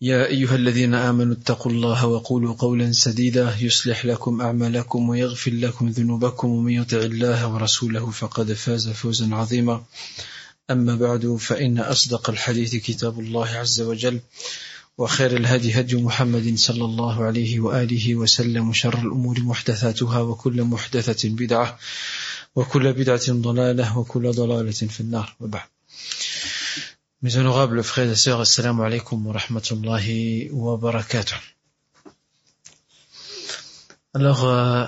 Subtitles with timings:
[0.00, 6.48] يا أيها الذين آمنوا اتقوا الله وقولوا قولا سديدا يصلح لكم أعمالكم ويغفر لكم ذنوبكم
[6.48, 9.82] ومن يطع الله ورسوله فقد فاز فوزا عظيما.
[10.70, 14.20] أما بعد فإن أصدق الحديث كتاب الله عز وجل
[14.98, 21.78] وخير الهدي هدي محمد صلى الله عليه وآله وسلم وشر الأمور محدثاتها وكل محدثة بدعة
[22.56, 25.36] وكل بدعة ضلالة وكل ضلالة في النار.
[25.40, 25.68] وبعد.
[27.20, 31.34] Mes honorables frères et sœurs, assalamu alaikum wa rahmatullahi wa barakatuh.
[34.14, 34.86] Alors, euh,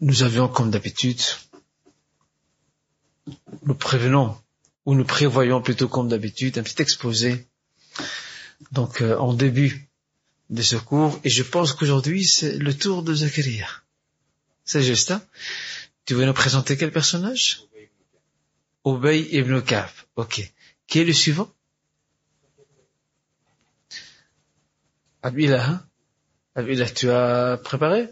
[0.00, 1.20] nous avions comme d'habitude,
[3.64, 4.34] nous prévenons,
[4.86, 7.46] ou nous prévoyons plutôt comme d'habitude, un petit exposé,
[8.72, 9.90] donc euh, en début
[10.48, 13.68] de ce cours, et je pense qu'aujourd'hui c'est le tour de Zakaria.
[14.64, 15.22] C'est juste, hein?
[16.06, 17.64] Tu veux nous présenter quel personnage?
[18.84, 19.90] Obey ibn Ka'b.
[20.16, 20.52] Ok.
[20.86, 21.48] Qui est le suivant?
[25.22, 25.86] Abdullah, hein?
[26.54, 28.08] Abdullah, tu as préparé?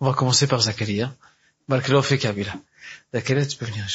[0.00, 1.14] On va commencer par Zakaria.
[1.68, 2.54] Barkallah fait Kabila.
[3.12, 3.86] Zakaria, tu peux venir.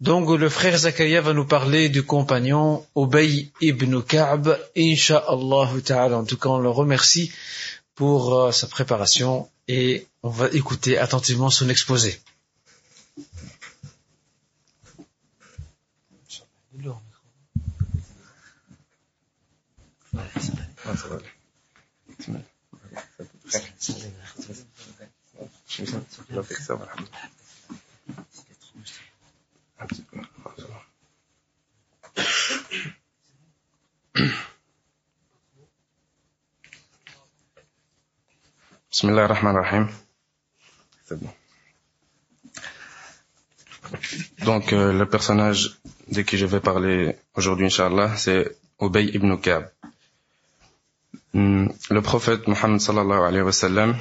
[0.00, 6.18] Donc, le frère Zakaria va nous parler du compagnon Obey ibn Ka'b, Inch'Allah ta'ala.
[6.18, 7.32] En tout cas, on le remercie
[7.94, 12.20] pour euh, sa préparation et on va écouter attentivement son exposé.
[44.44, 45.78] Donc, euh, le personnage
[46.08, 49.66] de qui je vais parler aujourd'hui, Inch'Allah, c'est Ubay ibn Ka'b.
[51.36, 53.94] Hmm, Le prophète Mohammed sallallahu alayhi wa sallam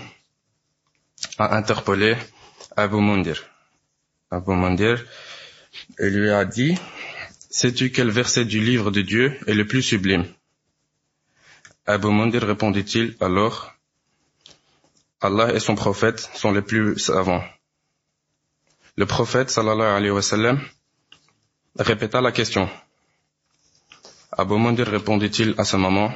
[1.37, 2.15] a interpellé
[2.77, 3.43] Abu Mundir.
[4.31, 5.03] Abu Mundir
[5.99, 6.77] lui a dit,
[7.49, 10.25] sais-tu quel verset du livre de Dieu est le plus sublime?
[11.85, 13.73] Abu Mundir répondit-il alors,
[15.19, 17.43] Allah et son prophète sont les plus savants.
[18.95, 20.61] Le prophète sallallahu alayhi wa sallam
[21.77, 22.69] répéta la question.
[24.31, 26.13] Abu Mundir répondit-il à ce moment,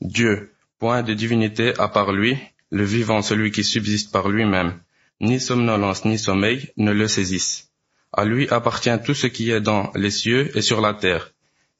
[0.00, 2.36] Dieu, point de divinité à part lui,
[2.70, 4.80] le vivant, celui qui subsiste par lui-même,
[5.20, 7.70] ni somnolence ni sommeil ne le saisissent.
[8.12, 11.32] À lui appartient tout ce qui est dans les cieux et sur la terre.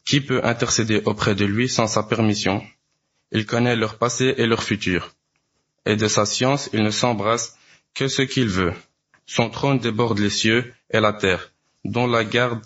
[0.04, 2.62] Qui peut intercéder auprès de lui sans sa permission?
[3.32, 5.12] Il connaît leur passé et leur futur.
[5.86, 7.56] Et de sa science, il ne s'embrasse
[7.94, 8.74] que ce qu'il veut.
[9.26, 11.52] Son trône déborde les cieux et la terre,
[11.84, 12.62] dont la garde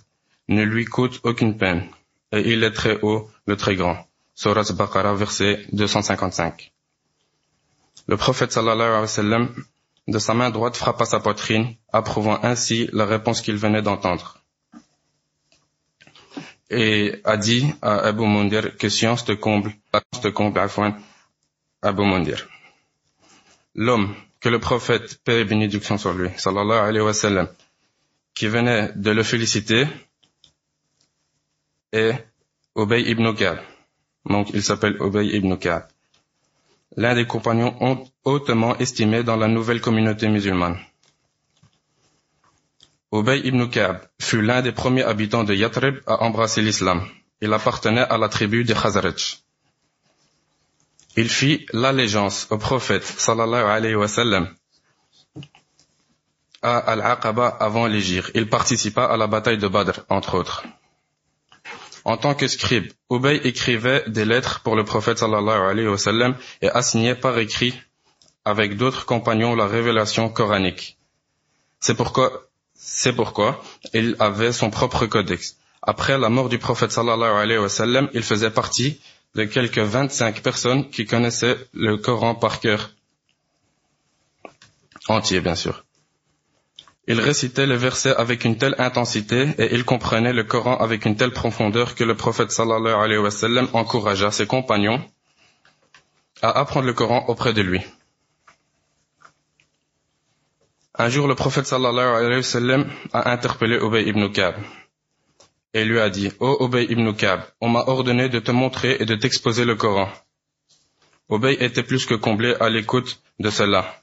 [0.48, 1.86] ne lui coûte aucune peine.
[2.32, 4.08] Et il est très haut, le très grand.
[4.38, 6.71] Surat Baqarah, verset 255.
[8.06, 9.65] Le prophète sallallahu alayhi wa sallam,
[10.06, 14.38] de sa main droite, frappa sa poitrine, approuvant ainsi la réponse qu'il venait d'entendre.
[16.71, 20.94] Et a dit à Abu Mundir que science te comble, science te comble, afwan,
[21.82, 22.47] Abu Mundir.
[23.75, 27.48] L'homme que le prophète, paix et bénédiction sur lui, sallallahu alayhi wa sallam,
[28.34, 29.88] qui venait de le féliciter,
[31.91, 32.25] est
[32.77, 33.59] Obey ibn Ka'b.
[34.28, 35.84] Donc, il s'appelle Obey ibn Ka'b.
[36.97, 40.78] L'un des compagnons haut- hautement estimés dans la nouvelle communauté musulmane.
[43.10, 47.07] Obey ibn Ka'b fut l'un des premiers habitants de Yathrib à embrasser l'islam.
[47.41, 49.39] Il appartenait à la tribu des Khazraj.
[51.16, 54.54] Il fit l'allégeance au prophète sallallahu alayhi wa sallam
[56.60, 58.30] à Al-Aqaba avant l'Égypte.
[58.34, 60.65] Il participa à la bataille de Badr, entre autres.
[62.09, 66.37] En tant que scribe, Ubay écrivait des lettres pour le prophète sallallahu alayhi wa sallam
[66.63, 67.75] et assignait par écrit
[68.47, 70.97] avec d'autres compagnons la révélation coranique.
[71.81, 73.63] C'est pourquoi, c'est pourquoi
[73.93, 75.59] il avait son propre codex.
[75.83, 78.99] Après la mort du prophète sallallahu alayhi wa sallam, il faisait partie
[79.34, 82.91] de quelques 25 personnes qui connaissaient le Coran par cœur.
[85.09, 85.84] Entier, bien sûr.
[87.10, 91.16] Il récitait les versets avec une telle intensité et il comprenait le Coran avec une
[91.16, 95.03] telle profondeur que le prophète sallallahu alayhi wa sallam encouragea ses compagnons
[96.43, 97.81] à apprendre le Coran auprès de lui.
[100.99, 104.57] Un jour, le prophète sallallahu alayhi wa sallam a interpellé Ubay ibn Kab
[105.72, 109.07] et lui a dit, Ô oh, ibn Kab, on m'a ordonné de te montrer et
[109.07, 110.11] de t'exposer le Coran.
[111.31, 113.99] Ubay était plus que comblé à l'écoute de cela.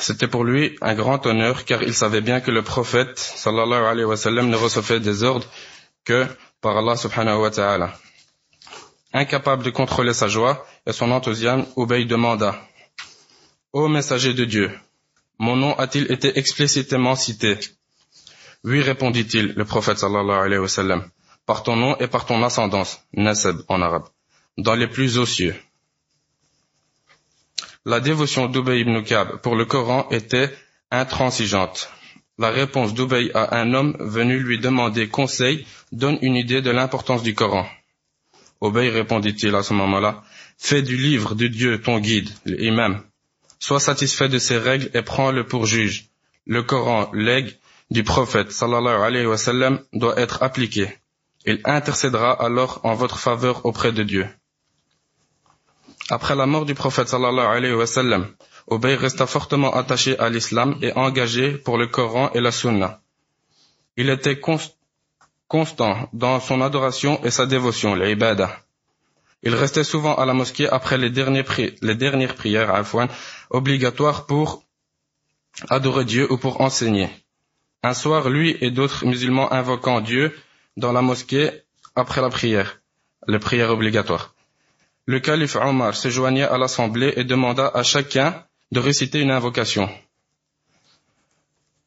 [0.00, 4.06] C'était pour lui un grand honneur car il savait bien que le prophète sallallahu alayhi
[4.06, 5.46] wa sallam ne recevait des ordres
[6.04, 6.26] que
[6.62, 7.92] par Allah subhanahu wa ta'ala.
[9.12, 12.58] Incapable de contrôler sa joie et son enthousiasme, Ubay demanda
[13.74, 14.70] Ô messager de Dieu,
[15.38, 17.58] mon nom a-t-il été explicitement cité?
[18.64, 21.10] Oui, répondit-il, le prophète sallallahu alayhi wa sallam,
[21.44, 24.08] par ton nom et par ton ascendance, nasab en arabe,
[24.56, 25.54] dans les plus hauts cieux.
[27.86, 30.54] La dévotion d'Ubay ibn Ka'b pour le Coran était
[30.90, 31.88] intransigeante.
[32.38, 37.22] La réponse d'Ubay à un homme venu lui demander conseil donne une idée de l'importance
[37.22, 37.66] du Coran.
[38.62, 40.22] Ubay répondit-il à ce moment-là,
[40.58, 43.02] fais du livre de Dieu ton guide, l'imam.
[43.58, 46.10] Sois satisfait de ses règles et prends-le pour juge.
[46.46, 47.56] Le Coran, legs
[47.90, 50.88] du prophète sallallahu alayhi wa sallam, doit être appliqué.
[51.46, 54.28] Il intercédera alors en votre faveur auprès de Dieu.
[56.10, 58.26] Après la mort du prophète sallallahu alayhi wa sallam,
[58.68, 63.00] Ubay resta fortement attaché à l'islam et engagé pour le Coran et la Sunna.
[63.96, 68.50] Il était constant dans son adoration et sa dévotion, l'ibada.
[69.44, 71.10] Il restait souvent à la mosquée après les,
[71.80, 73.06] les dernières prières afouan,
[73.50, 74.64] obligatoires pour
[75.68, 77.08] adorer Dieu ou pour enseigner.
[77.84, 80.36] Un soir, lui et d'autres musulmans invoquant Dieu
[80.76, 81.50] dans la mosquée
[81.94, 82.80] après la prière,
[83.28, 84.34] les prières obligatoires.
[85.10, 89.90] Le calife Omar se joignit à l'assemblée et demanda à chacun de réciter une invocation.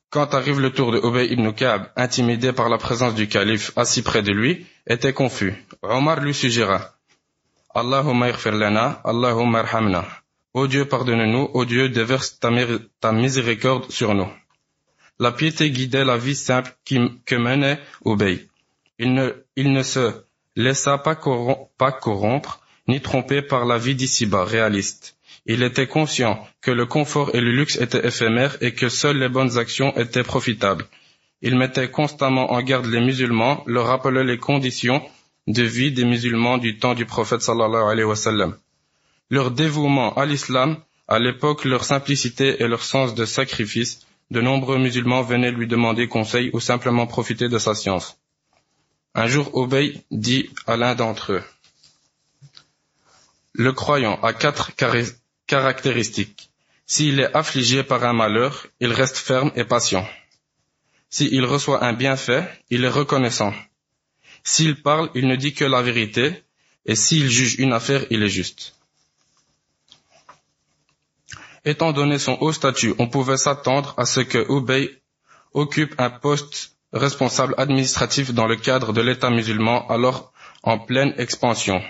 [0.09, 4.01] Quand arrive le tour de Ubay ibn Ka'b, intimidé par la présence du calife assis
[4.01, 5.53] près de lui, était confus.
[5.83, 6.95] Omar lui suggéra
[7.73, 10.03] Allahumma ighfir lana, Allahumma arhamna.
[10.53, 14.27] Ô Dieu, pardonne-nous, ô Dieu, déverse ta, miséricorde sur nous.
[15.17, 16.75] La piété guidait la vie simple
[17.25, 17.79] que menait
[18.99, 20.11] ne, il ne se
[20.57, 25.15] laissa pas corrompre ni trompé par la vie d'ici-bas réaliste.
[25.45, 29.30] Il était conscient que le confort et le luxe étaient éphémères et que seules les
[29.30, 30.85] bonnes actions étaient profitables.
[31.41, 35.01] Il mettait constamment en garde les musulmans, leur rappelait les conditions
[35.47, 38.56] de vie des musulmans du temps du prophète sallallahu alayhi wa sallam.
[39.30, 40.77] Leur dévouement à l'islam,
[41.07, 46.07] à l'époque leur simplicité et leur sens de sacrifice, de nombreux musulmans venaient lui demander
[46.07, 48.18] conseil ou simplement profiter de sa science.
[49.13, 51.44] Un jour, Obey dit à l'un d'entre eux,
[53.53, 54.71] le croyant a quatre
[55.47, 56.50] caractéristiques.
[56.85, 60.07] S'il est affligé par un malheur, il reste ferme et patient.
[61.09, 63.53] S'il reçoit un bienfait, il est reconnaissant.
[64.44, 66.44] S'il parle, il ne dit que la vérité,
[66.85, 68.75] et s'il juge une affaire, il est juste.
[71.63, 75.01] Étant donné son haut statut, on pouvait s'attendre à ce que Ubay
[75.53, 80.33] occupe un poste responsable administratif dans le cadre de l'État musulman alors
[80.63, 81.81] en pleine expansion.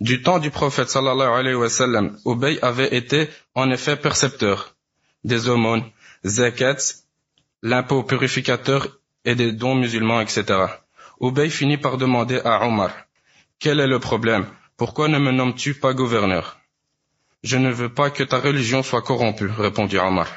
[0.00, 4.74] Du temps du prophète sallallahu alayhi wa sallam, Ubay avait été en effet percepteur
[5.24, 5.84] des aumônes,
[6.24, 7.04] zakats,
[7.62, 8.88] l'impôt purificateur
[9.26, 10.44] et des dons musulmans, etc.
[11.20, 12.90] Ubay finit par demander à Omar,
[13.58, 14.46] quel est le problème?
[14.78, 16.58] Pourquoi ne me nommes-tu pas gouverneur?
[17.44, 20.28] Je ne veux pas que ta religion soit corrompue, répondit Omar.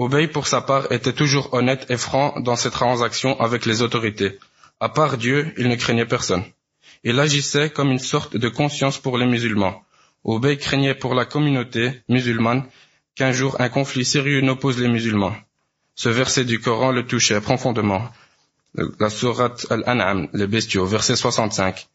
[0.00, 4.40] Ubay, pour sa part, était toujours honnête et franc dans ses transactions avec les autorités.
[4.80, 6.44] À part Dieu, il ne craignait personne.
[7.08, 9.80] Il agissait comme une sorte de conscience pour les musulmans.
[10.24, 12.64] Obey craignait pour la communauté musulmane
[13.14, 15.36] qu'un jour un conflit sérieux n'oppose les musulmans.
[15.94, 18.02] Ce verset du Coran le touchait profondément.
[18.98, 21.86] La sourate Al-An'am, les bestiaux, verset 65.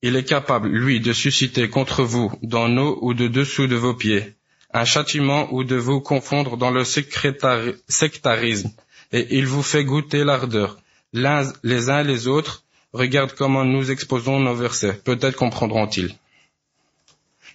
[0.00, 3.92] Il est capable, lui, de susciter contre vous, dans nos ou de dessous de vos
[3.92, 4.36] pieds,
[4.72, 8.70] un châtiment ou de vous confondre dans le sectarisme,
[9.12, 10.78] et il vous fait goûter l'ardeur,
[11.12, 16.14] les uns les autres, Regarde comment nous exposons nos versets, peut-être comprendront-ils.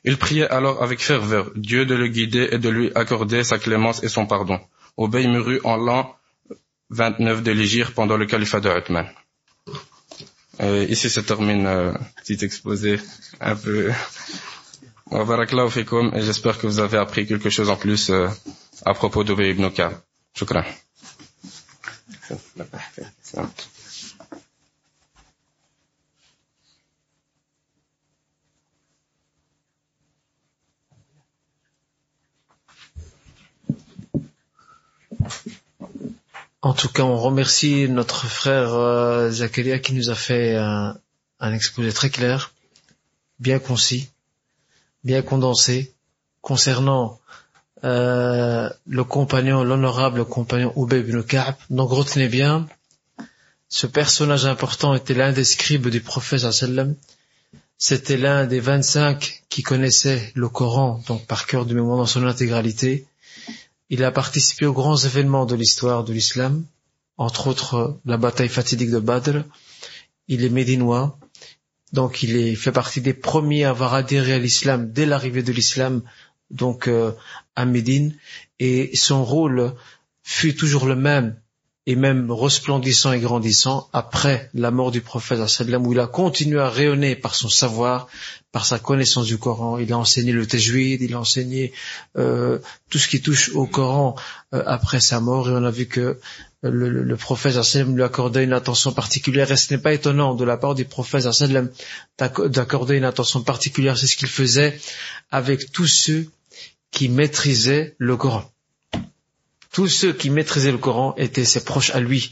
[0.04, 4.04] Il priait alors avec ferveur Dieu de le guider et de lui accorder sa clémence
[4.04, 4.60] et son pardon.
[4.98, 6.16] Obey mourut en l'an
[6.90, 9.10] 29 de l'Égypte pendant le califat de Uthman.
[10.62, 13.00] Euh, ici se termine euh, petit exposé
[13.40, 13.92] un peu.
[15.12, 18.28] et j'espère que vous avez appris quelque chose en plus euh,
[18.86, 19.94] à propos d'Obey ibn Ka'b.
[20.36, 20.64] Shukran.
[36.64, 40.96] En tout cas, on remercie notre frère euh, Zakaria qui nous a fait un,
[41.42, 42.54] exposé très clair,
[43.38, 44.10] bien concis,
[45.04, 45.94] bien condensé,
[46.40, 47.20] concernant
[47.84, 51.22] euh, le compagnon, l'honorable compagnon Ubay ibn.
[51.70, 52.66] Donc retenez bien,
[53.68, 56.96] ce personnage important était l'un des scribes du prophète sallam.
[57.78, 62.26] C'était l'un des 25 qui connaissaient le Coran, donc par cœur de mémoire dans son
[62.26, 63.06] intégralité.
[63.94, 66.66] Il a participé aux grands événements de l'histoire de l'islam,
[67.18, 69.44] entre autres la bataille fatidique de Badr.
[70.28, 71.20] Il est médinois,
[71.92, 75.52] donc il est, fait partie des premiers à avoir adhéré à l'islam dès l'arrivée de
[75.52, 76.02] l'islam,
[76.50, 77.12] donc euh,
[77.56, 78.16] à Médine,
[78.58, 79.76] et son rôle
[80.24, 81.40] fut toujours le même
[81.86, 86.70] et même resplendissant et grandissant après la mort du prophète où il a continué à
[86.70, 88.08] rayonner par son savoir,
[88.54, 89.78] par sa connaissance du Coran.
[89.78, 91.74] Il a enseigné le tajwid, il a enseigné
[92.18, 92.60] euh,
[92.90, 94.16] tout ce qui touche au Coran
[94.54, 95.50] euh, après sa mort.
[95.50, 96.20] Et on a vu que
[96.62, 99.52] le, le, le prophète lui accordait une attention particulière.
[99.52, 101.28] Et ce n'est pas étonnant de la part du prophète
[102.18, 104.80] d'accorder une attention particulière, c'est ce qu'il faisait
[105.32, 106.30] avec tous ceux
[106.92, 108.53] qui maîtrisaient le Coran
[109.74, 112.32] tous ceux qui maîtrisaient le Coran étaient ses proches à lui.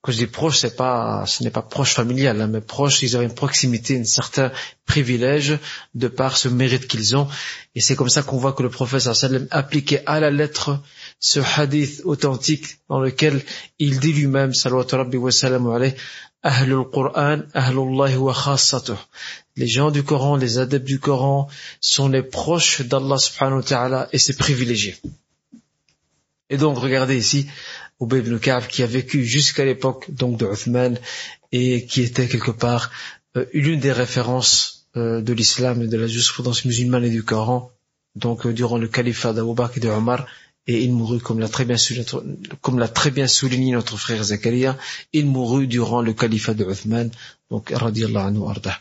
[0.00, 3.34] Quand je dis proche, ce n'est pas proche familial, hein, mais proche, ils avaient une
[3.34, 4.52] proximité, un certain
[4.84, 5.58] privilège
[5.96, 7.26] de par ce mérite qu'ils ont.
[7.74, 10.80] Et c'est comme ça qu'on voit que le prophète sallam appliquait à la lettre
[11.18, 13.42] ce hadith authentique dans lequel
[13.80, 15.30] il dit lui-même, rabbi wa
[16.44, 18.56] Ahlul Qur'an, wa
[19.56, 21.48] Les gens du Coran, les adeptes du Coran
[21.80, 24.94] sont les proches d'Allah subhanahu wa ta'ala et c'est privilégié.
[26.50, 27.46] Et donc, regardez ici,
[28.00, 30.98] Ubay ibn Ka'b qui a vécu jusqu'à l'époque donc de Uthman
[31.52, 32.90] et qui était quelque part
[33.36, 37.70] euh, l'une des références euh, de l'islam et de la jurisprudence musulmane et du Coran,
[38.14, 40.26] donc euh, durant le califat d'Abu et de Omar,
[40.66, 42.06] et il mourut, comme l'a très bien souligné,
[42.60, 44.76] comme l'a très bien souligné notre frère Zakaria,
[45.12, 47.10] il mourut durant le califat de Uthman,
[47.50, 48.78] donc radiallahu anhu arda.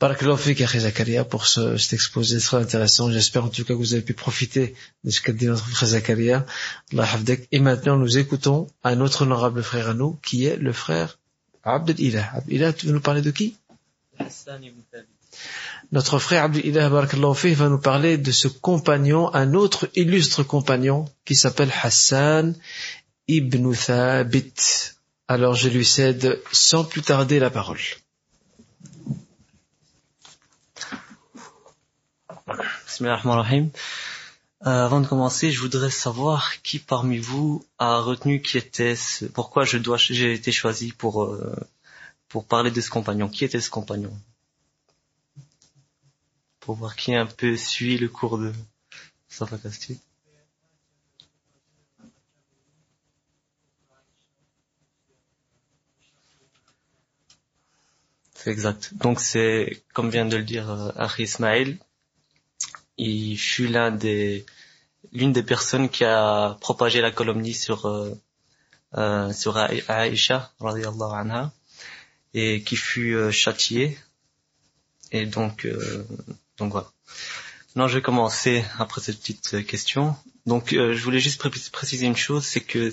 [0.00, 3.12] Barakallahu fik, Zakaria, pour ce, cet exposé très intéressant.
[3.12, 4.74] J'espère en tout cas que vous avez pu profiter
[5.04, 6.46] de ce qu'a dit notre frère Zakaria.
[7.52, 11.18] Et maintenant, nous écoutons un autre honorable frère à nous, qui est le frère
[11.62, 12.28] Abdel Ilah.
[12.34, 13.56] Abdel Ilah, tu veux nous parler de qui?
[15.92, 21.36] Notre frère Abdel Ilah, va nous parler de ce compagnon, un autre illustre compagnon, qui
[21.36, 22.56] s'appelle Hassan
[23.28, 24.54] ibn Thabit.
[25.28, 27.78] Alors je lui cède sans plus tarder la parole.
[32.46, 33.70] Bismillahirrahmanirrahim.
[34.66, 39.24] Euh, avant de commencer, je voudrais savoir qui parmi vous a retenu qui était ce,
[39.24, 41.56] pourquoi je dois j'ai été choisi pour euh,
[42.28, 43.30] pour parler de ce compagnon.
[43.30, 44.12] Qui était ce compagnon?
[46.60, 48.52] Pour voir qui un peu suit le cours de
[49.28, 49.98] Safa Castille.
[58.34, 58.92] C'est exact.
[58.94, 61.78] Donc c'est, comme vient de le dire euh, Ismail,
[62.96, 64.44] il fut l'un des
[65.12, 68.14] l'une des personnes qui a propagé la calomnie sur euh,
[68.96, 71.52] euh, sur Aïcha anha
[72.32, 73.98] et qui fut euh, châtié
[75.10, 76.06] et donc euh,
[76.58, 76.90] donc voilà.
[77.74, 80.14] Non, je vais commencer après cette petite question.
[80.46, 82.92] Donc je voulais juste préciser une chose, c'est que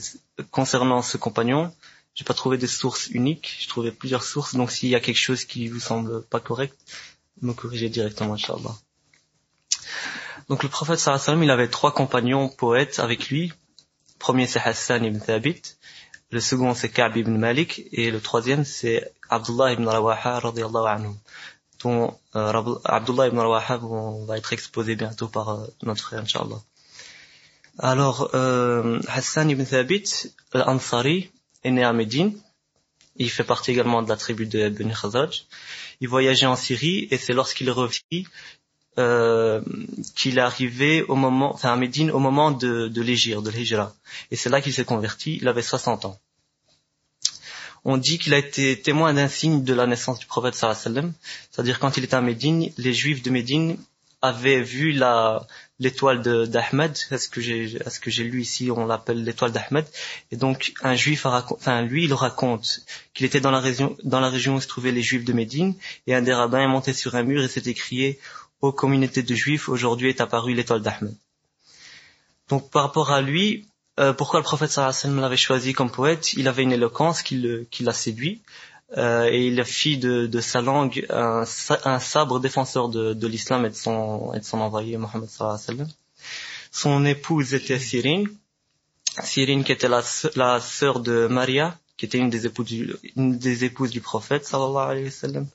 [0.50, 1.72] concernant ce compagnon,
[2.15, 4.55] j'ai pas trouvé de source unique, j'ai trouvé plusieurs sources.
[4.55, 6.75] Donc s'il y a quelque chose qui vous semble pas correct,
[7.41, 8.75] me corrigez directement, inchallah.
[10.51, 13.48] Donc le prophète sallam, il avait trois compagnons poètes avec lui.
[13.48, 15.62] Le premier c'est Hassan ibn Thabit,
[16.29, 21.13] le second c'est Ka'b ibn Malik et le troisième c'est Abdullah ibn Rawaha radiallahu anhu
[21.81, 23.79] dont euh, Abdullah ibn Rawaha
[24.27, 26.62] va être exposé bientôt par euh, notre frère Inch'Allah.
[27.79, 31.31] Alors euh, Hassan ibn Thabit, l'Ansari,
[31.63, 32.38] est né à Médine.
[33.15, 35.46] Il fait partie également de la tribu de Beni Khazaj.
[36.01, 38.27] Il voyageait en Syrie et c'est lorsqu'il revenu
[38.98, 39.62] euh,
[40.15, 43.93] qu'il est arrivé au moment, enfin à Médine au moment de, de l'Égir, de l'Hijra.
[44.31, 46.19] Et c'est là qu'il s'est converti, il avait 60 ans.
[47.83, 51.13] On dit qu'il a été témoin d'un signe de la naissance du prophète sallam,
[51.50, 53.77] c'est-à-dire quand il était à Médine, les juifs de Médine
[54.21, 55.48] avaient vu la
[55.79, 59.86] l'étoile d'Ahmed, est-ce que j'ai est-ce que j'ai lu ici, on l'appelle l'étoile d'Ahmed,
[60.31, 62.81] et donc un juif a enfin lui il raconte
[63.15, 65.74] qu'il était dans la région dans la région où se trouvaient les juifs de Médine,
[66.05, 68.19] et un des rabbins est monté sur un mur et s'est écrié
[68.62, 71.15] aux communautés de juifs, aujourd'hui est apparue l'étoile d'Ahmed.
[72.50, 73.68] Donc par rapport à lui,
[74.00, 76.34] euh, pourquoi le prophète sallallahu l'avait choisi comme poète?
[76.34, 78.41] Il avait une éloquence qui, l'a séduit
[78.98, 83.75] euh, et il fit de, de sa langue un, sabre défenseur de, l'islam et de
[83.75, 85.88] son, et de son envoyé Mohammed sallallahu
[86.72, 88.27] Son épouse était Cyrine
[89.24, 90.03] Cyrine qui était la,
[90.36, 94.46] la sœur de Maria, qui était une des épouses du, une des épouses du prophète
[94.46, 95.48] sallallahu alayhi wa sallam.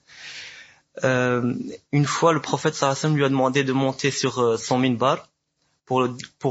[1.04, 1.54] Euh,
[1.92, 5.28] une fois, le prophète sallam lui a demandé de monter sur euh, son minbar
[5.84, 6.00] pour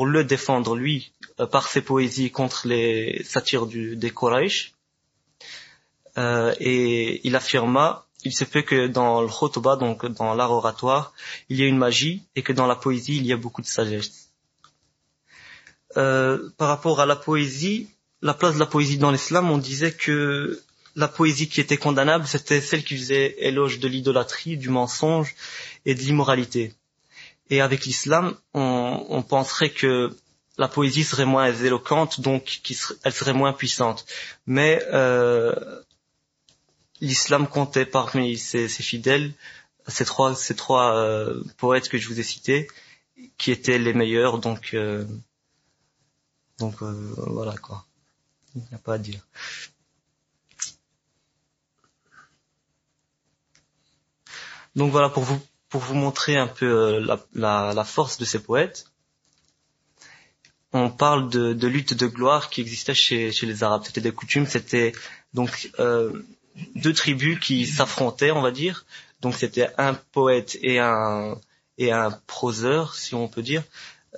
[0.06, 4.74] le, défendre lui euh, par ses poésies contre les satires des Quraysh.
[6.18, 11.14] Euh, et il affirma il se fait que dans le khutbah, donc dans l'art oratoire,
[11.50, 13.68] il y a une magie et que dans la poésie, il y a beaucoup de
[13.68, 14.32] sagesse.
[15.96, 17.88] Euh, par rapport à la poésie,
[18.22, 20.60] la place de la poésie dans l'islam, on disait que
[20.96, 25.36] la poésie qui était condamnable, c'était celle qui faisait éloge de l'idolâtrie, du mensonge
[25.86, 26.74] et de l'immoralité.
[27.50, 30.16] Et avec l'islam, on, penserait que
[30.58, 32.62] la poésie serait moins éloquente, donc
[33.04, 34.06] elle serait moins puissante.
[34.48, 35.54] Mais euh,
[37.02, 39.34] l'islam comptait parmi ses, fidèles
[39.88, 42.68] ces trois, ces trois euh, poètes que je vous ai cités,
[43.38, 44.40] qui étaient les meilleurs.
[44.40, 45.06] Donc, euh,
[46.60, 47.86] donc euh, voilà quoi.
[48.56, 49.26] Il n'y a pas à dire.
[54.76, 55.40] Donc voilà pour vous
[55.70, 58.86] pour vous montrer un peu la, la, la force de ces poètes.
[60.74, 63.84] On parle de, de, lutte de gloire qui existait chez, chez les Arabes.
[63.86, 64.46] C'était des coutumes.
[64.46, 64.92] C'était
[65.34, 66.12] donc euh,
[66.76, 68.86] deux tribus qui s'affrontaient, on va dire.
[69.22, 71.38] Donc c'était un poète et un
[71.78, 73.64] et un proseur, si on peut dire,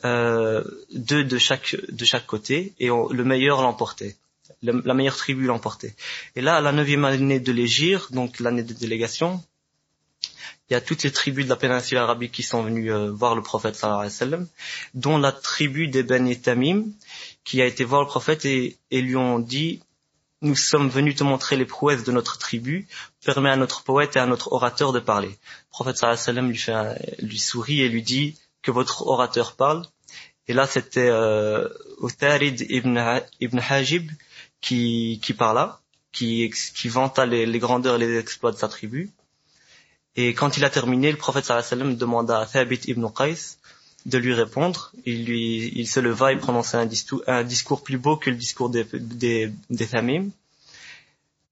[0.05, 4.15] euh, deux de chaque de chaque côté, et le meilleur l'emportait.
[4.63, 5.95] La meilleure tribu l'emportait.
[6.35, 9.43] Et là, à la neuvième année de l'Égir, donc l'année de délégation,
[10.69, 13.35] il y a toutes les tribus de la péninsule arabique qui sont venues euh, voir
[13.35, 14.47] le prophète sallallahu alayhi wa sallam,
[14.93, 16.85] dont la tribu des Ben Tamim,
[17.43, 19.81] qui a été voir le prophète et, et lui ont dit
[20.41, 22.87] nous sommes venus te montrer les prouesses de notre tribu,
[23.25, 25.29] permet à notre poète et à notre orateur de parler.
[25.29, 29.85] Le prophète sallam lui, fait lui sourit et lui dit que votre orateur parle.
[30.47, 31.67] Et là, c'était euh,
[32.69, 34.11] ibn, ibn Hajib
[34.61, 35.81] qui, qui parla,
[36.11, 39.11] qui, qui vanta les, grandeurs et les exploits de sa tribu.
[40.17, 43.57] Et quand il a terminé, le prophète sallam demanda à Thabit ibn Qais
[44.07, 44.91] de lui répondre.
[45.05, 48.85] Il, lui, il se leva et prononça un discours, plus beau que le discours des,
[48.93, 50.29] des, des Thamim,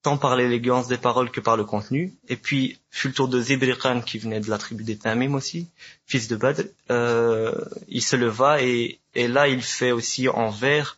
[0.01, 2.13] tant par l'élégance des paroles que par le contenu.
[2.27, 5.67] Et puis fut le tour de Zibriqan qui venait de la tribu des Thamim aussi,
[6.07, 6.63] fils de Badr.
[6.89, 7.53] Euh,
[7.87, 10.97] il se leva et, et là il fait aussi en vers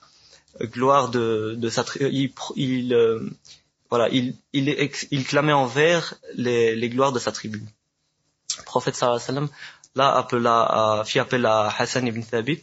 [0.62, 2.10] gloire de, de sa tribu.
[2.12, 3.20] Il, il euh,
[3.89, 4.69] voilà, il, il,
[5.12, 7.63] il, clamait en vers les, les gloires de sa tribu.
[8.58, 9.50] Le prophète sallam
[9.95, 12.62] là appela, fit appel à Hassan ibn Thabit.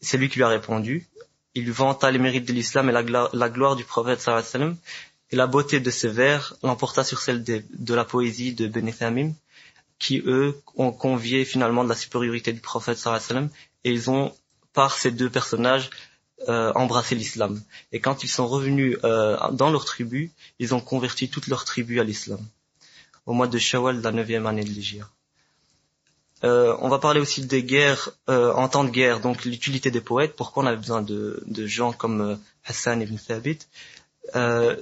[0.00, 1.06] C'est lui qui lui a répondu.
[1.54, 4.76] Il vanta les mérites de l'islam et la, gloire du prophète sallallahu
[5.30, 9.32] et la beauté de ses vers l'emporta sur celle de, la poésie de Ben Thamim,
[9.98, 13.48] qui eux ont convié finalement de la supériorité du prophète sallallahu
[13.84, 14.34] et ils ont
[14.72, 15.90] par ces deux personnages
[16.48, 17.60] euh, embrassé l'islam.
[17.92, 22.00] Et quand ils sont revenus euh, dans leur tribu, ils ont converti toute leur tribu
[22.00, 22.40] à l'islam.
[23.26, 25.06] Au mois de Shawwal de la neuvième année de l'Égypte.
[26.44, 30.00] Euh, on va parler aussi des guerres euh, en temps de guerre, donc l'utilité des
[30.00, 30.34] poètes.
[30.34, 33.60] Pourquoi on avait besoin de, gens comme euh, Hassan ibn Thabit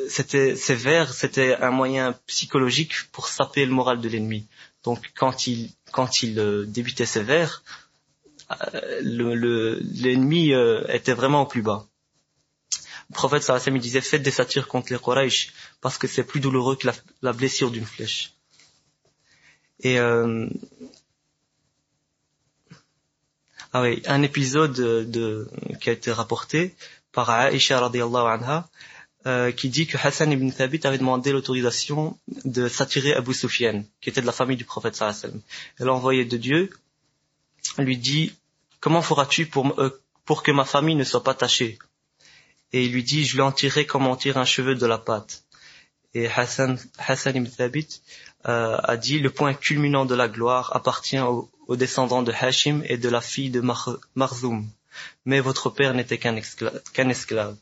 [0.08, 4.46] C'était ces vers, c'était un moyen psychologique pour saper le moral de l'ennemi.
[4.84, 7.62] Donc quand il quand il débutait ses vers,
[9.02, 11.86] l'ennemi le, était vraiment au plus bas.
[13.10, 16.76] Le prophète sallallahu disait faites des satires contre les Quraysh parce que c'est plus douloureux
[16.76, 18.34] que la, la blessure d'une flèche.
[19.80, 19.98] Et
[23.72, 25.48] ah oui, un épisode de,
[25.80, 26.74] qui a été rapporté
[27.12, 28.68] par Aisha radiallahu anha,
[29.26, 34.08] euh, qui dit que Hassan ibn Thabit avait demandé l'autorisation de s'attirer Abu Sufyan, qui
[34.08, 35.40] était de la famille du prophète sallallahu
[35.78, 36.70] Et l'envoyé de Dieu
[37.78, 38.32] lui dit,
[38.80, 41.78] comment feras-tu pour, euh, pour que ma famille ne soit pas tachée?
[42.72, 44.98] Et il lui dit, je lui en tirerai comme on tire un cheveu de la
[44.98, 45.44] pâte.
[46.14, 48.00] Et Hassan, Hassan ibn Thabit
[48.46, 52.82] euh, a dit, le point culminant de la gloire appartient au, aux descendants de Hashim
[52.86, 53.62] et de la fille de
[54.14, 54.68] Marzoum.
[55.24, 57.56] Mais votre père n'était qu'un esclave.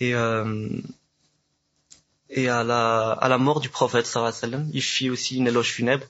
[0.00, 0.68] Et, euh,
[2.28, 6.06] et à la, à la mort du prophète sallam, il fit aussi une éloge funèbre.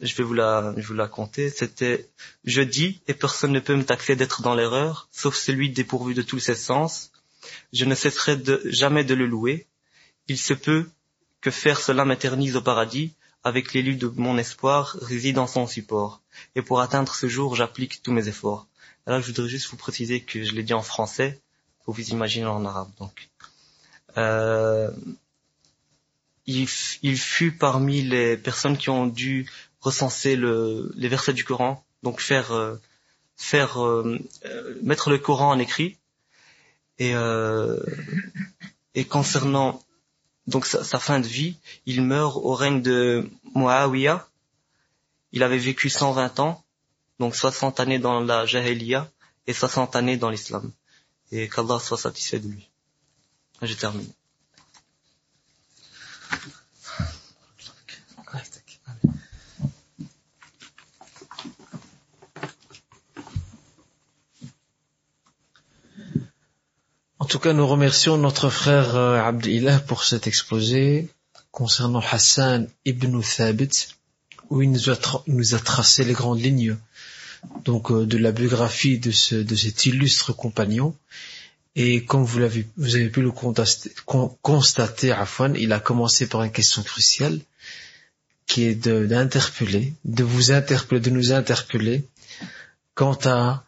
[0.00, 1.50] Je vais vous la, je vous la conter.
[1.50, 2.08] C'était,
[2.44, 6.22] je dis, et personne ne peut me taxer d'être dans l'erreur, sauf celui dépourvu de
[6.22, 7.12] tous ses sens.
[7.72, 9.66] Je ne cesserai jamais de le louer.
[10.28, 10.88] Il se peut
[11.40, 16.22] que faire cela m'éternise au paradis, avec l'élu de mon espoir, réside en son support.
[16.54, 18.66] Et pour atteindre ce jour, j'applique tous mes efforts.
[19.06, 21.40] Là, je voudrais juste vous préciser que je l'ai dit en français,
[21.84, 22.90] pour vous imaginer en arabe.
[22.98, 23.28] Donc,
[24.16, 24.90] euh,
[26.46, 29.48] il, fut parmi les personnes qui ont dû
[29.84, 32.80] recenser le, les versets du Coran, donc faire euh,
[33.36, 33.78] faire
[34.82, 35.96] mettre le Coran en écrit
[36.98, 37.14] et
[38.94, 39.82] et concernant
[40.46, 44.26] donc sa, fin de vie, il meurt au règne de Muawiyah.
[45.32, 46.62] Il avait vécu 120 ans,
[47.18, 49.10] donc 60 années dans la Jahiliya
[49.46, 50.70] et 60 années dans l'islam.
[51.32, 52.68] Et qu'Allah soit satisfait de lui.
[53.62, 54.06] Je termine.
[67.34, 71.08] Tout cas, nous remercions notre frère euh, Abdilah pour cet exposé
[71.50, 73.88] concernant Hassan ibn Thabit,
[74.50, 76.76] où il nous a, tracé les grandes lignes
[77.64, 80.94] donc euh, de la biographie de, ce, de cet illustre compagnon.
[81.74, 83.32] Et comme vous avez pu le
[84.40, 87.40] constater, Afwan, il a commencé par une question cruciale,
[88.46, 92.04] qui est d'interpeller, de vous interpeller, de nous interpeller
[92.94, 93.64] quant à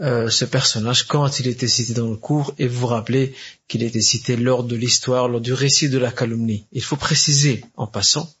[0.00, 3.34] euh, ce personnage quand il était cité dans le cours et vous rappelez
[3.66, 6.66] qu'il était cité lors de l'histoire, lors du récit de la calomnie.
[6.70, 8.32] Il faut préciser en passant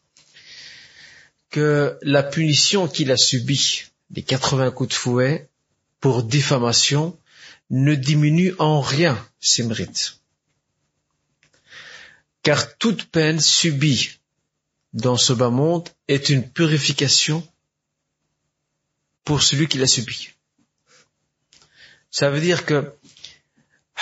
[1.50, 3.82] que la punition qu'il a subie,
[4.14, 5.48] les 80 coups de fouet
[6.00, 7.18] pour diffamation,
[7.70, 10.20] ne diminue en rien ses mérites.
[12.42, 14.10] Car toute peine subie
[14.92, 17.46] dans ce bas monde est une purification
[19.24, 20.30] pour celui qui l'a subie.
[22.18, 22.94] Ça veut dire que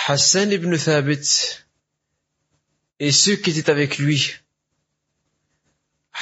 [0.07, 1.59] Hassan ibn Thabit
[2.97, 4.33] et ceux qui étaient avec lui,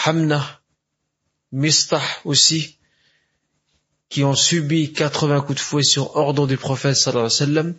[0.04, 0.62] Hamna,
[1.54, 2.78] Mistah aussi,
[4.10, 7.76] qui ont subi 80 coups de fouet sur ordre du prophète sallallahu alayhi wa sallam,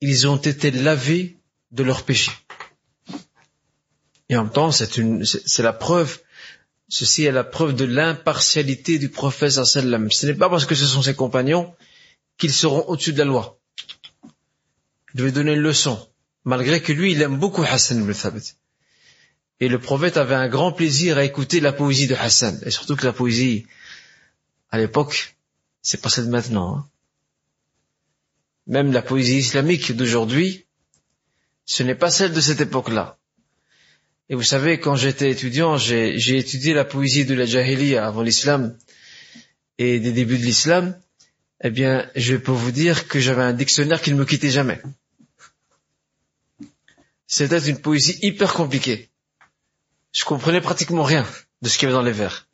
[0.00, 1.36] ils ont été lavés
[1.70, 2.32] de leurs péchés.
[4.28, 6.18] Et en même temps, c'est la preuve,
[6.88, 10.10] ceci est la preuve de l'impartialité du prophète sallallahu alayhi wa sallam.
[10.10, 11.72] Ce n'est pas parce que ce sont ses compagnons
[12.38, 13.58] qu'ils seront au-dessus de la loi.
[15.14, 16.08] Je vais donner une leçon,
[16.44, 18.54] malgré que lui, il aime beaucoup Hassan ibn Thabit.
[19.60, 22.60] Et le prophète avait un grand plaisir à écouter la poésie de Hassan.
[22.64, 23.66] Et surtout que la poésie,
[24.70, 25.36] à l'époque,
[25.82, 26.76] c'est pas celle de maintenant.
[26.76, 26.88] Hein.
[28.68, 30.66] Même la poésie islamique d'aujourd'hui,
[31.64, 33.18] ce n'est pas celle de cette époque-là.
[34.28, 38.76] Et vous savez, quand j'étais étudiant, j'ai étudié la poésie de la Jahiliya avant l'islam
[39.78, 41.00] et des débuts de l'islam
[41.60, 44.80] eh bien, je peux vous dire que j'avais un dictionnaire qui ne me quittait jamais.
[47.26, 49.10] C'était une poésie hyper compliquée.
[50.12, 51.26] Je comprenais pratiquement rien
[51.62, 52.48] de ce qu'il y avait dans les vers.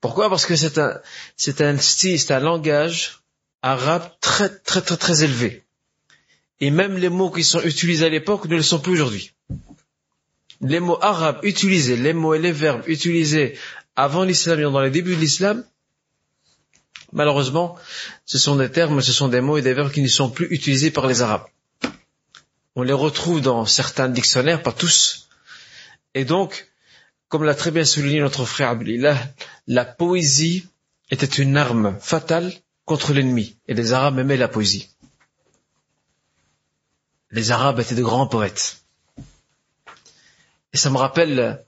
[0.00, 0.28] Pourquoi?
[0.28, 1.00] Parce que c'est un,
[1.36, 3.20] c'est un style, c'est un langage
[3.62, 5.64] arabe très, très, très, très élevé.
[6.60, 9.32] Et même les mots qui sont utilisés à l'époque ne le sont plus aujourd'hui.
[10.60, 13.58] Les mots arabes utilisés, les mots et les verbes utilisés
[13.96, 15.64] avant l'islam, dans les débuts de l'islam,
[17.12, 17.76] Malheureusement,
[18.24, 20.48] ce sont des termes, ce sont des mots et des verbes qui ne sont plus
[20.50, 21.46] utilisés par les Arabes.
[22.74, 25.28] On les retrouve dans certains dictionnaires, pas tous.
[26.14, 26.68] Et donc,
[27.28, 29.16] comme l'a très bien souligné notre frère Abdullah,
[29.66, 30.66] la poésie
[31.10, 32.52] était une arme fatale
[32.84, 33.56] contre l'ennemi.
[33.66, 34.90] Et les Arabes aimaient la poésie.
[37.30, 38.82] Les Arabes étaient de grands poètes.
[40.72, 41.64] Et ça me rappelle,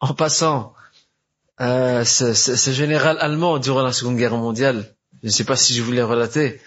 [0.00, 0.75] en passant,
[1.60, 4.94] euh, ce, général allemand durant la Seconde Guerre mondiale.
[5.22, 6.60] Je ne sais pas si je voulais relater.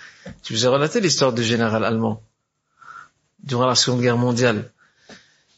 [0.44, 2.24] Je vous ai relaté l'histoire du général allemand
[3.44, 4.72] durant la Seconde Guerre mondiale?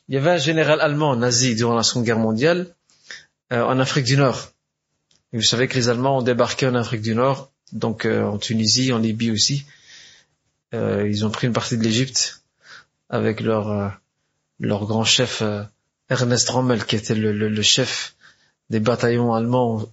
[0.10, 2.76] Il y avait un général allemand nazi durant la Seconde Guerre mondiale
[3.54, 4.50] euh, en Afrique du Nord.
[5.32, 8.92] Vous savez que les Allemands ont débarqué en Afrique du Nord, donc euh, en Tunisie,
[8.92, 9.66] en Libye aussi.
[10.74, 12.44] ils ont pris une partie de l'Égypte
[13.10, 13.98] avec leur
[14.60, 15.42] leur grand chef
[16.10, 18.16] Ernest Rommel, qui était le, le chef
[18.72, 19.86] des bataillons allemands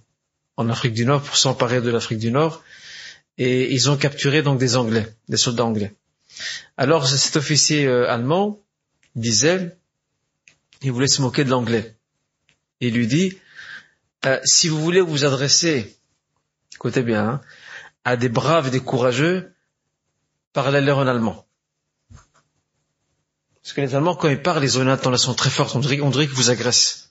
[0.55, 2.63] en Afrique du Nord pour s'emparer de l'Afrique du Nord
[3.37, 5.93] et ils ont capturé donc des Anglais, des soldats anglais.
[6.77, 8.61] Alors cet officier euh, allemand
[9.15, 9.77] disait,
[10.81, 11.97] il voulait se moquer de l'anglais.
[12.79, 13.37] Il lui dit,
[14.25, 15.97] euh, si vous voulez vous adresser,
[16.73, 17.41] écoutez bien, hein,
[18.05, 19.53] à des braves et des courageux,
[20.53, 21.45] parlez-leur en allemand.
[23.61, 25.99] Parce que les Allemands, quand ils parlent, ils ont une intonation très forte, on dirait,
[25.99, 27.08] on dirait qu'ils vous agressent.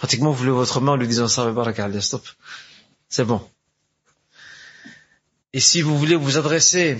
[0.00, 1.52] Pratiquement, vous levez votre main en lui disant ça,
[2.00, 2.26] stop.
[3.10, 3.46] C'est bon.
[5.52, 6.96] Et si vous voulez vous adresser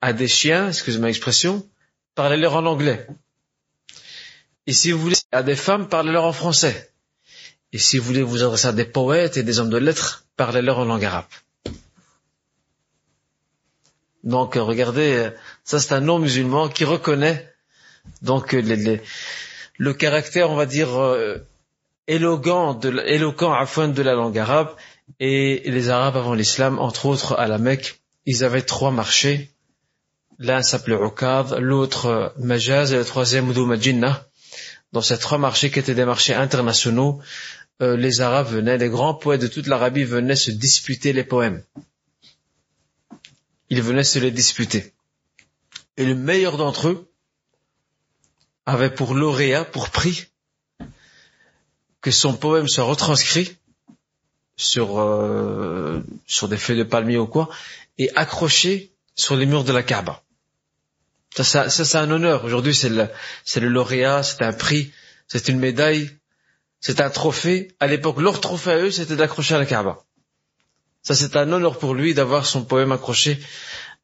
[0.00, 1.64] à des chiens, excusez moi l'expression,
[2.16, 3.06] parlez-leur en anglais.
[4.66, 6.90] Et si vous voulez à des femmes, parlez-leur en français.
[7.72, 10.80] Et si vous voulez vous adresser à des poètes et des hommes de lettres, parlez-leur
[10.80, 11.26] en langue arabe.
[14.24, 15.30] Donc, regardez,
[15.62, 17.54] ça c'est un non-musulman qui reconnaît
[18.20, 21.38] donc le caractère, on va dire, euh,
[22.08, 24.74] éloquent de, éloquent à fond de la langue arabe.
[25.20, 29.50] Et les Arabes avant l'islam, entre autres à la Mecque, ils avaient trois marchés.
[30.38, 34.26] L'un s'appelait Ukad, l'autre euh, Majaz et le troisième Udu Majinna.
[34.92, 37.20] Dans ces trois marchés qui étaient des marchés internationaux,
[37.80, 41.62] euh, les Arabes venaient, les grands poètes de toute l'Arabie venaient se disputer les poèmes.
[43.70, 44.92] Ils venaient se les disputer.
[45.96, 47.10] Et le meilleur d'entre eux
[48.66, 50.26] avait pour lauréat, pour prix,
[52.00, 53.56] que son poème soit retranscrit
[54.56, 57.48] sur euh, sur des feuilles de palmier ou quoi,
[57.96, 60.22] et accroché sur les murs de la Kaaba.
[61.34, 62.44] Ça, ça, ça, c'est un honneur.
[62.44, 63.08] Aujourd'hui, c'est le,
[63.44, 64.92] c'est le lauréat, c'est un prix,
[65.28, 66.10] c'est une médaille,
[66.80, 67.68] c'est un trophée.
[67.80, 70.04] À l'époque, leur trophée à eux, c'était d'accrocher à la Kaaba.
[71.02, 73.38] Ça, c'est un honneur pour lui d'avoir son poème accroché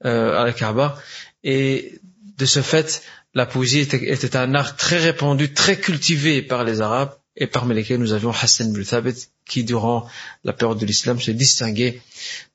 [0.04, 0.98] euh, à la Kaaba.
[1.42, 2.00] Et
[2.38, 3.02] de ce fait,
[3.35, 7.75] la poésie était, était un art très répandu, très cultivé par les Arabes, et parmi
[7.75, 9.12] lesquels nous avions Hassan ibn
[9.44, 10.09] qui durant
[10.44, 12.01] la période de l'islam s'est distingué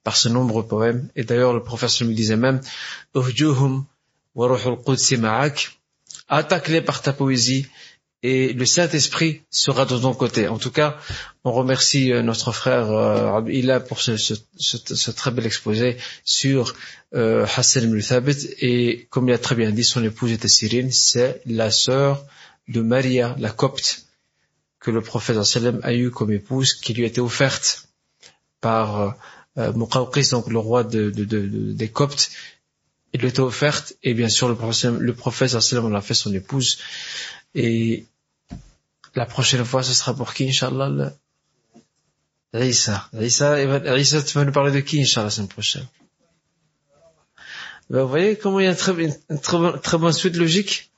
[0.03, 1.09] par ce nombreux poèmes.
[1.15, 2.61] Et d'ailleurs, le professeur lui disait même,
[3.15, 3.85] Uhjuhum
[6.29, 7.67] attaque-les par ta poésie,
[8.21, 10.49] et le Saint-Esprit sera de ton côté.
[10.49, 10.97] En tout cas,
[11.45, 16.73] on remercie euh, notre frère euh, pour ce, très bel exposé sur
[17.15, 17.97] euh, Hassan.
[18.59, 22.25] Et comme il a très bien dit, son épouse était Cyrine, c'est la sœur
[22.67, 24.03] de Maria, la copte,
[24.89, 27.67] que le prophète sallam a eu comme épouse, qui lui été offerte
[28.59, 29.15] par
[29.57, 32.31] euh, Muqawqis, donc le roi de, de, de, de- des coptes.
[33.13, 34.55] Il lui était offerte, et bien sûr le
[35.13, 36.77] prophète, en a fait son épouse.
[37.55, 38.05] Et
[39.15, 41.13] la prochaine fois, ce sera pour qui, Inch'Allah.
[42.53, 45.87] Rissa, Rissa, tu vas nous parler de qui, Inch'Allah, la semaine prochaine?
[47.89, 49.15] Ben, Vous voyez comment il y a une très, une,
[49.81, 50.91] très bonne suite logique?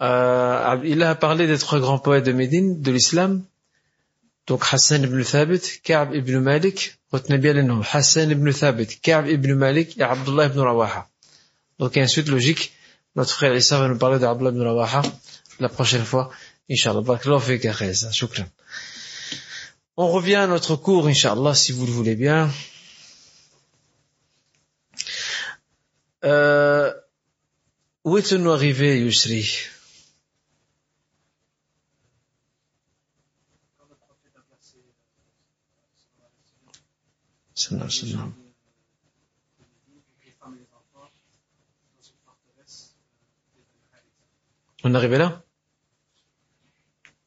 [0.00, 3.44] Euh, Il a parlé des trois grands poètes de Médine, de l'islam.
[4.46, 7.82] Donc Hassan ibn Thabit, Ka'b ibn Malik, retenez bien les noms.
[7.92, 11.08] Hassan ibn Thabit, Ka'b ibn Malik et Abdullah ibn Rawaha.
[11.78, 12.72] Donc il y a une suite logique.
[13.16, 15.02] Notre frère Issa va nous parler d'Abdullah ibn Rawaha
[15.58, 16.30] la prochaine fois.
[16.70, 17.02] Inch'Allah.
[19.96, 22.50] On revient à notre cours, Inch'Allah, si vous le voulez bien.
[26.24, 26.92] Euh,
[28.04, 29.68] où est-nous arrivé, Yusri
[44.84, 45.42] On est arrivé là?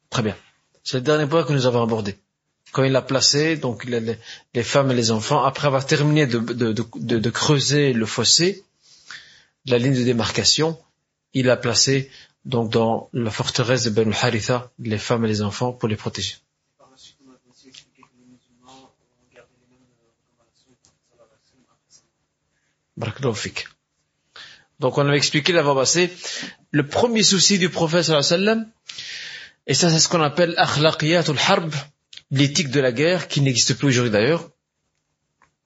[0.09, 0.37] Très bien.
[0.83, 2.15] C'est le dernier point que nous avons abordé.
[2.71, 7.93] Quand il l'a placé, donc les, femmes et les enfants, après avoir terminé de, creuser
[7.93, 8.63] le fossé,
[9.65, 10.79] la ligne de démarcation,
[11.33, 12.09] il l'a placé
[12.45, 16.37] donc dans la forteresse de Ben Haritha, les femmes et les enfants, pour les protéger.
[16.77, 20.09] Par la suite, on a aussi expliqué que les musulmans ont gardé les mêmes euh,
[20.15, 22.23] recommandations que le prophète sallallahu alayhi wa sallam après sa mort.
[22.23, 22.88] Barakallahu fik.
[24.79, 26.11] Donc on avait expliqué l'avant passé,
[26.71, 28.65] le premier souci du prophète sallam,
[29.67, 31.73] et ça c'est ce qu'on appelle akhlaqiyatul harb,
[32.31, 34.49] l'éthique de la guerre, qui n'existe plus aujourd'hui d'ailleurs.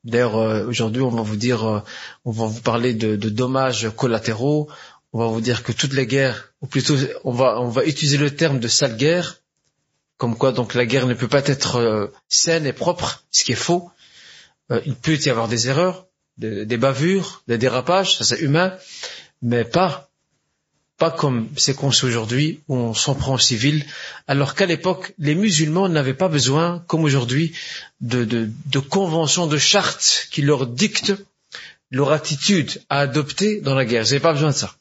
[0.04, 1.80] D'ailleurs, euh, aujourd'hui, on va vous dire, euh,
[2.26, 4.70] on va vous parler de, de dommages collatéraux.
[5.14, 8.18] On va vous dire que toutes les guerres, ou plutôt, on va, on va utiliser
[8.18, 9.40] le terme de sale guerre,
[10.18, 13.54] comme quoi donc la guerre ne peut pas être euh, saine et propre, ce qui
[13.54, 13.90] est faux.
[14.86, 18.74] Il peut y avoir des erreurs, des, des bavures, des dérapages, ça c'est humain,
[19.42, 20.10] mais pas
[20.98, 23.84] pas comme c'est conçu aujourd'hui où on s'en prend au civil,
[24.28, 27.54] alors qu'à l'époque les musulmans n'avaient pas besoin, comme aujourd'hui,
[28.00, 31.14] de, de, de conventions, de chartes qui leur dictent
[31.92, 34.04] leur attitude à adopter dans la guerre.
[34.04, 34.76] Ils n'avaient pas besoin de ça.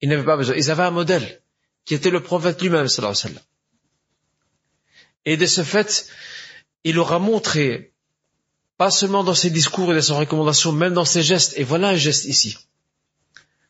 [0.00, 0.56] Ils n'avaient pas besoin.
[0.56, 1.40] Ils avaient un modèle
[1.84, 3.38] qui était le prophète lui-même, sallallahu.
[5.24, 6.08] Et de ce fait,
[6.84, 7.92] il leur a montré,
[8.78, 11.88] pas seulement dans ses discours et dans ses recommandations, même dans ses gestes, et voilà
[11.88, 12.56] un geste ici.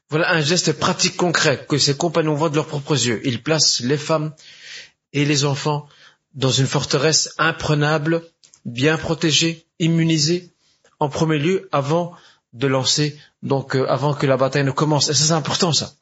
[0.08, 3.20] Voilà un geste pratique concret que ses compagnons voient de leurs propres yeux.
[3.24, 4.32] Ils placent les femmes
[5.12, 5.88] et les enfants
[6.34, 8.22] dans une forteresse imprenable,
[8.64, 10.52] bien protégée, immunisée,
[11.00, 12.14] en premier lieu avant
[12.52, 15.08] de lancer, donc euh, avant que la bataille ne commence.
[15.08, 15.92] Et ça c'est important ça.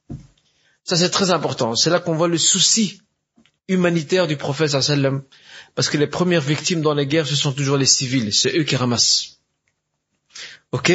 [0.84, 1.74] Ça c'est très important.
[1.74, 3.00] C'est là qu'on voit le souci
[3.68, 5.22] humanitaire du prophète sallam,
[5.74, 8.64] parce que les premières victimes dans les guerres ce sont toujours les civils, c'est eux
[8.64, 9.40] qui ramassent.
[10.72, 10.92] Ok?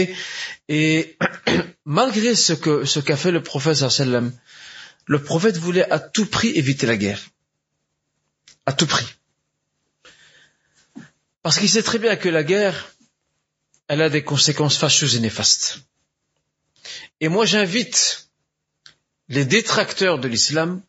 [0.67, 1.17] Et
[1.85, 3.83] malgré ce que ce qu'a fait le prophète
[5.05, 7.21] le prophète voulait à tout prix éviter la guerre.
[8.65, 9.07] À tout prix.
[11.41, 12.93] Parce qu'il sait très bien que la guerre,
[13.87, 15.79] elle a des conséquences fâcheuses et néfastes.
[17.21, 18.29] Et moi j'invite
[19.29, 20.81] les détracteurs de l'islam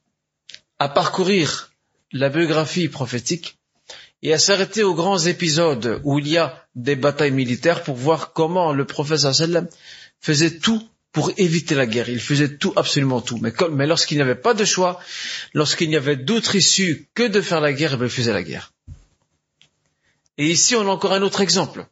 [0.78, 1.72] à parcourir
[2.12, 3.59] la biographie prophétique
[4.22, 8.32] et à s'arrêter aux grands épisodes où il y a des batailles militaires pour voir
[8.32, 9.68] comment le prophète sallam
[10.20, 12.08] faisait tout pour éviter la guerre.
[12.08, 13.40] Il faisait tout, absolument tout.
[13.40, 15.00] Mais, lorsqu'il n'y avait pas de choix,
[15.54, 18.72] lorsqu'il n'y avait d'autre issue que de faire la guerre, eh il faisait la guerre.
[20.38, 21.86] Et ici, on a encore un autre exemple.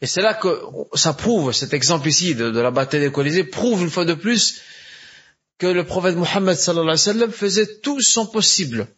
[0.00, 0.62] Et c'est là que
[0.94, 4.60] ça prouve, cet exemple ici de, la bataille des Colisées, prouve une fois de plus
[5.58, 8.88] que le prophète Mohammed faisait tout son possible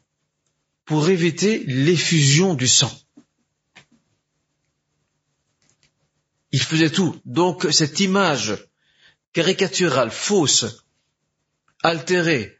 [0.84, 2.92] pour éviter l'effusion du sang.
[6.50, 7.18] Il faisait tout.
[7.24, 8.56] Donc cette image
[9.32, 10.84] caricaturale, fausse,
[11.82, 12.58] altérée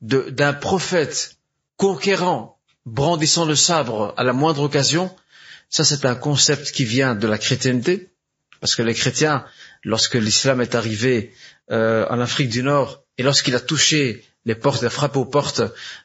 [0.00, 1.36] d'un prophète
[1.76, 5.14] conquérant, brandissant le sabre à la moindre occasion,
[5.68, 8.12] ça c'est un concept qui vient de la chrétienté,
[8.60, 9.44] parce que les chrétiens,
[9.82, 11.34] lorsque l'islam est arrivé
[11.70, 15.24] euh, en Afrique du Nord et lorsqu'il a touché les portes, il a frappé aux
[15.26, 15.62] portes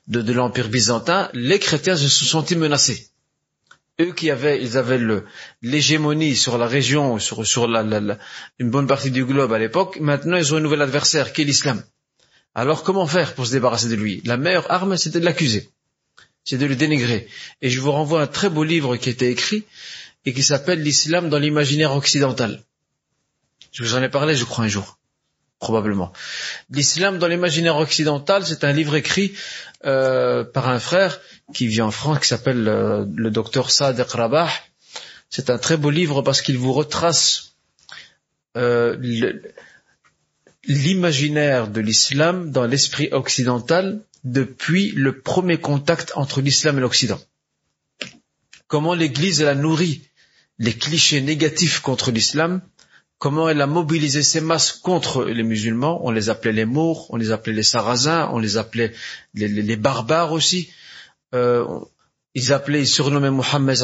[0.07, 3.07] de, l'empire byzantin, les chrétiens se sont sentis menacés.
[3.99, 4.99] Eux qui avaient, ils avaient
[5.61, 8.17] l'hégémonie sur la région, sur, sur la-
[8.57, 11.45] une bonne partie du globe à l'époque, maintenant ils ont un nouvel adversaire qui est
[11.45, 11.83] l'islam.
[12.55, 14.21] Alors comment faire pour se débarrasser de lui?
[14.25, 15.69] La meilleure arme, c'était de l'accuser,
[16.43, 17.27] c'est de le dénigrer.
[17.61, 19.63] Et je vous renvoie à un très beau livre qui a été écrit
[20.25, 22.63] et qui s'appelle L'islam dans l'imaginaire occidental.
[23.71, 24.97] Je vous en ai parlé, je crois, un jour,
[25.61, 26.11] probablement.
[26.71, 29.33] L'islam dans l'imaginaire occidental, c'est un livre écrit
[29.85, 31.21] euh, par un frère
[31.53, 34.49] qui vit en France, qui s'appelle euh, le docteur Sadiq Rabah.
[35.29, 37.53] C'est un très beau livre parce qu'il vous retrace
[38.57, 38.97] euh,
[40.65, 47.21] l'imaginaire de l'islam dans l'esprit occidental depuis le premier contact entre l'islam et l'Occident.
[48.67, 50.01] Comment l'Église elle a nourri
[50.57, 52.61] les clichés négatifs contre l'islam,
[53.21, 57.17] comment elle a mobilisé ses masses contre les musulmans, on les appelait les Mours, on
[57.17, 58.93] les appelait les Sarrasins, on les appelait
[59.35, 60.61] les, barbares aussi,
[61.33, 61.79] Euh,
[62.33, 63.77] ils appelaient, ils surnommaient Mohammed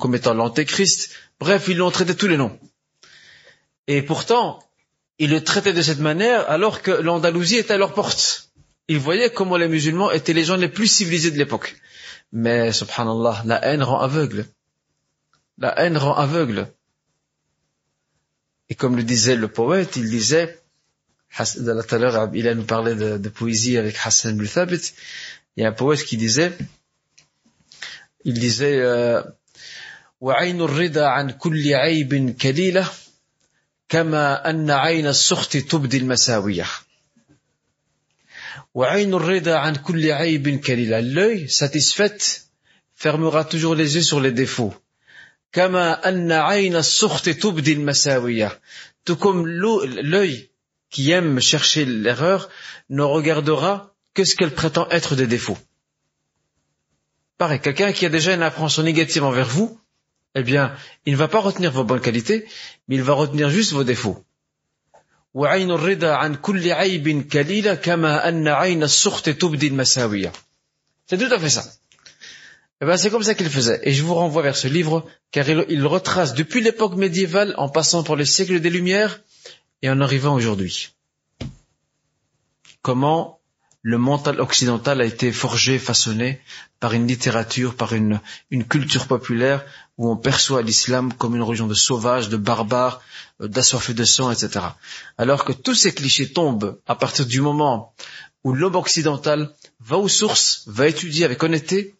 [0.00, 0.98] comme étant l'antéchrist,
[1.38, 2.58] bref, ils l'ont traité tous les noms.
[3.86, 4.44] Et pourtant,
[5.18, 8.50] ils le traitaient de cette manière alors que l'Andalousie était à leur porte.
[8.88, 11.76] Ils voyaient comment les musulmans étaient les gens les plus civilisés de l'époque.
[12.32, 14.46] Mais, subhanallah, la haine rend aveugle.
[15.58, 16.66] La haine rend aveugle.
[18.69, 20.59] Et comme le disait le poète, il disait,
[21.37, 24.93] Hass- tout à l'heure, il a nous parlé de, de poésie avec Hassan bin Thabit,
[25.55, 26.51] il y a un poète qui disait,
[28.23, 29.21] il disait, euh,
[30.21, 32.89] وعين الرضا عن كل عيب كليلة
[33.89, 36.65] كما أن عين السخط تبدي المساوية
[38.73, 42.17] وعين الرضا عن كل عيب كليلة L'œil satisfait
[42.95, 44.73] fermera toujours les yeux sur les défauts
[49.04, 50.50] Tout comme l'œil
[50.90, 52.48] qui aime chercher l'erreur
[52.88, 55.58] ne regardera que ce qu'elle prétend être des défauts.
[57.38, 59.80] Pareil, quelqu'un qui a déjà une appréhension négative envers vous,
[60.34, 60.74] eh bien,
[61.06, 62.46] il ne va pas retenir vos bonnes qualités,
[62.86, 64.24] mais il va retenir juste vos défauts.
[71.06, 71.64] C'est tout à fait ça.
[72.82, 73.80] Eh ben, c'est comme ça qu'il faisait.
[73.82, 78.02] Et je vous renvoie vers ce livre, car il, retrace depuis l'époque médiévale, en passant
[78.02, 79.20] par les siècles des Lumières,
[79.82, 80.94] et en arrivant aujourd'hui.
[82.80, 83.40] Comment
[83.82, 86.40] le mental occidental a été forgé, façonné
[86.80, 89.64] par une littérature, par une, une culture populaire
[89.98, 93.00] où on perçoit l'islam comme une religion de sauvages, de barbares,
[93.40, 94.66] euh, d'assoiffés de sang, etc.
[95.18, 97.94] Alors que tous ces clichés tombent à partir du moment
[98.44, 101.96] où l'homme occidental va aux sources, va étudier avec honnêteté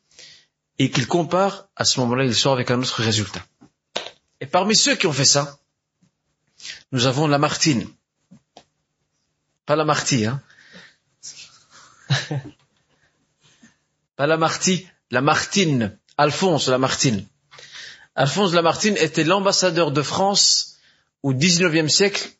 [0.80, 3.44] et qu'il compare, à ce moment-là, il sort avec un autre résultat.
[4.40, 5.58] Et parmi ceux qui ont fait ça,
[6.90, 7.86] nous avons Lamartine.
[9.66, 10.42] Pas Lamartine, hein.
[14.16, 15.98] Pas Lamartine, Lamartine.
[16.16, 17.26] Alphonse Lamartine.
[18.14, 20.78] Alphonse Lamartine était l'ambassadeur de France
[21.22, 22.30] au XIXe siècle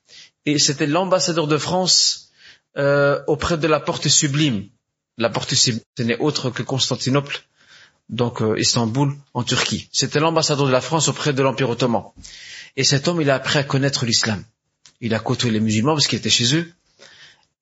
[0.47, 2.31] et c'était l'ambassadeur de France
[2.79, 4.71] euh, auprès de la porte sublime.
[5.19, 7.45] La porte sublime, ce n'est autre que Constantinople,
[8.11, 9.89] donc euh, Istanbul en Turquie.
[9.93, 12.05] C'était l'ambassadeur de la France auprès de l'Empire ottoman.
[12.77, 14.45] Et cet homme, il a appris à connaître l'islam.
[15.01, 16.73] Il a côtoyé les musulmans parce qu'il était chez eux.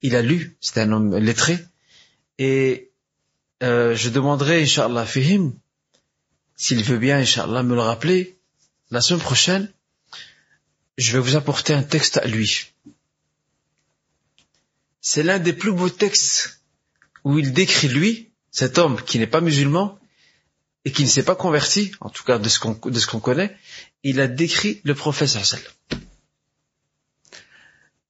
[0.02, 1.58] Il a lu, c'était un homme lettré.
[2.38, 2.90] Et
[3.62, 5.52] euh, je demanderai, Inch'Allah, Fihim,
[6.56, 8.38] s'il veut bien, Inch'Allah, me le rappeler,
[8.90, 9.70] la semaine prochaine,
[10.96, 12.72] je vais vous apporter un texte à lui.
[15.00, 16.60] C'est l'un des plus beaux textes
[17.24, 19.97] où il décrit lui, cet homme qui n'est pas musulman
[20.88, 23.54] et qui ne s'est pas converti, en tout cas de ce qu'on connaît,
[24.04, 25.70] il a décrit le prophète sallam.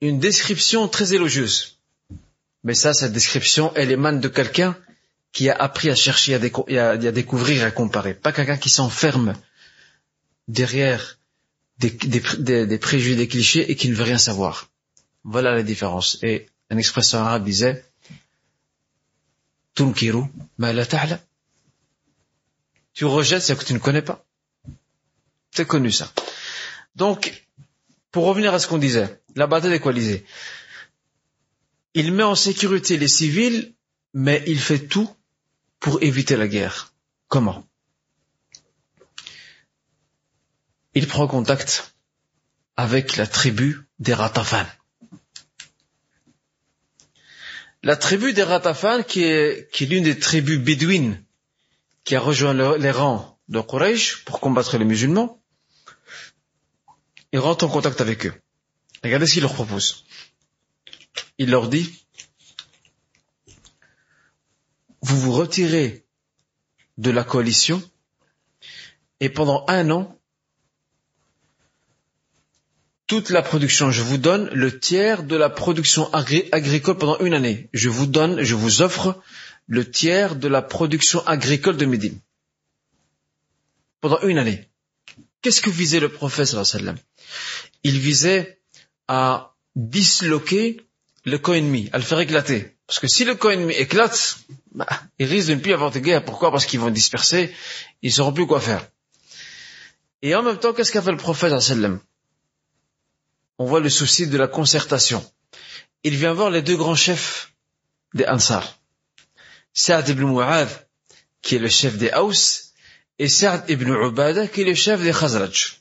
[0.01, 1.79] Une description très élogieuse.
[2.63, 4.77] Mais ça, cette description, elle émane de quelqu'un
[5.33, 8.15] qui a appris à chercher, à, à- découvrir, à comparer.
[8.15, 9.35] Pas quelqu'un qui s'enferme
[10.47, 11.19] derrière
[11.81, 11.91] des,
[12.79, 14.71] préjugés, des clichés et qui ne veut rien savoir.
[15.25, 16.19] Voilà la différence.
[16.23, 17.85] Et une expression arabe disait.
[22.99, 24.27] Tu rejettes ce que tu ne connais pas.
[25.53, 26.13] C'est connu ça.
[26.97, 27.47] Donc,
[28.11, 30.27] pour revenir à ce qu'on disait, la bataille des.
[31.95, 33.73] Il met en sécurité les civils,
[34.15, 35.09] mais il fait tout
[35.79, 36.93] pour éviter la guerre.
[37.29, 37.65] Comment?
[40.95, 41.95] Il prend contact
[42.77, 44.67] avec la tribu des Ratafan.
[47.85, 51.23] La tribu des Ratafan, qui est, qui est l'une des tribus bédouines
[52.09, 55.43] qui a rejoint le- les rangs de Quraysh pour combattre les musulmans,
[57.33, 58.33] il rentre en contact avec eux.
[59.05, 60.07] Regardez ce qu'il leur propose.
[61.37, 61.87] Il leur dit,
[65.03, 66.07] vous vous retirez
[66.97, 67.83] de la coalition
[69.21, 70.19] et pendant un an,
[73.07, 77.35] toute la production, je vous donne le tiers de la production agri- agricole pendant une
[77.35, 77.69] année.
[77.75, 79.21] Je vous donne, je vous offre
[79.69, 82.19] le tiers de la production agricole de Médine.
[84.01, 84.69] Pendant une année.
[85.43, 86.57] Qu'est-ce que visait le prophète
[87.85, 88.61] Il visait
[89.07, 90.81] à disloquer
[91.25, 92.77] le camp ennemi, à le faire éclater.
[92.87, 94.39] Parce que si le camp ennemi éclate,
[94.73, 94.89] bah,
[95.19, 96.25] il risque de ne plus avoir de guerre.
[96.25, 96.51] Pourquoi?
[96.51, 97.55] Parce qu'ils vont disperser,
[98.03, 98.89] ils ne sauront plus quoi faire.
[100.23, 101.53] Et en même temps, qu'est-ce qu'a fait le prophète
[103.59, 105.25] On voit le souci de la concertation.
[106.03, 107.53] Il vient voir les deux grands chefs
[108.15, 108.78] des Ansar.
[109.85, 110.73] Saad ibn Mu'adh,
[111.41, 112.73] qui est le chef des Haus,
[113.21, 115.81] et Saad ibn Ubada, qui est le chef des Khazraj.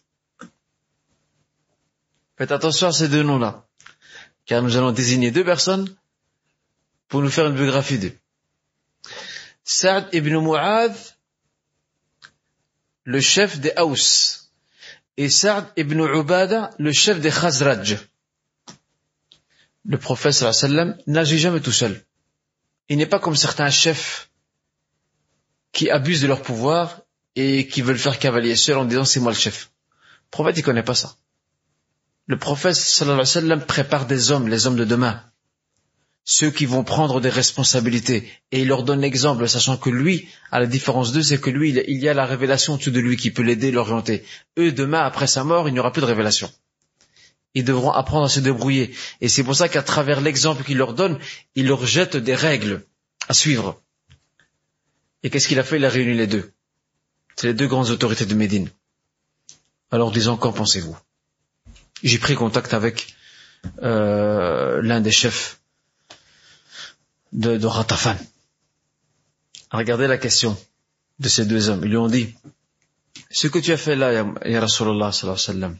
[2.37, 3.65] Faites attention à ces deux noms-là,
[4.45, 5.87] car nous allons désigner deux personnes
[7.07, 8.15] pour nous faire une biographie d'eux.
[9.63, 10.95] Saad ibn Mu'adh,
[13.03, 14.51] le chef des Haus,
[15.17, 17.97] et Saad ibn Ubada, le chef des Khazraj.
[19.85, 21.99] Le prophète sallam n'agit jamais tout seul.
[22.89, 24.29] Il n'est pas comme certains chefs
[25.71, 27.01] qui abusent de leur pouvoir
[27.35, 29.71] et qui veulent faire cavalier seul en disant c'est moi le chef.
[30.27, 31.15] Le prophète, il connaît pas ça.
[32.25, 35.23] Le prophète, sallallahu wa sallam, prépare des hommes, les hommes de demain.
[36.25, 38.29] Ceux qui vont prendre des responsabilités.
[38.51, 41.69] Et il leur donne l'exemple, sachant que lui, à la différence d'eux, c'est que lui,
[41.69, 44.25] il- il y a la révélation au-dessus de lui qui peut l'aider, l'orienter.
[44.57, 46.51] Eux, demain, après sa mort, il n'y aura plus de révélation.
[47.57, 48.85] Ils devront apprendre à se débrouiller.
[49.19, 51.17] Et c'est pour ça qu'à travers l'exemple qu'il leur donne,
[51.55, 52.75] il leur jette des règles
[53.27, 53.81] à suivre.
[55.23, 55.77] Et qu'est-ce qu'il a fait?
[55.77, 56.45] Il a réuni les deux.
[57.35, 58.69] C'est les deux grandes autorités de Médine.
[59.89, 60.95] Alors disons, qu'en pensez-vous?
[62.03, 63.15] J'ai pris contact avec
[63.81, 65.59] euh, l'un des chefs
[67.33, 68.17] de, de Ratafan.
[69.71, 70.55] Regardez la question
[71.17, 71.83] de ces deux hommes.
[71.85, 72.35] Ils lui ont dit,
[73.31, 75.77] ce que tu as fait là, ya, Rasulallah sallallahu alayhi wa sallam,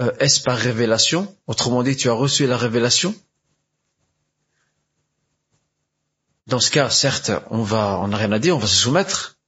[0.00, 1.34] euh, est-ce par révélation?
[1.46, 3.14] Autrement dit, tu as reçu la révélation?
[6.46, 9.38] Dans ce cas, certes, on va, on n'a rien à dire, on va se soumettre.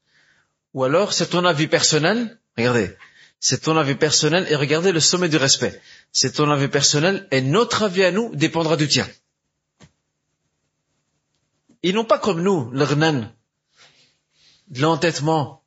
[0.75, 2.41] Ou alors, c'est ton avis personnel.
[2.57, 2.97] Regardez,
[3.41, 5.81] c'est ton avis personnel et regardez le sommet du respect.
[6.13, 9.07] C'est ton avis personnel et notre avis à nous dépendra du tien.
[11.83, 13.33] Ils n'ont pas comme nous, le rnan,
[14.69, 15.63] de l'entêtement,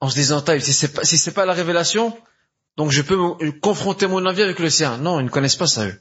[0.00, 2.16] en se disant, si c'est pas, pas la révélation,
[2.78, 3.18] donc je peux
[3.60, 4.98] confronter mon avis avec le sien.
[4.98, 6.00] Non, ils ne connaissent pas ça, eux.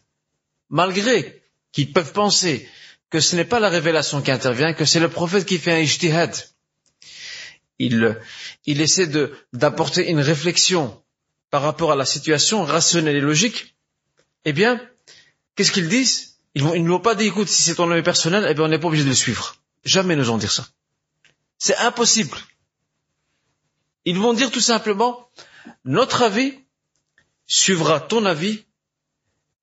[0.70, 2.70] Malgré qu'ils peuvent penser
[3.10, 5.80] que ce n'est pas la révélation qui intervient, que c'est le prophète qui fait un
[5.80, 6.36] ijtihad.
[7.80, 8.22] Il,
[8.68, 9.08] il essaie
[9.54, 11.02] d'apporter une réflexion
[11.50, 13.76] par rapport à la situation rationnelle et logique.
[14.46, 14.80] Eh bien,
[15.56, 16.38] qu'est-ce qu'ils disent?
[16.54, 18.68] Ils, vont, ne vont pas dire, écoute, si c'est ton avis personnel, eh bien, on
[18.68, 19.56] n'est pas obligé de le suivre.
[19.84, 20.68] Jamais nous allons dire ça.
[21.58, 22.38] C'est impossible.
[24.06, 25.32] Ils vont dire tout simplement,
[25.84, 26.67] notre avis
[27.48, 28.66] suivra ton avis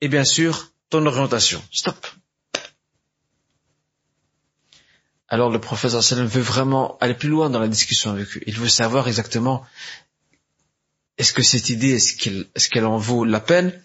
[0.00, 1.62] et bien sûr ton orientation.
[1.70, 2.06] Stop.
[5.28, 8.40] Alors le professeur sallam veut vraiment aller plus loin dans la discussion avec eux.
[8.46, 9.64] Il veut savoir exactement
[11.16, 13.80] est-ce que cette idée, est-ce qu'elle, en vaut la peine?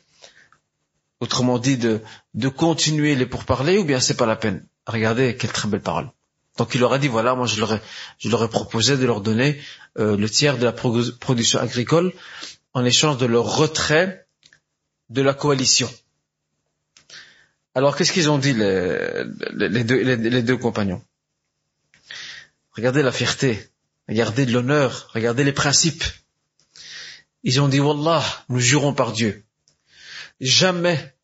[1.19, 2.01] Autrement dit, de,
[2.49, 4.65] continuer les pourparlers ou bien c'est pas la peine?
[4.87, 6.09] Regardez quelle très belle parole.
[6.57, 7.81] Donc il leur a dit voilà, moi je leur ai,
[8.17, 9.61] je leur ai proposé de leur donner
[9.97, 12.11] euh, le tiers de la pro- production agricole
[12.73, 14.27] en échange de leur retrait
[15.09, 15.89] de la coalition.
[17.75, 21.01] Alors qu'est-ce qu'ils ont dit les, deux, compagnons?
[22.71, 23.69] Regardez la fierté,
[24.07, 26.03] regardez de l'honneur, regardez les principes.
[27.43, 29.43] Ils ont dit Wallah, nous jurons par Dieu,
[30.41, 31.15] jamais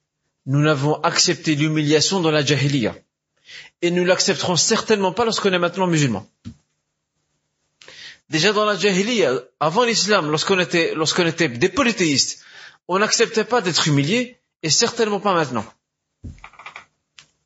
[0.45, 2.95] nous n'avons accepté l'humiliation dans la jahiliya.
[3.81, 6.27] et nous l'accepterons certainement pas lorsqu'on est maintenant musulman.
[8.29, 12.43] Déjà dans la jahiliya, avant l'islam, lorsqu'on était, lorsqu'on était des polythéistes,
[12.87, 15.65] on n'acceptait pas d'être humilié, et certainement pas maintenant.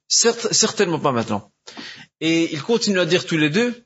[0.07, 1.51] Certainement pas maintenant.
[2.21, 3.85] Et ils continuent à dire tous les deux,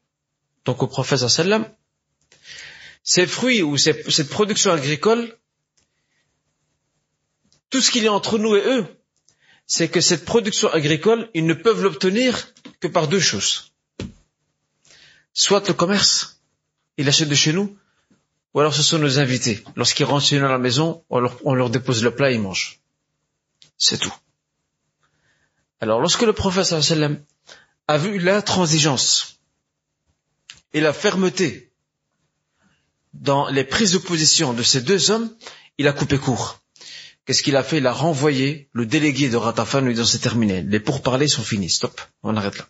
[0.66, 1.68] donc au prophète sallam,
[3.04, 5.38] ces fruits ou cette production agricole,
[7.70, 8.86] tout ce qu'il y a entre nous et eux,
[9.66, 13.72] c'est que cette production agricole, ils ne peuvent l'obtenir que par deux choses.
[15.34, 16.33] Soit le commerce,
[16.98, 17.78] ils achètent de chez nous,
[18.54, 19.64] ou alors ce sont nos invités.
[19.76, 22.80] Lorsqu'ils rentrent chez nous à la maison, on leur, dépose le plat et ils mangent.
[23.78, 24.14] C'est tout.
[25.82, 27.24] Alors lorsque le prophète sallam
[27.88, 29.40] a vu l'intransigeance
[30.74, 31.72] et la fermeté
[33.14, 35.36] dans les prises de position de ces deux hommes,
[35.78, 36.60] il a coupé court.
[37.26, 37.78] Qu'est-ce qu'il a fait?
[37.78, 40.62] Il a renvoyé le délégué de Ratafan lui disant c'est terminé.
[40.62, 41.70] Les pourparlers sont finis.
[41.70, 42.02] Stop.
[42.22, 42.68] On arrête là.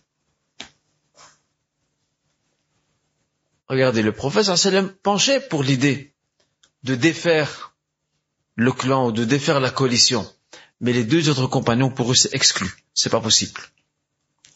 [3.68, 6.14] Regardez, le prophète sallam penchait pour l'idée
[6.82, 7.74] de défaire
[8.56, 10.30] le clan ou de défaire la coalition.
[10.80, 12.70] Mais les deux autres compagnons, pour eux, c'est exclu.
[12.92, 13.60] C'est pas possible.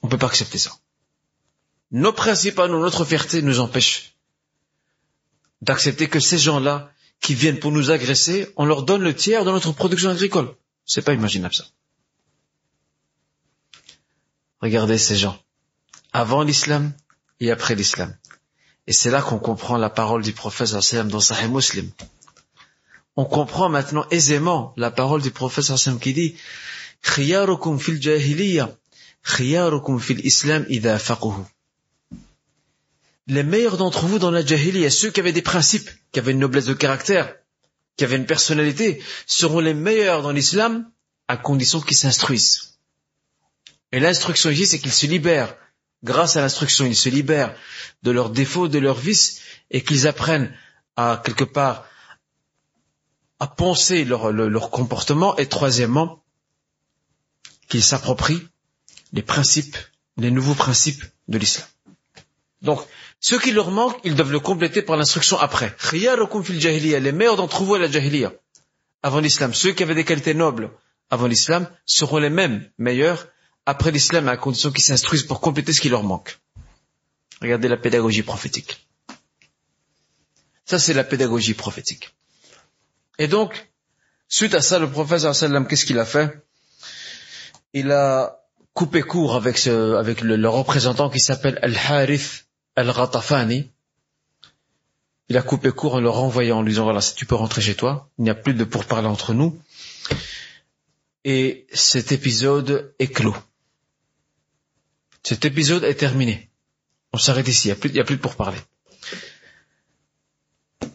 [0.02, 0.72] On peut pas accepter ça.
[1.90, 4.14] Nos principes à notre fierté nous empêche
[5.62, 9.50] d'accepter que ces gens-là qui viennent pour nous agresser, on leur donne le tiers de
[9.50, 10.54] notre production agricole.
[10.84, 11.64] C'est pas imaginable ça.
[14.60, 15.40] Regardez ces gens.
[16.12, 16.92] Avant l'islam
[17.40, 18.16] et après l'islam.
[18.88, 21.90] Et c'est là qu'on comprend la parole du prophète sallam dans Sahih Muslim.
[23.16, 26.36] On comprend maintenant aisément la parole du prophète sallam qui dit
[27.02, 27.36] fil
[30.00, 30.66] fil islam.
[33.26, 36.38] Les meilleurs d'entre vous dans la jahiliya, ceux qui avaient des principes, qui avaient une
[36.38, 37.36] noblesse de caractère,
[37.98, 40.90] qui avaient une personnalité, seront les meilleurs dans l'islam
[41.28, 42.78] à condition qu'ils s'instruisent.
[43.92, 45.54] Et l'instruction ici, c'est qu'ils se libèrent
[46.04, 47.54] Grâce à l'instruction, ils se libèrent
[48.02, 49.40] de leurs défauts, de leurs vices,
[49.70, 50.54] et qu'ils apprennent
[50.96, 51.84] à quelque part
[53.40, 56.22] à penser leur, comportement, et troisièmement,
[57.68, 58.48] qu'ils s'approprient
[59.12, 59.76] les principes,
[60.16, 61.66] les nouveaux principes de l'islam.
[62.62, 62.80] Donc,
[63.20, 65.76] ce qui leur manque, ils doivent le compléter par l'instruction après.
[65.92, 68.32] Les meilleurs d'entre vous à la jahiliya,
[69.02, 69.54] avant l'islam.
[69.54, 70.70] Ceux qui avaient des qualités nobles
[71.10, 73.28] avant l'islam seront les mêmes meilleurs
[73.68, 76.38] après l'islam à condition qu'ils s'instruisent pour compléter ce qui leur manque.
[77.42, 78.88] Regardez la pédagogie prophétique.
[80.64, 82.16] Ça, c'est la pédagogie prophétique.
[83.18, 83.70] Et donc,
[84.26, 86.42] suite à ça, le prophète sallam, qu'est-ce qu'il a fait?
[87.74, 88.40] Il a
[88.72, 93.70] coupé court avec, ce, avec le, représentant qui s'appelle Al-Harith Al-Ghatafani.
[95.28, 97.74] Il a coupé court en le renvoyant, en lui disant, voilà, tu peux rentrer chez
[97.74, 99.60] toi, il n'y a plus de pourparlers entre nous.
[101.24, 103.36] Et cet épisode est clos.
[105.28, 106.48] Cet épisode est terminé.
[107.12, 108.62] On s'arrête ici, il n'y a, plus- de pourparlers.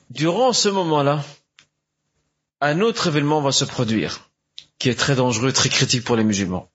[0.10, 1.24] Durant ce moment-là,
[2.60, 4.32] un autre événement va se produire,
[4.80, 6.72] qui est très dangereux, très critique pour les musulmans.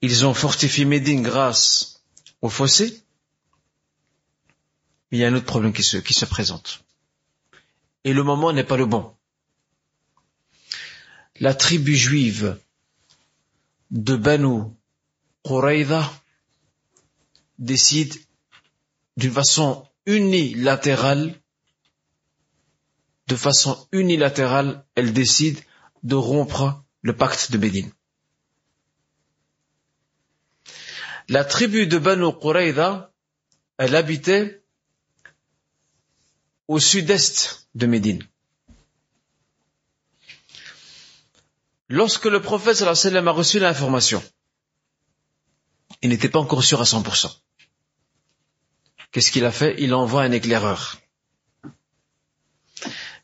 [0.00, 2.02] Ils ont fortifié Médine grâce
[2.42, 3.04] au fossé,
[5.12, 6.82] mais il y a un autre problème qui se, qui se présente.
[8.02, 9.14] Et le moment n'est pas le bon.
[11.38, 12.58] La tribu juive
[13.92, 14.72] de Banu
[15.44, 16.10] Quraïda
[17.58, 18.14] décide
[19.16, 21.34] d'une façon unilatérale,
[23.26, 25.60] de façon unilatérale, elle décide
[26.02, 27.90] de rompre le pacte de Médine.
[31.28, 33.12] La tribu de Banu Quraïda,
[33.78, 34.62] elle habitait
[36.66, 38.26] au sud-est de Médine.
[41.88, 44.22] Lorsque le prophète sallam a reçu l'information,
[46.02, 47.30] il n'était pas encore sûr à 100%.
[49.12, 49.74] Qu'est-ce qu'il a fait?
[49.78, 50.98] Il envoie un éclaireur.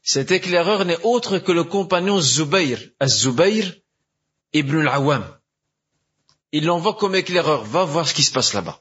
[0.02, 3.74] Cet éclaireur n'est autre que le compagnon Zubayr, Az-Zubayr
[4.52, 5.24] ibn al-Awwam.
[6.52, 8.80] Il l'envoie comme éclaireur, va voir ce qui se passe là-bas.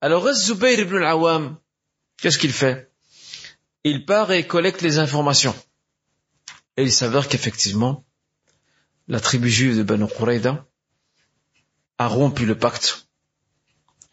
[0.00, 1.56] Alors Az-Zubayr ibn al-Awwam,
[2.18, 2.92] qu'est-ce qu'il fait?
[3.84, 5.56] Il part et collecte les informations.
[6.76, 8.04] Et il s'avère qu'effectivement,
[9.08, 10.66] la tribu juive de Banu Quraïda
[12.00, 13.06] a rompu le pacte,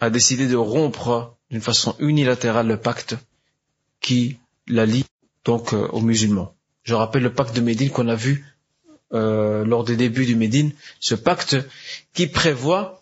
[0.02, 3.16] a décidé de rompre d'une façon unilatérale le pacte
[4.02, 5.06] qui la lie
[5.46, 6.54] donc euh, aux musulmans.
[6.84, 8.46] Je rappelle le pacte de Médine qu'on a vu
[9.14, 11.56] euh, lors des débuts du Médine, ce pacte
[12.14, 13.02] qui prévoit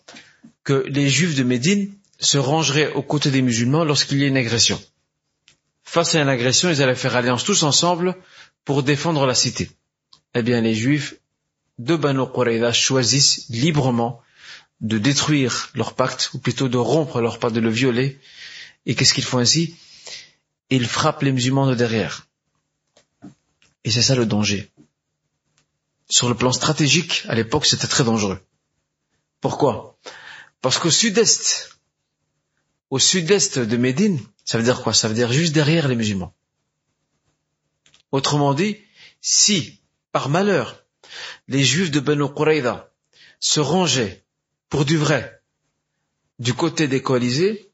[0.62, 4.36] que les juifs de Médine se rangeraient aux côtés des musulmans lorsqu'il y a une
[4.36, 4.80] agression.
[5.82, 8.14] Face à une agression, ils allaient faire alliance tous ensemble
[8.64, 9.68] pour défendre la cité.
[10.36, 11.16] Eh bien, les juifs
[11.80, 14.22] de Banu Quraïda choisissent librement
[14.80, 18.18] de détruire leur pacte, ou plutôt de rompre leur pacte, de le violer.
[18.84, 19.74] Et qu'est-ce qu'ils font ainsi?
[20.70, 22.26] Ils frappent les musulmans de derrière.
[23.84, 24.70] Et c'est ça le danger.
[26.08, 28.40] Sur le plan stratégique, à l'époque, c'était très dangereux.
[29.40, 29.98] Pourquoi?
[30.60, 31.78] Parce qu'au sud-est,
[32.90, 34.92] au sud-est de Médine, ça veut dire quoi?
[34.92, 36.34] Ça veut dire juste derrière les musulmans.
[38.12, 38.76] Autrement dit,
[39.20, 39.80] si,
[40.12, 40.84] par malheur,
[41.48, 42.92] les juifs de Banu Qurayza
[43.40, 44.24] se rangeaient
[44.68, 45.36] pour du vrai
[46.38, 47.72] du côté des coalisés,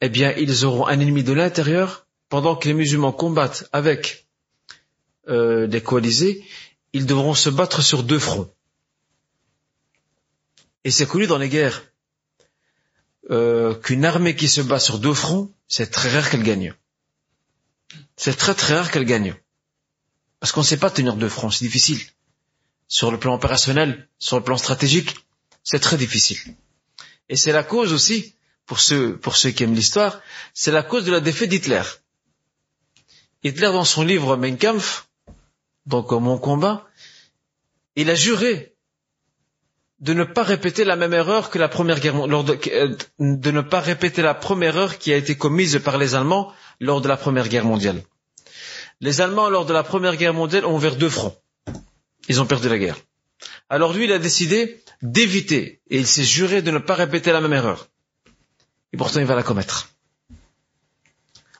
[0.00, 4.26] eh bien, ils auront un ennemi de l'intérieur pendant que les musulmans combattent avec
[5.28, 6.44] euh, les coalisés,
[6.92, 8.52] ils devront se battre sur deux fronts.
[10.84, 11.82] Et c'est connu dans les guerres
[13.30, 16.74] euh, qu'une armée qui se bat sur deux fronts, c'est très rare qu'elle gagne.
[18.16, 19.34] C'est très très rare qu'elle gagne.
[20.40, 22.00] Parce qu'on ne sait pas tenir deux fronts, c'est difficile.
[22.88, 25.25] Sur le plan opérationnel, sur le plan stratégique,
[25.66, 26.38] c'est très difficile.
[27.28, 28.36] Et c'est la cause aussi,
[28.66, 30.20] pour ceux, pour ceux qui aiment l'histoire,
[30.54, 31.82] c'est la cause de la défaite d'Hitler.
[33.42, 35.08] Hitler, dans son livre Mein Kampf,
[35.84, 36.86] donc Mon combat,
[37.96, 38.74] il a juré
[39.98, 42.14] de ne pas répéter la même erreur que la première guerre
[42.44, 46.14] de, euh, de ne pas répéter la première erreur qui a été commise par les
[46.14, 48.02] Allemands lors de la première guerre mondiale.
[49.00, 51.36] Les Allemands, lors de la première guerre mondiale, ont ouvert deux fronts.
[52.28, 52.98] Ils ont perdu la guerre.
[53.68, 57.40] Alors lui, il a décidé d'éviter, et il s'est juré de ne pas répéter la
[57.40, 57.88] même erreur.
[58.92, 59.90] Et pourtant, il va la commettre.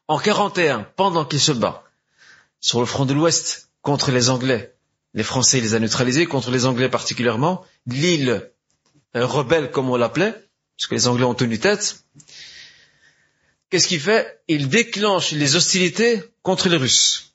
[0.08, 1.84] En 41, pendant qu'il se bat
[2.60, 4.74] sur le front de l'Ouest contre les Anglais,
[5.14, 8.50] les Français, il les a neutralisés, contre les Anglais particulièrement, l'île
[9.16, 10.32] euh, rebelle comme on l'appelait,
[10.76, 12.04] parce que les Anglais ont tenu tête,
[13.70, 14.42] qu'est-ce qu'il fait?
[14.46, 17.34] Il déclenche les hostilités contre les Russes.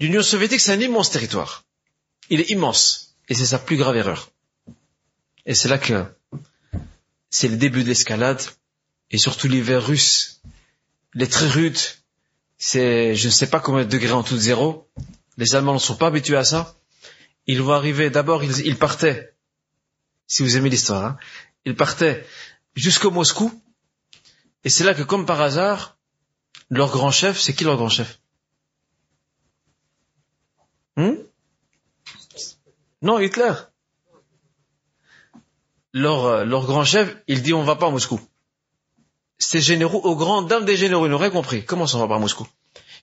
[0.00, 1.64] L'Union soviétique, c'est un immense territoire.
[2.30, 3.16] Il est immense.
[3.28, 4.30] Et c'est sa plus grave erreur.
[5.46, 6.04] Et c'est là que
[7.30, 8.42] c'est le début de l'escalade.
[9.10, 10.40] Et surtout l'hiver russe,
[11.14, 11.78] il est très rude.
[12.58, 14.88] C'est, je ne sais pas combien de degrés en tout zéro.
[15.36, 16.76] Les Allemands ne sont pas habitués à ça.
[17.46, 19.34] Ils vont arriver, d'abord, ils, partaient,
[20.26, 21.18] si vous aimez l'histoire, hein,
[21.64, 22.26] ils partaient
[22.74, 23.52] jusqu'au Moscou.
[24.64, 25.96] Et c'est là que, comme par hasard,
[26.70, 28.18] leur grand chef, c'est qui leur grand chef?
[30.96, 31.14] Hmm?
[33.02, 33.52] Non, Hitler.
[35.92, 38.20] Leur, euh, leur grand chef, il dit on va pas à Moscou.
[39.38, 41.64] Ces généraux, aux grandes dames des généraux, ils n'auraient compris.
[41.64, 42.46] Comment ça va pas à Moscou?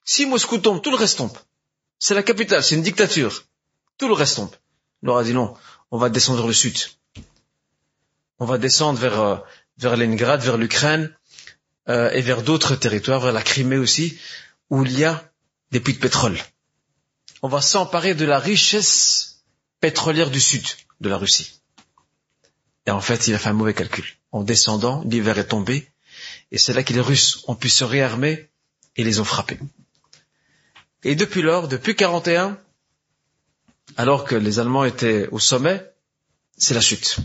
[0.03, 1.37] Si Moscou tombe, tout le reste tombe.
[1.99, 3.43] C'est la capitale, c'est une dictature.
[3.97, 4.51] Tout le reste tombe.
[5.01, 5.55] Il leur a dit non,
[5.91, 6.77] on va descendre vers le sud.
[8.39, 9.37] On va descendre vers, euh,
[9.77, 11.15] vers Leningrad, vers l'Ukraine,
[11.89, 14.17] euh, et vers d'autres territoires, vers la Crimée aussi,
[14.69, 15.31] où il y a
[15.71, 16.37] des puits de pétrole.
[17.41, 19.32] On va s'emparer de la richesse
[19.83, 20.65] pétrolière du sud
[21.01, 21.59] de la Russie.
[22.85, 24.05] Et en fait, il a fait un mauvais calcul.
[24.31, 25.91] En descendant, l'hiver est tombé,
[26.53, 28.49] et c'est là que les Russes ont pu se réarmer
[28.95, 29.59] et les ont frappés.
[31.03, 32.57] Et depuis lors, depuis 41,
[33.97, 35.85] alors que les Allemands étaient au sommet,
[36.57, 37.17] c'est la chute.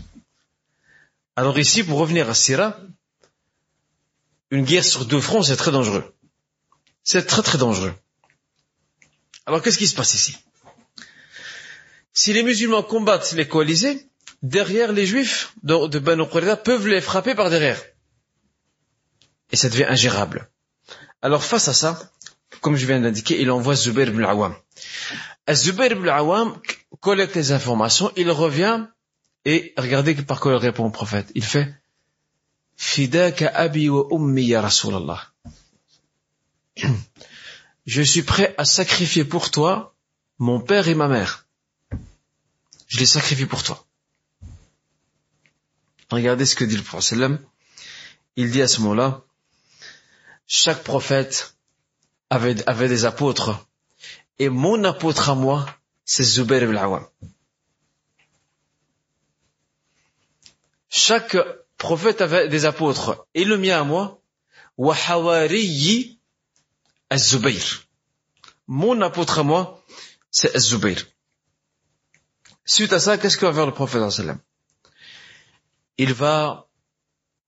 [1.37, 2.77] Alors ici, pour revenir à Syrah,
[4.51, 6.13] une guerre sur deux fronts, c'est très dangereux.
[7.05, 7.95] C'est très très dangereux.
[9.45, 10.35] Alors qu'est-ce qui se passe ici?
[12.13, 14.09] Si les musulmans combattent les coalisés,
[14.41, 16.23] derrière les juifs de, de Banu
[16.63, 17.81] peuvent les frapper par derrière.
[19.51, 20.49] Et ça devient ingérable.
[21.21, 22.11] Alors face à ça,
[22.61, 24.55] comme je viens d'indiquer, il envoie Zubair ibn al-Awwam.
[25.51, 26.59] Zubair ibn al-Awwam
[26.99, 28.85] collecte les informations, il revient
[29.45, 31.31] et regardez par quoi il répond au prophète.
[31.35, 31.73] Il fait
[32.75, 35.21] Fidaka abi wa ummi ya Rasulallah.
[37.85, 39.95] Je suis prêt à sacrifier pour toi
[40.37, 41.48] mon père et ma mère.
[42.89, 43.85] Je les sacrifie pour toi.
[46.11, 47.19] Regardez ce que dit le prophète.
[48.35, 49.23] Il dit à ce moment-là,
[50.47, 51.55] chaque prophète
[52.31, 53.67] avait, des apôtres.
[54.39, 55.67] Et mon apôtre à moi,
[56.03, 57.07] c'est Zubair ibn Awam.
[60.89, 61.37] Chaque
[61.77, 63.27] prophète avait des apôtres.
[63.35, 64.19] Et le mien à moi,
[64.77, 66.19] wa hawariyi
[67.11, 67.83] az-Zubayr.
[68.65, 69.85] Mon apôtre à moi,
[70.31, 71.05] c'est az-Zubayr.
[72.69, 74.03] Suite à ça, qu'est-ce que va faire le prophète
[75.97, 76.67] Il va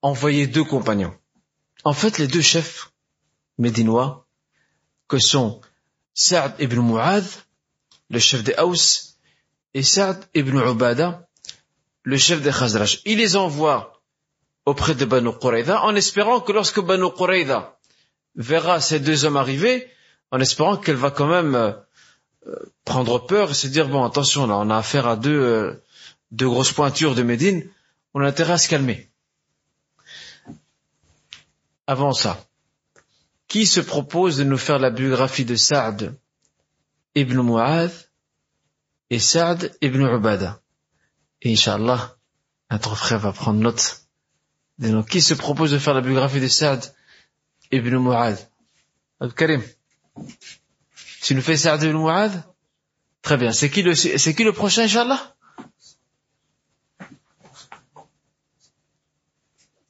[0.02, 1.16] envoyer deux compagnons.
[1.84, 2.92] En fait, les deux chefs
[3.60, 4.26] médinois,
[5.08, 5.62] que sont
[6.16, 7.28] Sa'd ibn Mu'adh,
[8.10, 9.16] le chef des Haus,
[9.76, 11.28] et Sa'd ibn Ubada,
[12.02, 13.02] le chef des Khazraj.
[13.06, 14.02] Il les envoie
[14.66, 17.78] auprès de Banu Qurayza en espérant que lorsque Banu Qurayza
[18.34, 19.88] verra ces deux hommes arriver,
[20.32, 21.74] en espérant qu'elle va quand même euh,
[22.86, 25.84] prendre peur et se dire bon attention là on a affaire à deux euh,
[26.32, 27.70] deux grosses pointures de Médine,
[28.14, 29.10] on a intérêt à se calmer.
[31.88, 32.48] Avant ça,
[33.48, 36.16] qui se propose de nous faire la biographie de Saad
[37.16, 37.92] ibn Mu'adh
[39.10, 40.62] et Saad ibn Ubada?
[41.42, 42.16] Et Inch'Allah,
[42.70, 44.04] notre frère va prendre note.
[44.78, 45.04] noms.
[45.04, 46.96] Qui se propose de faire la biographie de Saad
[47.72, 48.38] ibn Mu'adh?
[49.20, 49.64] Abdul Karim,
[51.22, 52.44] tu nous fais Saad ibn Mu'adh
[53.22, 53.52] Très bien.
[53.54, 55.36] C'est qui le, prochain, Inch'Allah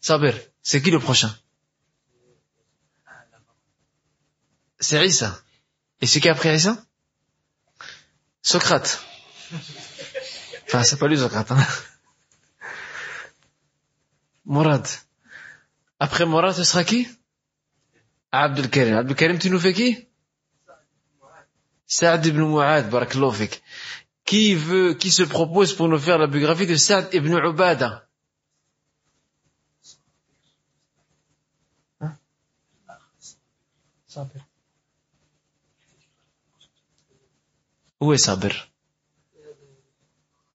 [0.01, 1.33] Sabir, c'est qui le prochain
[4.79, 5.39] C'est Issa.
[6.01, 6.83] Et c'est qui après Issa
[8.41, 9.01] Socrate.
[10.65, 11.51] Enfin, c'est pas lui Socrate.
[11.51, 11.65] Hein.
[15.99, 17.07] Après Mourad, ce sera qui
[18.31, 18.95] Abdul Karim.
[18.97, 20.10] Abdul Karim, tu nous fais qui
[21.97, 23.61] Saad ibn Mu'ad, barakallahu fik.
[24.23, 28.07] Qui veut, qui se propose pour nous faire la biographie de Saad ibn Ubada
[31.99, 32.17] Hein?
[34.07, 34.41] Sabir.
[37.99, 38.55] Où est Sabir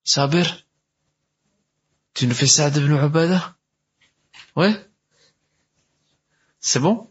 [0.05, 0.47] Sabir
[2.15, 3.55] Tu nous fais Saad ibn Ubada
[4.55, 4.75] Ouais?
[6.61, 7.11] C'est bon?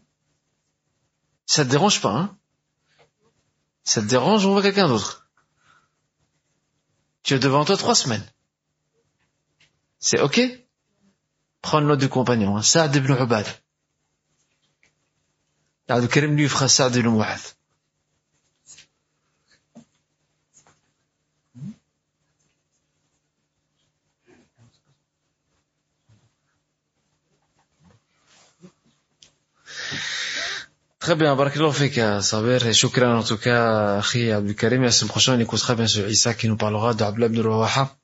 [1.46, 2.36] Ça te dérange pas, hein?
[3.86, 5.28] Ça te dérange, on voit quelqu'un d'autre.
[7.22, 8.28] Tu as devant toi trois semaines.
[10.00, 10.40] C'est ok?
[11.62, 12.62] Prends note du compagnon, hein.
[12.62, 13.46] Saad ibn Ubad.
[15.88, 17.56] Abdul Karim lui fera Saad ibn Mu'adh.
[31.06, 34.90] Très bien, barakallahu fik, Sabir, et shukran en tout cas, Akhi Abdul Karim, et la
[34.90, 37.96] semaine prochaine, on écoutera bien sûr Issa qui nous parlera d'Abdullah ibn Rawaha,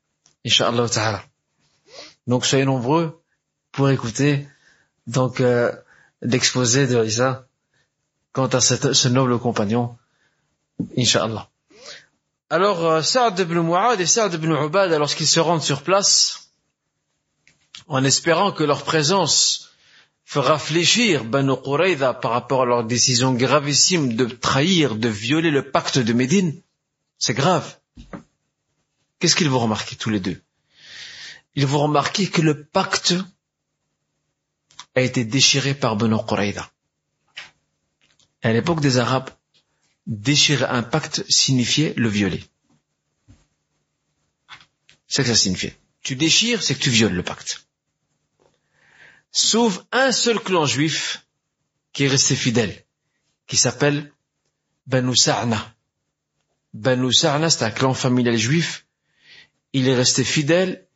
[0.46, 1.24] Inch'Allah ta'ala.
[2.28, 3.20] Donc soyez nombreux
[3.72, 4.46] pour écouter
[5.08, 5.72] donc euh,
[6.20, 7.48] l'exposé de Issa
[8.32, 9.96] quant à cette- ce noble compagnon,
[10.96, 11.48] Inch'Allah.
[12.50, 16.50] Alors, euh, Saad ibn Mu'ad et Saad ibn Ubad, lorsqu'ils se rendent sur place,
[17.88, 19.71] en espérant que leur présence
[20.24, 25.70] fera fléchir Banu Qurayza par rapport à leur décision gravissime de trahir, de violer le
[25.70, 26.60] pacte de Médine,
[27.18, 27.78] c'est grave.
[29.18, 30.40] Qu'est-ce qu'ils vont remarquer tous les deux?
[31.54, 33.14] Ils vont remarquer que le pacte
[34.94, 36.70] a été déchiré par Banu Qurayza.
[38.42, 39.30] À l'époque des Arabes,
[40.06, 42.44] déchirer un pacte signifiait le violer.
[45.06, 45.76] C'est ce que ça signifiait.
[46.02, 47.66] Tu déchires, c'est que tu violes le pacte
[49.32, 51.26] sauf un seul clan juif
[51.92, 52.84] qui est resté fidèle,
[53.46, 54.12] qui s'appelle
[54.86, 55.74] Banu Sa'na.
[56.74, 58.86] Banu Sa'na, c'est un clan familial juif.
[59.72, 60.86] Il est resté fidèle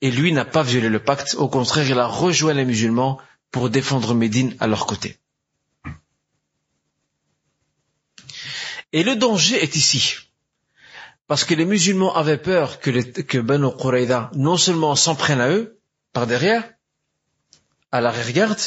[0.00, 1.34] et lui n'a pas violé le pacte.
[1.36, 5.18] Au contraire, il a rejoint les musulmans pour défendre Médine à leur côté.
[8.92, 10.16] Et le danger est ici.
[11.26, 13.38] Parce que les musulmans avaient peur que, les, que
[14.36, 15.80] non seulement s'en prennent à eux,
[16.12, 16.73] par derrière,
[17.94, 18.60] à l'arrière-garde,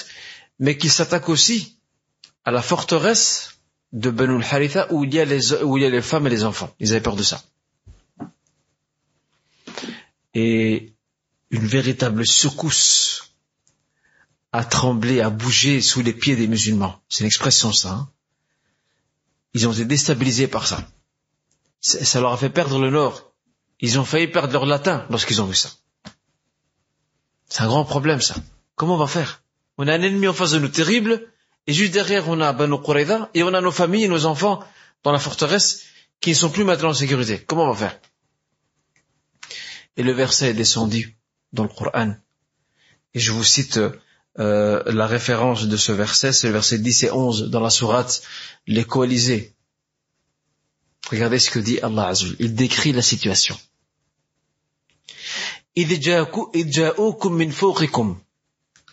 [0.57, 1.77] mais qui s'attaque aussi
[2.45, 3.59] à la forteresse
[3.91, 6.29] de Banu al-Haritha où il y a les, où il y a les femmes et
[6.29, 6.73] les enfants.
[6.79, 7.43] Ils avaient peur de ça.
[10.33, 10.93] Et
[11.49, 13.33] une véritable secousse
[14.53, 17.01] a tremblé, a bougé sous les pieds des musulmans.
[17.09, 17.91] C'est une expression ça.
[17.91, 18.09] hein.
[19.53, 20.65] Ils ont été déstabilisés par.
[20.67, 20.87] Ça
[21.81, 23.33] ça leur a fait perdre le nord.
[23.81, 25.69] Ils ont failli perdre leur latin lorsqu'ils ont vu ça.
[27.49, 28.35] C'est un grand problème ça.
[28.77, 29.43] Comment on va faire?
[29.79, 31.27] On a un ennemi en face de nous terrible,
[31.65, 34.63] et juste derrière on a Banu Qurayza, et on a nos familles et nos enfants
[35.03, 35.81] dans la forteresse
[36.21, 37.39] qui ne sont plus maintenant en sécurité.
[37.39, 37.99] Comment on va faire?
[39.97, 41.17] Et le verset est descendu
[41.53, 42.15] dans le Coran.
[43.15, 43.79] Et je vous cite
[44.39, 48.21] euh, la référence de ce verset, c'est le verset 10 et 11 dans la sourate
[48.67, 49.55] Les coalisés.
[51.09, 52.35] Regardez ce que dit Allah Azul.
[52.37, 53.57] Il décrit la situation.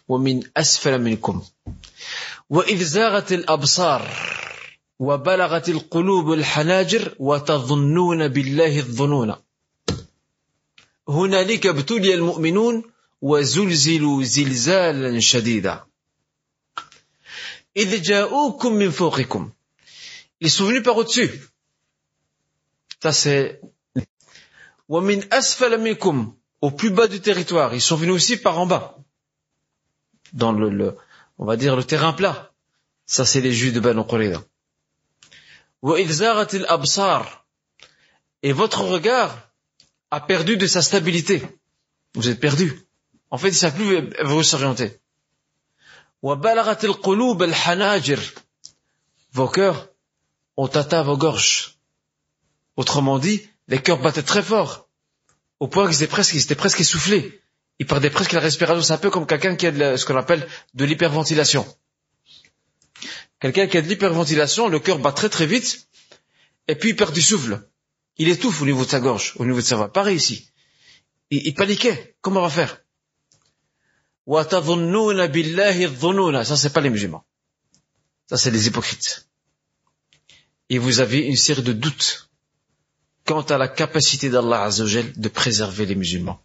[0.09, 1.43] ومن أسفل منكم
[2.51, 4.09] وإذ زاغت الأبصار
[4.99, 9.35] وبلغت القلوب الحناجر وتظنون بالله الظنون
[11.09, 12.83] هنالك ابتلي المؤمنون
[13.23, 15.85] وزلزلوا زلزالا شديدا
[17.77, 19.51] إذ جاءوكم من فوقكم
[20.41, 21.31] Ils sont venus par au-dessus.
[23.03, 23.61] Ça c'est
[24.89, 27.75] ومن أسفل منكم au plus bas du territoire.
[27.75, 28.97] Ils sont venus aussi par en bas.
[30.35, 30.97] dans le,
[31.39, 32.53] on va dire le terrain plat.
[33.07, 34.43] Ça, c'est les Juifs de Banu Qurayza.
[38.43, 39.49] Et votre regard
[40.11, 41.43] a perdu de sa stabilité.
[42.15, 42.87] Vous êtes perdu.
[43.31, 45.01] En fait, il ne savent plus vous s'orienter.
[49.33, 49.89] Vos cœurs
[50.57, 51.79] ont atteint vos gorges.
[52.77, 54.89] Autrement dit, les cœurs battaient très fort.
[55.61, 57.43] Au point qu'ils étaient presque, étaient presque essoufflés
[57.79, 58.83] il perdait presque la respiration.
[58.83, 61.67] C'est un peu comme quelqu'un qui a de, ce qu'on appelle de l'hyperventilation.
[63.41, 65.89] Quelqu'un qui a de l'hyperventilation, le cœur bat très très vite,
[66.69, 67.69] et puis il perd du souffle.
[68.17, 69.93] Il étouffe au niveau de sa gorge, au niveau de sa voix.
[69.93, 70.51] Pareil ici.
[71.31, 72.17] Il, paniquait.
[72.21, 72.81] Comment on va faire?
[74.27, 77.25] Ça, c'est pas les musulmans.
[78.31, 79.29] Ça, c'est les hypocrites.
[80.71, 82.31] Et vous avez une série de doutes
[83.27, 86.41] quant à la capacité d'Allah Azzawajal de préserver les musulmans.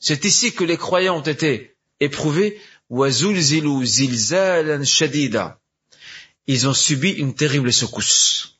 [0.00, 2.60] C'est ici que les croyants ont été éprouvés.
[6.46, 8.58] Ils ont subi une terrible secousse.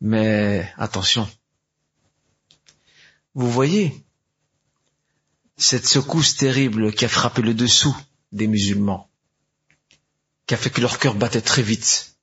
[0.00, 1.30] Mais attention.
[3.34, 4.04] Vous voyez
[5.56, 7.96] cette secousse terrible qui a frappé le dessous
[8.32, 9.08] des musulmans,
[10.46, 12.16] qui a fait que leur cœur battait très vite.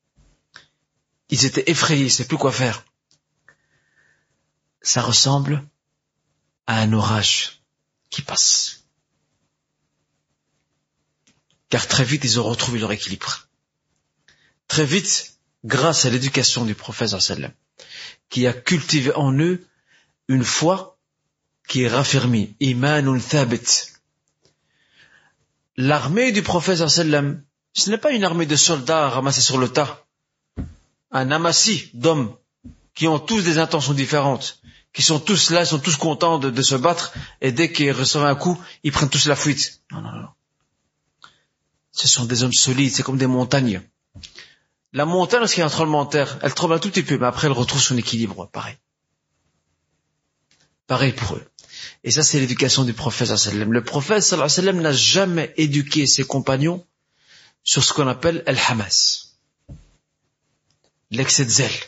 [1.29, 2.83] Ils étaient effrayés, ils ne savaient plus quoi faire.
[4.81, 5.67] Ça ressemble
[6.67, 7.61] à un orage
[8.09, 8.85] qui passe.
[11.69, 13.47] Car très vite, ils ont retrouvé leur équilibre.
[14.67, 17.51] Très vite, grâce à l'éducation du prophète sallam,
[18.29, 19.65] qui a cultivé en eux
[20.27, 20.97] une foi
[21.67, 22.55] qui est raffermie.
[23.29, 23.91] Thabit.
[25.77, 30.05] L'armée du prophète sallam, ce n'est pas une armée de soldats ramassés sur le tas.
[31.11, 32.35] Un amassis d'hommes
[32.99, 34.59] qui ont tous des intentions différentes,
[34.91, 38.25] qui sont tous là, ils sont tous contents de, se battre, et dès qu'ils reçoivent
[38.25, 39.81] un coup, ils prennent tous la fuite.
[39.89, 40.27] Non, non, non.
[41.93, 43.81] Ce sont des hommes solides, c'est comme des montagnes.
[44.91, 47.17] La montagne, lorsqu'il y a un tremblement de terre, elle tremble un tout petit peu,
[47.17, 48.75] mais après elle retrouve son équilibre, pareil.
[50.85, 51.45] Pareil pour eux.
[52.03, 53.71] Et ça, c'est l'éducation du prophète sallam.
[53.71, 56.85] Le prophète sallam n'a jamais éduqué ses compagnons
[57.63, 59.37] sur ce qu'on appelle el-hamas.
[61.11, 61.79] L'excès de zèle.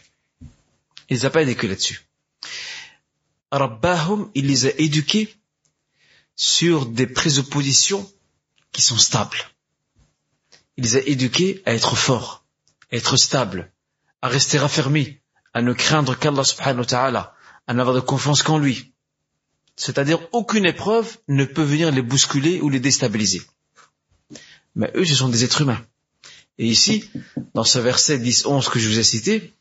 [1.11, 2.07] Il les a pas éduqués là-dessus.
[3.51, 5.35] Rabbahum, il les a éduqués
[6.37, 8.09] sur des présuppositions
[8.71, 9.37] qui sont stables.
[10.77, 12.45] Il les a éduqués à être forts,
[12.93, 13.73] à être stables,
[14.21, 15.19] à rester raffermis,
[15.53, 17.35] à ne craindre qu'Allah subhanahu wa ta'ala,
[17.67, 18.93] à n'avoir de confiance qu'en lui.
[19.75, 23.41] C'est-à-dire aucune épreuve ne peut venir les bousculer ou les déstabiliser.
[24.75, 25.85] Mais eux, ce sont des êtres humains.
[26.57, 27.09] Et ici,
[27.53, 29.53] dans ce verset 10-11 que je vous ai cité,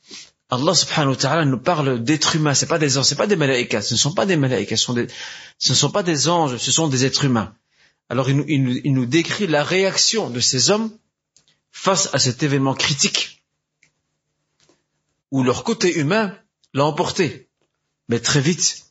[0.50, 2.54] Allah subhanahu wa ta'ala nous parle d'êtres humains.
[2.54, 3.82] C'est pas des anges, c'est pas des malaïkas.
[3.82, 4.76] Ce ne sont pas des malaïkas.
[4.76, 7.54] Ce, ne sont pas des anges, ce sont des êtres humains.
[8.08, 10.90] Alors il nous, décrit la réaction de ces hommes
[11.70, 13.44] face à cet événement critique
[15.30, 16.36] où leur côté humain
[16.74, 17.48] l'a emporté.
[18.08, 18.86] Mais très vite,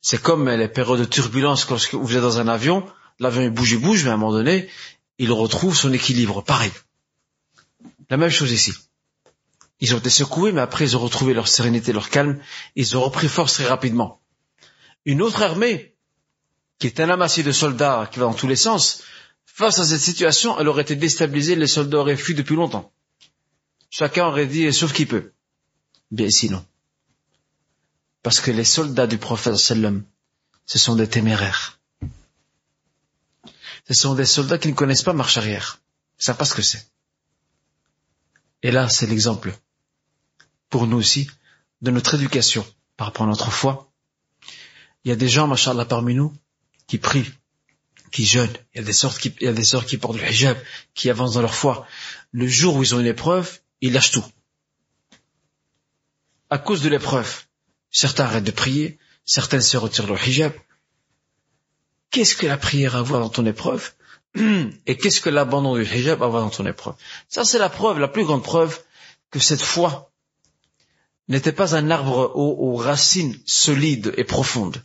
[0.00, 2.86] c'est comme les périodes de turbulence lorsque vous êtes dans un avion,
[3.18, 4.68] l'avion bouge, il bouge, mais à un moment donné,
[5.18, 6.44] il retrouve son équilibre.
[6.44, 6.70] Pareil.
[8.08, 8.72] La même chose ici.
[9.80, 12.40] Ils ont été secoués, mais après ils ont retrouvé leur sérénité, leur calme,
[12.76, 14.22] ils ont repris force très rapidement.
[15.04, 15.94] Une autre armée,
[16.78, 19.02] qui est un amassis de soldats qui va dans tous les sens,
[19.44, 22.92] face à cette situation, elle aurait été déstabilisée, les soldats auraient fui depuis longtemps.
[23.90, 25.32] Chacun aurait dit, sauf qui peut.
[26.10, 26.64] Bien sinon.
[28.22, 30.04] Parce que les soldats du prophète sallam,
[30.64, 31.78] ce sont des téméraires.
[33.88, 35.80] Ce sont des soldats qui ne connaissent pas marche arrière.
[36.18, 36.88] Ils savent pas ce que c'est.
[38.62, 39.56] Et là, c'est l'exemple,
[40.70, 41.28] pour nous aussi,
[41.82, 43.92] de notre éducation par rapport à notre foi.
[45.04, 46.34] Il y a des gens, machallah, parmi nous,
[46.86, 47.30] qui prient,
[48.10, 48.56] qui jeûnent.
[48.74, 50.56] Il y a des sortes qui, il y a des sœurs qui portent le hijab,
[50.94, 51.86] qui avancent dans leur foi.
[52.32, 54.24] Le jour où ils ont une épreuve, ils lâchent tout.
[56.50, 57.44] À cause de l'épreuve,
[57.90, 60.52] certains arrêtent de prier, certains se retirent leur hijab.
[62.10, 63.92] Qu'est-ce que la prière a à voir dans ton épreuve?
[64.86, 66.94] Et qu'est-ce que l'abandon du hijab a à voir dans ton épreuve?
[67.28, 68.80] Ça, c'est la preuve, la plus grande preuve
[69.30, 70.12] que cette foi
[71.28, 74.82] n'était pas un arbre aux, racines solides et profondes.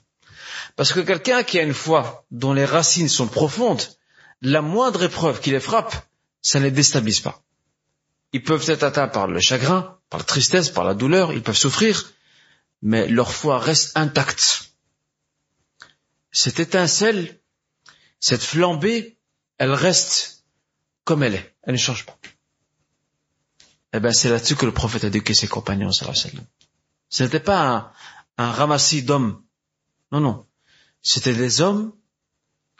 [0.76, 3.84] Parce que quelqu'un qui a une foi dont les racines sont profondes,
[4.42, 5.96] la moindre épreuve qui les frappe,
[6.42, 7.44] ça ne les déstabilise pas.
[8.34, 11.56] Ils peuvent être atteints par le chagrin, par la tristesse, par la douleur, ils peuvent
[11.56, 12.12] souffrir,
[12.82, 14.72] mais leur foi reste intacte.
[16.32, 17.39] Cette étincelle,
[18.20, 19.18] cette flambée,
[19.58, 20.46] elle reste
[21.04, 22.18] comme elle est, elle ne change pas.
[23.94, 26.44] Eh ben, c'est là-dessus que le prophète a éduqué ses compagnons, sallallahu alayhi wa.
[27.10, 27.92] Ce n'était pas un,
[28.38, 29.44] un ramassis d'hommes.
[30.12, 30.46] Non, non.
[31.02, 31.94] C'était des hommes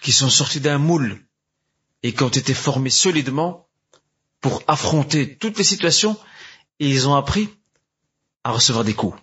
[0.01, 1.26] qui sont sortis d'un moule
[2.03, 3.68] et qui ont été formés solidement
[4.39, 6.18] pour affronter toutes les situations
[6.80, 7.49] et ils ont appris
[8.43, 9.18] à recevoir des coups.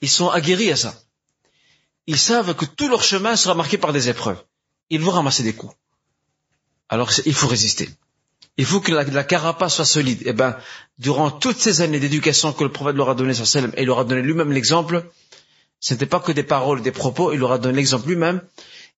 [0.00, 0.94] Ils sont aguerris à ça.
[2.06, 4.42] Ils savent que tout leur chemin sera marqué par des épreuves.
[4.90, 5.74] Ils vont ramasser des coups.
[6.88, 7.90] Alors il faut résister.
[8.58, 10.26] Il faut que la, carapace soit solide.
[10.26, 10.56] Et ben,
[10.98, 14.00] durant toutes ces années d'éducation que le prophète leur a donné sur et il leur
[14.00, 15.08] a donné lui-même l'exemple,
[15.78, 18.42] ce n'était pas que des paroles, des propos, il leur a donné l'exemple lui-même.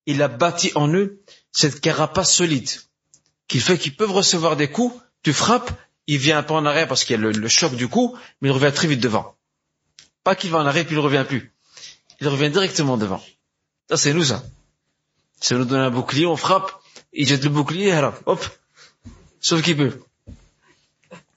[0.06, 1.20] Il a bâti en eux
[1.52, 2.70] cette carapace solide,
[3.48, 5.70] qui fait qu'ils peuvent recevoir des coups, tu frappes,
[6.06, 8.48] il vient un peu en arrière parce qu'il y a le, choc du coup, mais
[8.48, 9.36] il revient très vite devant.
[10.24, 11.52] Pas qu'il va en arrière puis il revient plus.
[12.20, 13.22] Il revient directement devant.
[13.90, 14.42] Ça c'est nous ça.
[15.50, 16.72] On nous donne un bouclier, on frappe,
[17.12, 18.44] il jette le bouclier, alors, hop,
[19.40, 20.00] sauf qu'il peut.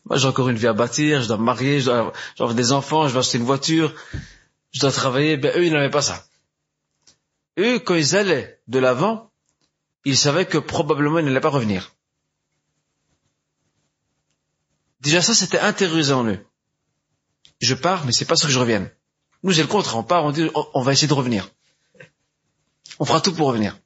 [0.05, 2.71] Moi j'ai encore une vie à bâtir, je dois me marier, je dois, avoir, des
[2.71, 3.93] enfants, je dois acheter une voiture,
[4.71, 5.37] je dois travailler.
[5.37, 6.25] Ben eux ils n'avaient pas ça.
[7.57, 9.31] Eux quand ils allaient de l'avant,
[10.05, 11.93] ils savaient que probablement ils n'allaient pas revenir.
[15.03, 16.45] Déjà ça, c'était intériorisé en eux.
[17.59, 18.89] Je pars, mais c'est pas sûr que je revienne.
[19.43, 19.97] Nous, c'est le contraire.
[19.97, 21.49] On part, on dit, on va essayer de revenir.
[22.99, 23.77] On fera tout pour revenir.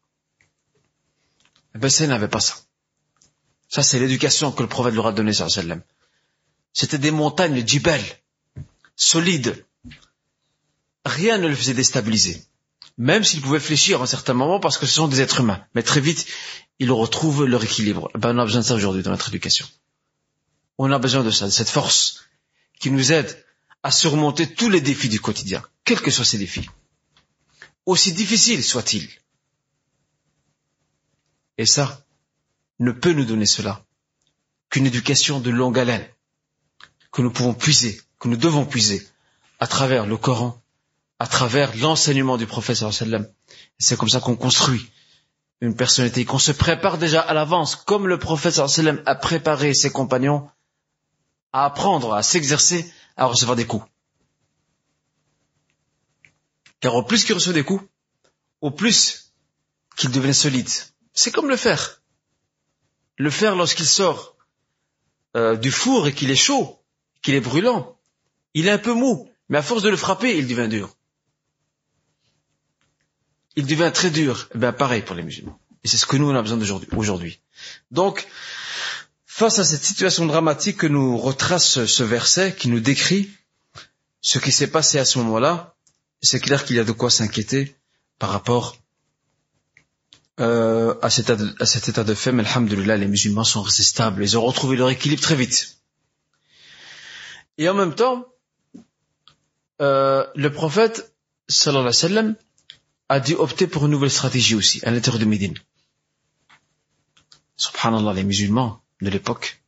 [1.74, 2.56] Ben, ça n'avait pas ça.
[3.70, 5.82] Ça, c'est l'éducation que le prophète leur a donnée, sallam.
[6.74, 8.02] C'était des montagnes, djibel,
[8.96, 9.66] solides.
[11.06, 12.44] Rien ne le faisait déstabiliser.
[12.98, 15.64] Même s'ils pouvaient fléchir à un certain moment parce que ce sont des êtres humains.
[15.76, 16.26] Mais très vite,
[16.80, 18.10] ils retrouvent leur équilibre.
[18.16, 19.68] Eh ben, on a besoin de ça aujourd'hui dans notre éducation.
[20.78, 22.26] On a besoin de ça, de cette force
[22.80, 23.46] qui nous aide
[23.84, 26.68] à surmonter tous les défis du quotidien, quels que soient ces défis,
[27.86, 29.10] aussi difficiles soient-ils.
[31.58, 32.06] Et ça
[32.80, 33.84] ne peut nous donner cela
[34.70, 36.06] qu'une éducation de longue haleine,
[37.12, 39.08] que nous pouvons puiser, que nous devons puiser
[39.60, 40.62] à travers le Coran,
[41.20, 43.28] à travers l'enseignement du prophète sallam.
[43.80, 44.90] C'est comme ça qu'on construit
[45.62, 49.90] une personnalité, qu'on se prépare déjà à l'avance, comme le prophète sallam a préparé ses
[49.90, 50.50] compagnons
[51.54, 53.86] à apprendre, à s'exercer, à recevoir des coups.
[56.80, 57.84] Car au plus qu'il reçoit des coups,
[58.62, 59.34] au plus
[59.96, 60.70] qu'il devenait solide.
[61.14, 62.02] C'est comme le fer.
[63.18, 64.36] Le fer, lorsqu'il sort
[65.36, 66.80] euh, du four et qu'il est chaud,
[67.22, 67.98] qu'il est brûlant,
[68.54, 70.96] il est un peu mou, mais à force de le frapper, il devient dur.
[73.56, 74.50] Il devient très dur.
[74.54, 75.60] Eh bien, pareil pour les musulmans.
[75.84, 76.60] Et c'est ce que nous, on a besoin
[76.96, 77.40] aujourd'hui.
[77.92, 78.28] Donc,
[79.40, 83.30] Face à cette situation dramatique que nous retrace ce verset, qui nous décrit
[84.20, 85.76] ce qui s'est passé à ce moment-là,
[86.24, 87.76] c'est clair qu'il y a de quoi s'inquiéter
[88.18, 88.78] par rapport
[90.40, 92.32] euh, à, cet état de, à cet fait.
[92.32, 94.04] Mais alhamdulillah, les musulmans sont restés.
[94.20, 95.80] Ils ont retrouvé leur équilibre très vite.
[97.58, 98.26] Et en même temps,
[99.82, 101.16] euh, le prophète,
[101.48, 102.36] sallallahu wa
[103.10, 105.58] a dû opter pour une nouvelle stratégie aussi, à l'intérieur de Médine.
[107.56, 109.64] Subhanallah, les musulmans, de l'époque,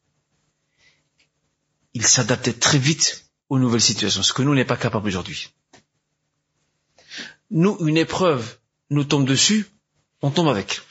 [1.93, 5.49] il s'adaptait très vite aux nouvelles situations, ce que nous n'est pas capable aujourd'hui.
[7.49, 8.59] Nous, une épreuve
[8.89, 9.65] nous tombe dessus,
[10.21, 10.81] on tombe avec.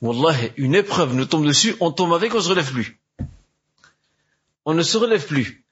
[0.00, 3.00] Wallah, une épreuve nous tombe dessus, on tombe avec, on se relève plus.
[4.64, 5.64] On ne se relève plus.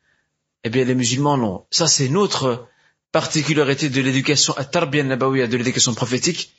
[0.65, 1.67] Eh bien, les musulmans, non.
[1.71, 2.69] Ça, c'est notre
[3.11, 6.53] particularité de l'éducation à Tarbiya Nabawiya, de l'éducation prophétique,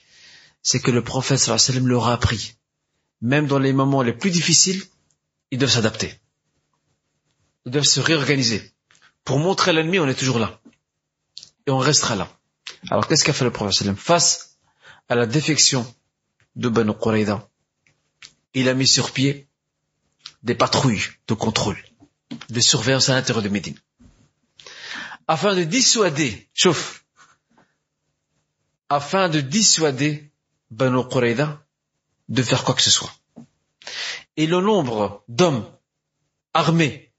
[0.61, 2.55] c'est que le prophète sallallahu alayhi wa sallam l'aura appris
[3.23, 4.83] même dans les moments les plus difficiles,
[5.49, 6.19] ils doivent s'adapter.
[7.65, 8.73] Ils doivent se réorganiser.
[9.23, 10.59] Pour montrer à l'ennemi, on est toujours là.
[11.65, 12.27] Et on restera là.
[12.91, 14.52] Alors qu'est-ce qu'a fait le prophète Face
[15.09, 15.85] à la défection
[16.55, 17.47] de Banu Qurayda,
[18.53, 19.47] il a mis sur pied
[20.43, 21.81] des patrouilles de contrôle,
[22.49, 23.77] de surveillance à l'intérieur de Médine.
[25.27, 27.05] Afin de dissuader, chauffe,
[28.89, 30.31] afin de dissuader
[30.69, 31.01] Banu
[32.29, 33.13] de faire quoi que ce soit.
[34.37, 35.69] Et le nombre d'hommes
[36.53, 37.13] armés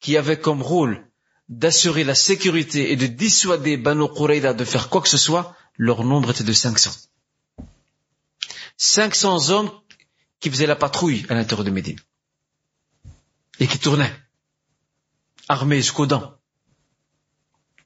[0.00, 1.09] qui avaient comme rôle
[1.50, 6.04] d'assurer la sécurité et de dissuader Banu Qurayda de faire quoi que ce soit, leur
[6.04, 6.92] nombre était de 500.
[8.76, 9.70] 500 hommes
[10.38, 11.98] qui faisaient la patrouille à l'intérieur de Médine.
[13.58, 14.14] Et qui tournaient,
[15.48, 16.38] armés jusqu'aux dents.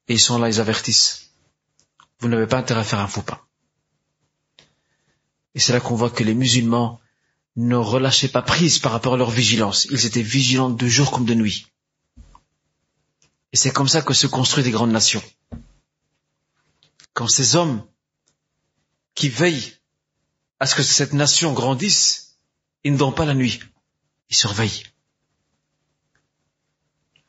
[0.09, 1.31] Et ils sont là, ils avertissent.
[2.21, 3.49] Vous n'avez pas intérêt à faire un faux pas.
[5.55, 7.01] Et c'est là qu'on voit que les musulmans
[7.57, 9.87] ne relâchaient pas prise par rapport à leur vigilance.
[9.91, 11.67] Ils étaient vigilants de jour comme de nuit.
[13.55, 15.23] Et c'est comme ça que se construisent des grandes nations.
[17.13, 17.87] Quand ces hommes
[19.15, 19.77] qui veillent
[20.59, 22.41] à ce que cette nation grandisse,
[22.83, 23.61] ils ne dorment pas la nuit.
[24.29, 24.83] Ils surveillent.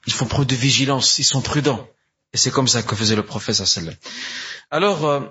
[0.08, 1.88] Ils font preuve de vigilance, ils sont prudents.
[2.34, 3.96] Et c'est comme ça que faisait le prophète sallam.
[4.72, 5.22] Alors, euh,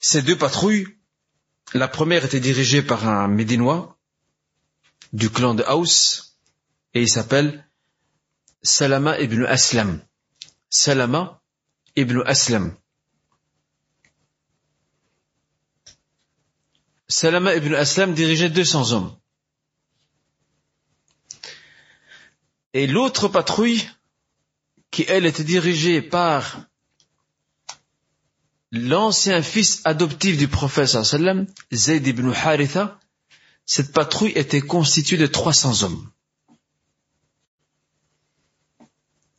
[0.00, 0.98] ces deux patrouilles
[1.74, 4.00] la première était dirigée par un Médinois
[5.12, 6.34] du clan de Haus,
[6.94, 7.67] et il s'appelle
[8.62, 10.00] Salama ibn Aslam.
[10.70, 11.40] Salama
[11.96, 12.74] ibn Aslam.
[17.08, 19.16] Salama ibn Aslam dirigeait 200 hommes.
[22.74, 23.88] Et l'autre patrouille,
[24.90, 26.60] qui elle était dirigée par
[28.72, 32.98] l'ancien fils adoptif du prophète sallam, Zayd ibn Haritha,
[33.64, 36.10] cette patrouille était constituée de 300 hommes.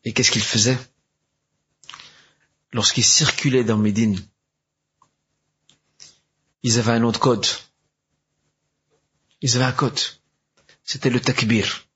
[0.04, 0.78] Et qu'est-ce qu'ils faisaient
[2.72, 4.20] Lorsqu'ils circulaient dans Médine,
[6.64, 7.48] ils avaient un de code.
[9.42, 10.00] Ils avaient un code.
[10.84, 11.88] C'était le takbir.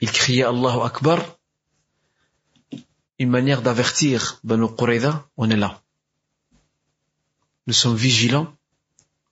[0.00, 1.38] Ils criaient Allahu Akbar,
[3.18, 5.82] une manière d'avertir Banu Qurayza, on est là.
[7.66, 8.54] Nous sommes vigilants,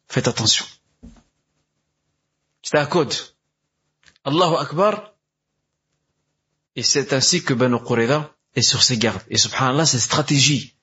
[0.09, 0.64] faites attention.
[2.62, 3.14] C'était un code.
[4.24, 5.11] Allahu Akbar,
[6.77, 9.23] et c'est ainsi que Banu Qurayza est sur ses gardes.
[9.29, 10.75] Et subhanallah, cette stratégie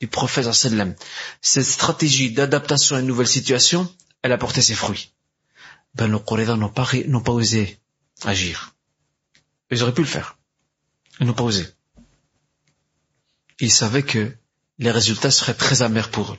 [0.00, 0.94] du prophète sallam,
[1.40, 5.12] cette stratégie d'adaptation à une nouvelle situation, elle a porté ses fruits.
[5.94, 7.78] Banu Qurayza pas, n'ont pas osé
[8.24, 8.74] agir.
[9.70, 10.38] Ils auraient pu le faire.
[11.20, 11.66] Ils n'ont pas osé.
[13.60, 14.34] Ils savaient que
[14.78, 16.38] les résultats seraient très amers pour eux.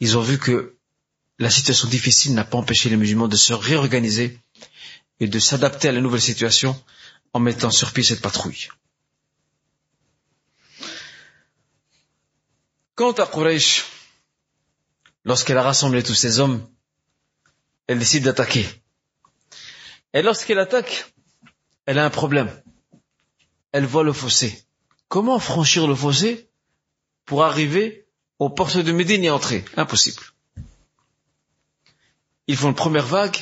[0.00, 0.76] Ils ont vu que
[1.38, 4.38] la situation difficile n'a pas empêché les musulmans de se réorganiser
[5.20, 6.80] et de s'adapter à la nouvelle situation
[7.32, 8.68] en mettant sur pied cette patrouille.
[12.94, 13.84] Quant à Quraysh,
[15.24, 16.66] lorsqu'elle a rassemblé tous ces hommes,
[17.86, 18.66] elle décide d'attaquer.
[20.14, 21.12] Et lorsqu'elle attaque,
[21.84, 22.50] elle a un problème.
[23.72, 24.64] Elle voit le fossé.
[25.08, 26.48] Comment franchir le fossé
[27.26, 28.08] pour arriver
[28.38, 29.64] aux portes de Médine et entrer?
[29.76, 30.22] Impossible.
[32.46, 33.36] Ils font une première vague.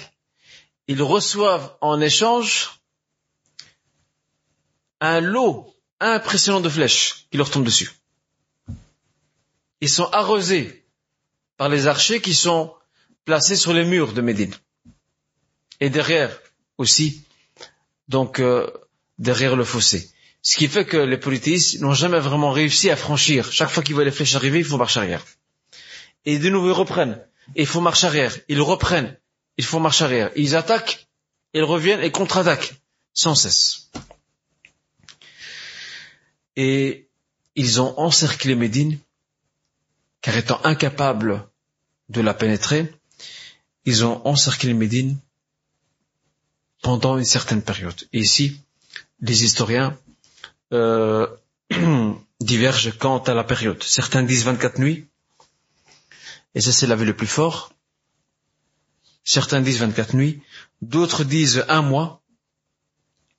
[0.89, 2.81] Ils reçoivent en échange
[5.01, 7.91] un lot impressionnant de flèches qui leur tombent dessus.
[9.81, 10.85] Ils sont arrosés
[11.57, 12.73] par les archers qui sont
[13.25, 14.55] placés sur les murs de Médine.
[15.81, 16.31] Et derrière
[16.79, 17.23] aussi,
[18.09, 18.71] donc euh,
[19.19, 20.11] derrière le fossé.
[20.43, 23.51] Ce qui fait que les politistes n'ont jamais vraiment réussi à franchir.
[23.51, 25.25] Chaque fois qu'ils voient les flèches arriver, il faut marcher arrière.
[26.27, 27.19] Et de nouveau, ils reprennent.
[27.57, 28.37] Et il faut marcher arrière.
[28.49, 29.17] Ils reprennent.
[29.57, 30.31] Il faut marcher arrière.
[30.37, 31.07] Ils attaquent,
[31.55, 32.75] ils reviennent et contre-attaquent.
[33.15, 33.91] Sans cesse.
[36.57, 37.09] Et
[37.55, 38.99] ils ont encerclé Médine,
[40.21, 41.49] car étant incapables
[42.09, 42.93] de la pénétrer,
[43.85, 45.19] ils ont encerclé Médine
[46.83, 48.01] pendant une certaine période.
[48.13, 48.61] Et ici,
[49.21, 49.99] les historiens
[50.73, 51.27] euh,
[52.41, 53.83] divergent quant à la période.
[53.83, 55.07] Certains disent 24 nuits,
[56.55, 57.73] et ça c'est l'avis le plus fort.
[59.25, 60.43] Certains disent 24 nuits,
[60.83, 62.21] d'autres disent un mois,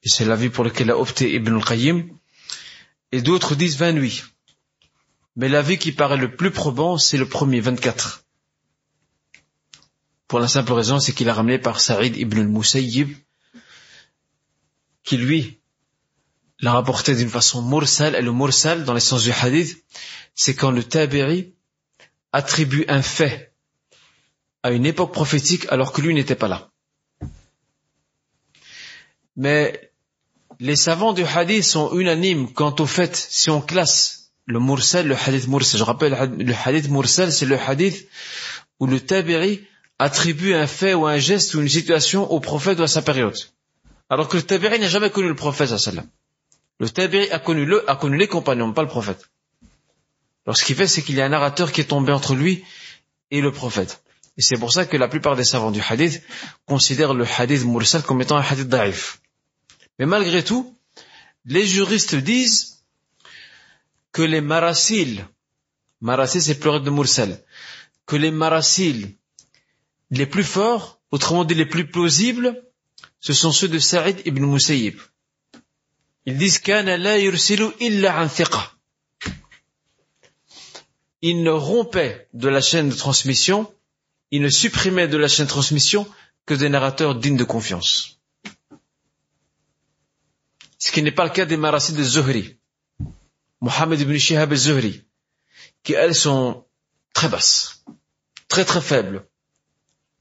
[0.03, 2.09] et c'est l'avis pour lequel a opté Ibn al-Qayyim,
[3.16, 4.24] et d'autres disent 20 nuits.
[5.38, 8.26] Mais l'avis qui paraît le plus probant, c'est le premier, 24.
[10.28, 13.16] Pour la simple raison, c'est qu'il a ramené par Saïd ibn al-Musayyib,
[15.05, 15.61] qui lui
[16.59, 19.86] l'a rapporté d'une façon mursal, et le mursal, dans l'essence du hadith,
[20.34, 21.53] c'est quand le tabi'i
[22.34, 23.53] attribue un fait
[24.61, 26.69] à une époque prophétique alors que lui n'était pas là.
[29.38, 29.94] Mais
[30.60, 35.15] les savants du hadith sont unanimes quant au fait, si on classe le mursal, le
[35.15, 38.07] hadith mursal, je rappelle, le hadith mursal, c'est le hadith
[38.80, 39.61] où le tabi'i
[39.98, 43.36] attribue un fait ou un geste ou une situation au prophète ou à sa période.
[44.10, 45.73] Alors que le tabi'i n'a jamais connu le prophète.
[46.80, 49.30] Le tabi'i a connu le, a connu les compagnons, pas le prophète.
[50.45, 52.64] Alors ce qu'il fait, c'est qu'il y a un narrateur qui est tombé entre lui
[53.32, 54.03] et le prophète.
[54.38, 56.22] Et c'est pour ça que la plupart des savants du hadith
[56.65, 59.19] considèrent le hadith mursal comme étant un hadith daif.
[59.99, 60.77] Mais malgré tout,
[61.45, 62.84] les juristes disent
[64.11, 65.26] que les marasil,
[66.01, 67.43] marasil c'est pluriel de mursal,
[68.05, 69.15] que les marasil
[70.11, 72.63] les plus forts, autrement dit les plus plausibles,
[73.19, 74.97] ce sont ceux de Saïd ibn Musayyib.
[76.26, 78.30] Ils disent kana la yursilu illa an
[81.22, 83.72] Il ne rompait de la chaîne de transmission,
[84.31, 86.07] il ne supprimait de la chaîne de transmission
[86.45, 88.15] que des narrateurs dignes de confiance.
[90.86, 92.57] Ce qui n'est pas le cas des marasid de Zuhri.
[93.60, 95.02] Mohammed ibn Shihab al-Zuhri,
[95.82, 96.64] qui elles sont
[97.12, 97.84] très basses,
[98.49, 99.26] très très faibles.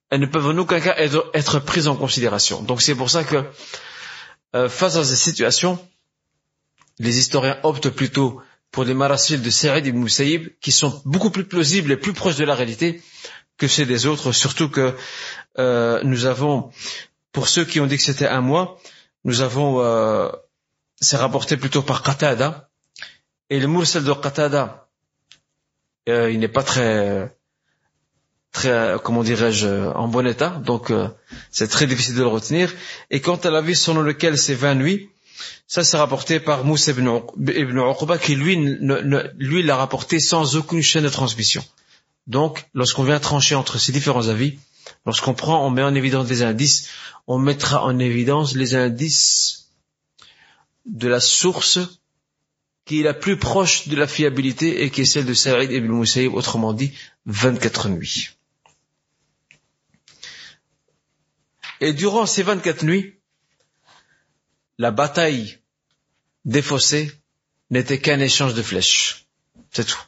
[0.09, 2.63] Elles ne peuvent en aucun cas être, prises en considération.
[2.63, 3.45] Donc c'est pour ça que
[4.55, 5.79] euh, face à ces situations,
[6.99, 11.45] les historiens optent plutôt pour les marasil de Saïd ibn Musayyib, qui sont beaucoup plus
[11.45, 13.03] plausibles et plus proches de la réalité
[13.59, 14.97] que chez des autres, surtout que
[15.59, 16.71] euh, nous avons,
[17.33, 18.81] pour ceux qui ont dit que c'était un mois,
[19.25, 20.31] nous avons, euh,
[21.05, 22.69] c'est rapporté plutôt par Qatada,
[23.51, 24.89] et le mursal de Qatada,
[26.09, 27.37] euh, il n'est pas très,
[28.53, 31.09] très, comment dirais-je, en bon état, donc euh,
[31.51, 32.73] c'est très difficile de le retenir.
[33.11, 35.11] Et quant à l'avis selon lequel c'est 20 nuits,
[35.67, 38.57] ça c'est rapporté par Moussa ibn, ibn Uqba, qui lui,
[39.37, 41.65] lui l'a rapporté sans aucune chaîne de transmission.
[42.27, 44.59] Donc, lorsqu'on vient trancher entre ces différents avis,
[45.05, 46.89] lorsqu'on prend, on met en évidence des indices,
[47.27, 49.64] on mettra en évidence les indices
[50.85, 51.79] de la source
[52.85, 55.91] qui est la plus proche de la fiabilité et qui est celle de Saïd ibn
[55.91, 56.93] Musayyib, autrement dit,
[57.27, 58.31] 24 nuits.
[61.81, 63.19] Et durant ces 24 nuits,
[64.79, 65.59] la bataille
[66.45, 67.11] des fossés
[67.71, 69.27] n'était qu'un échange de flèches.
[69.71, 70.03] C'est tout.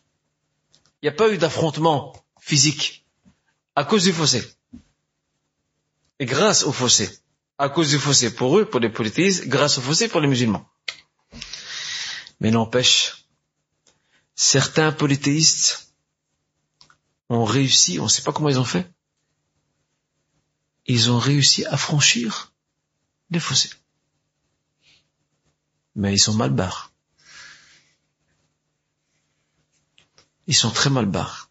[1.02, 3.06] Il n'y a pas eu d'affrontement physique
[3.74, 4.42] à cause du fossé.
[6.18, 7.10] Et grâce au fossé.
[7.58, 10.68] À cause du fossé pour eux, pour les polythéistes, grâce au fossé pour les musulmans.
[12.40, 13.26] Mais n'empêche,
[14.34, 15.94] certains polythéistes
[17.30, 18.90] ont réussi, on ne sait pas comment ils ont fait,
[20.86, 22.52] ils ont réussi à franchir
[23.30, 23.70] les fossés.
[25.94, 26.92] Mais ils sont mal barres.
[30.46, 31.50] Ils sont très mal barres.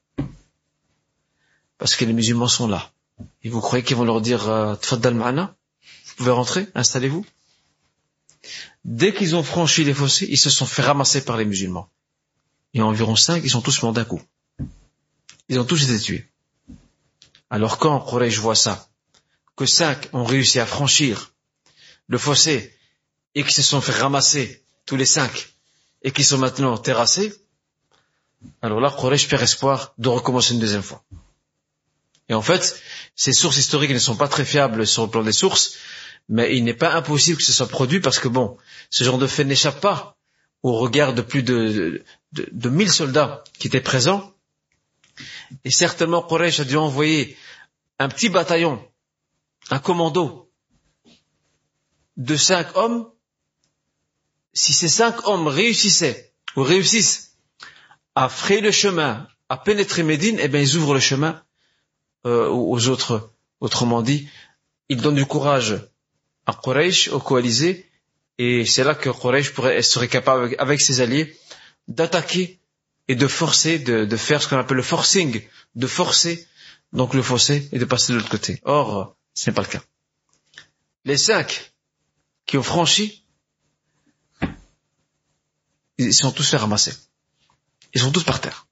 [1.78, 2.94] Parce que les musulmans sont là.
[3.44, 5.56] Et vous croyez qu'ils vont leur dire, euh, Tfaddal ma'ana?
[6.16, 7.26] Vous pouvez rentrer, installez-vous.
[8.86, 11.90] Dès qu'ils ont franchi les fossés, ils se sont fait ramasser par les musulmans.
[12.74, 14.22] Et environ cinq, ils sont tous morts d'un coup.
[15.50, 16.30] Ils ont tous été tués.
[17.50, 18.88] Alors quand Quraysh voit ça,
[19.58, 21.34] que cinq ont réussi à franchir
[22.08, 22.74] le fossé
[23.34, 25.50] et qui se sont fait ramasser tous les cinq
[26.02, 27.34] et qui sont maintenant terrassés,
[28.62, 31.04] alors là, Quraysh perd espoir de recommencer une deuxième fois.
[32.30, 32.82] Et en fait,
[33.16, 35.76] ces sources historiques ne sont pas très fiables sur le plan des sources,
[36.30, 38.58] mais il n'est pas impossible que ce soit produit parce que bon,
[38.90, 40.18] ce genre de fait n'échappe pas
[40.64, 44.34] au regard de plus de, de, de 1000 soldats qui étaient présents.
[45.64, 47.38] Et certainement, Quraysh a dû envoyer
[48.00, 48.84] un petit bataillon,
[49.70, 50.50] un commando
[52.18, 53.10] de cinq hommes.
[54.54, 57.38] Si ces cinq hommes réussissaient ou réussissent
[58.16, 61.44] à frayer le chemin, à pénétrer Médine, eh bien, ils ouvrent le chemin
[62.26, 63.32] euh, aux autres.
[63.60, 64.28] Autrement dit,
[64.90, 65.76] ils donnent du courage
[66.46, 67.90] à Quraysh, aux coalisés,
[68.38, 71.36] et c'est là que Quraysh pourrait, serait capable, avec, ses alliés,
[71.88, 72.60] d'attaquer
[73.08, 75.42] et de forcer, de, de faire ce qu'on appelle le forcing,
[75.76, 76.48] de forcer
[76.96, 78.62] donc le fossé et de passer de l'autre côté.
[78.64, 79.84] Or, ce n'est pas le cas.
[81.04, 81.74] Les cinq
[82.46, 83.26] qui ont franchi,
[85.98, 86.94] ils sont tous fait ramasser.
[87.94, 88.68] Ils sont tous par terre.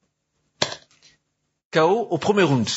[1.72, 2.70] KO au premier round.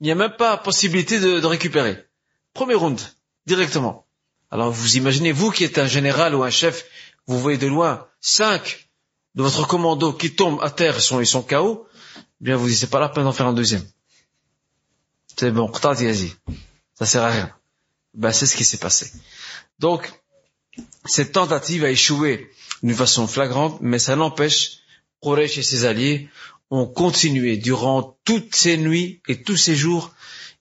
[0.00, 2.07] Il n'y a même pas possibilité de, de récupérer.
[2.54, 3.00] Premier round,
[3.46, 4.06] directement.
[4.50, 6.86] Alors vous imaginez, vous qui êtes un général ou un chef,
[7.26, 8.88] vous voyez de loin cinq
[9.34, 12.66] de votre commando qui tombent à terre, ils sont, ils sont KO, eh bien vous
[12.66, 13.86] dites c'est pas la peine d'en faire un deuxième.
[15.36, 17.54] C'est bon, ça sert à rien.
[18.14, 19.12] Ben c'est ce qui s'est passé.
[19.78, 20.10] Donc
[21.04, 22.50] cette tentative a échoué
[22.82, 24.80] d'une façon flagrante, mais ça n'empêche
[25.22, 26.28] Quraysh et ses alliés
[26.70, 30.12] ont continué durant toutes ces nuits et tous ces jours,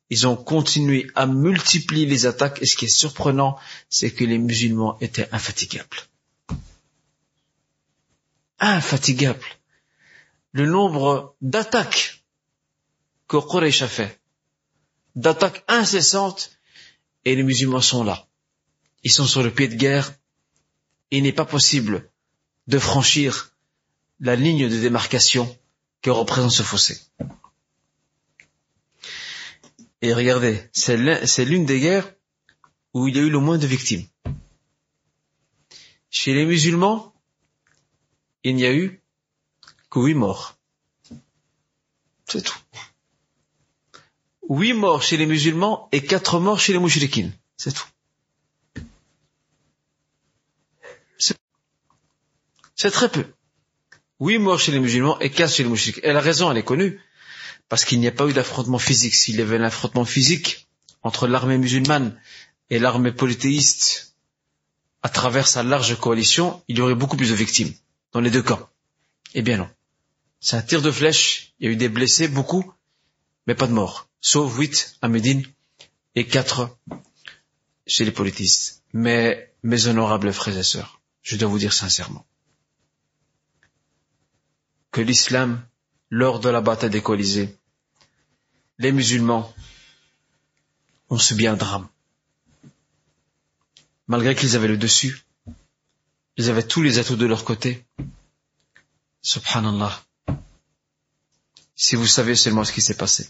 [0.09, 3.57] ils ont continué à multiplier les attaques et ce qui est surprenant,
[3.89, 5.97] c'est que les musulmans étaient infatigables.
[8.59, 9.45] Infatigables.
[10.53, 12.23] Le nombre d'attaques
[13.27, 14.19] que Quraysh a fait,
[15.15, 16.57] d'attaques incessantes,
[17.25, 18.25] et les musulmans sont là.
[19.03, 20.13] Ils sont sur le pied de guerre.
[21.11, 22.09] Il n'est pas possible
[22.67, 23.51] de franchir
[24.21, 25.57] la ligne de démarcation
[26.01, 26.97] que représente ce fossé.
[30.01, 32.13] Et regardez, c'est l'une des guerres
[32.93, 34.05] où il y a eu le moins de victimes.
[36.09, 37.13] Chez les musulmans,
[38.43, 39.01] il n'y a eu
[39.89, 40.57] que huit morts.
[42.25, 42.57] C'est tout.
[44.49, 47.33] Huit morts chez les musulmans et quatre morts chez les mouchriquines.
[47.57, 47.87] C'est tout.
[52.75, 53.25] C'est très peu.
[54.19, 56.03] Huit morts chez les musulmans et quatre chez les mouchriquines.
[56.05, 57.01] Et la raison, elle est connue.
[57.69, 59.15] Parce qu'il n'y a pas eu d'affrontement physique.
[59.15, 60.67] S'il y avait un affrontement physique
[61.03, 62.19] entre l'armée musulmane
[62.69, 64.15] et l'armée polythéiste
[65.03, 67.73] à travers sa large coalition, il y aurait beaucoup plus de victimes
[68.13, 68.69] dans les deux camps.
[69.33, 69.69] Eh bien non.
[70.39, 72.71] C'est un tir de flèche, il y a eu des blessés, beaucoup,
[73.47, 74.07] mais pas de morts.
[74.21, 75.43] Sauf huit à Médine
[76.15, 76.77] et quatre
[77.85, 78.83] chez les polythéistes.
[78.93, 82.25] Mais, mes honorables frères et sœurs, je dois vous dire sincèrement
[84.97, 85.63] que l'islam,
[86.09, 87.57] lors de la bataille des coalisés,
[88.77, 89.53] les musulmans
[91.09, 91.87] ont subi un drame.
[94.07, 95.25] Malgré qu'ils avaient le dessus,
[96.37, 97.85] ils avaient tous les atouts de leur côté.
[99.21, 100.01] Subhanallah.
[101.75, 103.29] Si vous savez seulement ce qui s'est passé.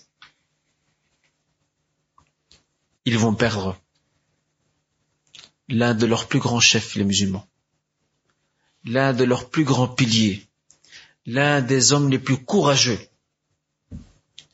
[3.06, 3.80] Ils vont perdre
[5.70, 7.48] l'un de leurs plus grands chefs, les musulmans.
[8.84, 10.47] L'un de leurs plus grands piliers.
[11.28, 13.00] L'un des hommes les plus courageux.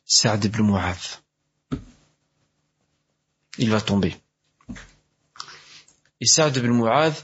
[0.05, 1.21] Saad ibn Mu'adh.
[3.59, 4.15] Il va tomber.
[6.19, 7.15] Et Saad ibn Mu'adh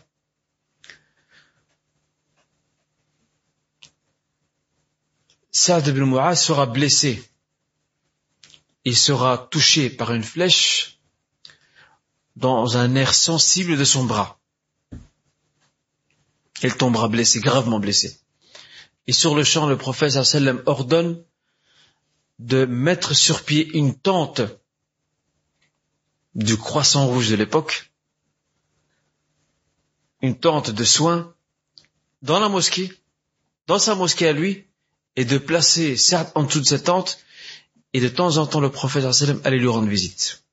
[5.51, 7.27] Saad ibn Mu'adh sera blessé.
[8.85, 10.99] Il sera touché par une flèche
[12.35, 14.39] dans un air sensible de son bras.
[16.61, 18.19] Il tombera blessé, gravement blessé.
[19.09, 21.23] Et sur le champ, le prophète sallam ordonne
[22.37, 24.41] de mettre sur pied une tente
[26.35, 27.91] du croissant rouge de l'époque,
[30.21, 31.33] une tente de soins
[32.21, 32.93] dans la mosquée,
[33.65, 34.67] dans sa mosquée à lui,
[35.15, 37.17] et de placer certes en dessous de cette tente,
[37.93, 40.43] et de temps en temps le prophète sallam allait lui rendre visite.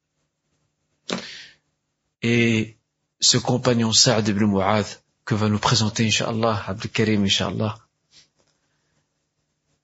[2.23, 2.79] Et
[3.21, 4.87] ce compagnon Saad ibn Mu'adh
[5.27, 7.86] que va nous présenter, Inch'Allah, Abdul Karim, Inch'Allah,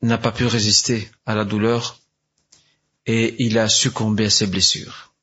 [0.03, 2.01] n'a pas pu résister à la douleur
[3.07, 5.15] et il a succombé à ses blessures.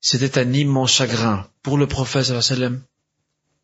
[0.00, 2.32] C'était un immense chagrin pour le prophète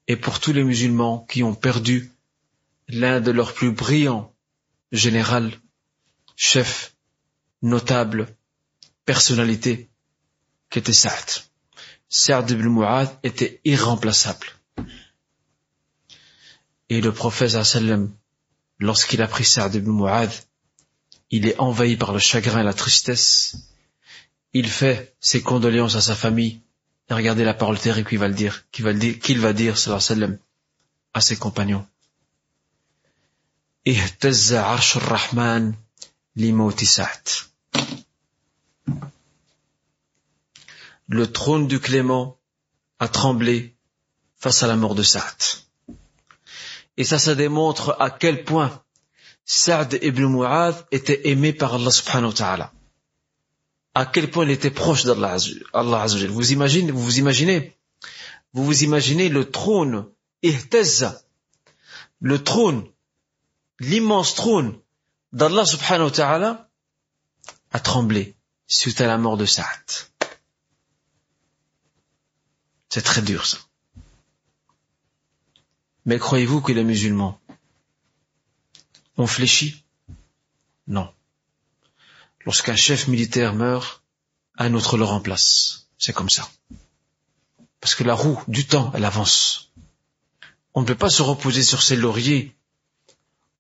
[0.09, 2.13] et pour tous les musulmans qui ont perdu
[2.89, 4.33] l'un de leurs plus brillants
[4.93, 5.53] général,
[6.37, 6.95] chef,
[7.63, 8.29] notable,
[9.05, 9.91] personnalité,
[10.71, 11.31] qui était Saad.
[12.09, 14.47] Saad ibn Mu'adh était irremplaçable.
[16.89, 17.55] Et le prophète
[18.83, 20.33] Lorsqu'il apprit Saad ibn Mu'adh,
[21.31, 23.55] il est envahi par le chagrin et la tristesse.
[24.55, 26.61] Il fait ses condoléances à sa famille.
[27.09, 29.53] Et regardez la parole terrible qu'il va le dire, qu'il va, le dire, qu'il va
[29.53, 30.37] dire, sallam,
[31.15, 31.87] à ses compagnons.
[33.87, 35.77] rahman
[41.07, 42.37] Le trône du Clément
[42.99, 43.77] a tremblé
[44.39, 45.63] face à la mort de Sa'd.
[47.03, 48.81] Et ça, ça démontre à quel point
[49.45, 52.73] Saad ibn Mu'adh était aimé par Allah subhanahu wa ta'ala.
[53.93, 55.37] À quel point il était proche d'Allah
[55.73, 57.77] Allah Vous imaginez, vous vous imaginez,
[58.53, 60.07] vous vous imaginez le trône,
[60.45, 61.21] ihtazza,
[62.21, 62.87] le trône,
[63.81, 64.79] l'immense trône
[65.33, 66.71] d'Allah subhanahu wa ta'ala
[67.73, 68.37] a tremblé
[68.69, 69.87] suite à la mort de Saad.
[72.91, 73.59] C'est très dur ça.
[76.05, 77.41] Mais croyez-vous que les musulmans
[79.17, 79.85] ont fléchi
[80.87, 81.13] Non.
[82.45, 84.03] Lorsqu'un chef militaire meurt,
[84.59, 85.89] un autre le remplace.
[85.99, 86.49] C'est comme ça.
[87.81, 89.73] Parce que la roue du temps, elle avance.
[90.75, 92.57] On ne peut pas se reposer sur ses lauriers.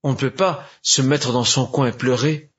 [0.02, 2.50] On ne peut pas se mettre dans son coin et pleurer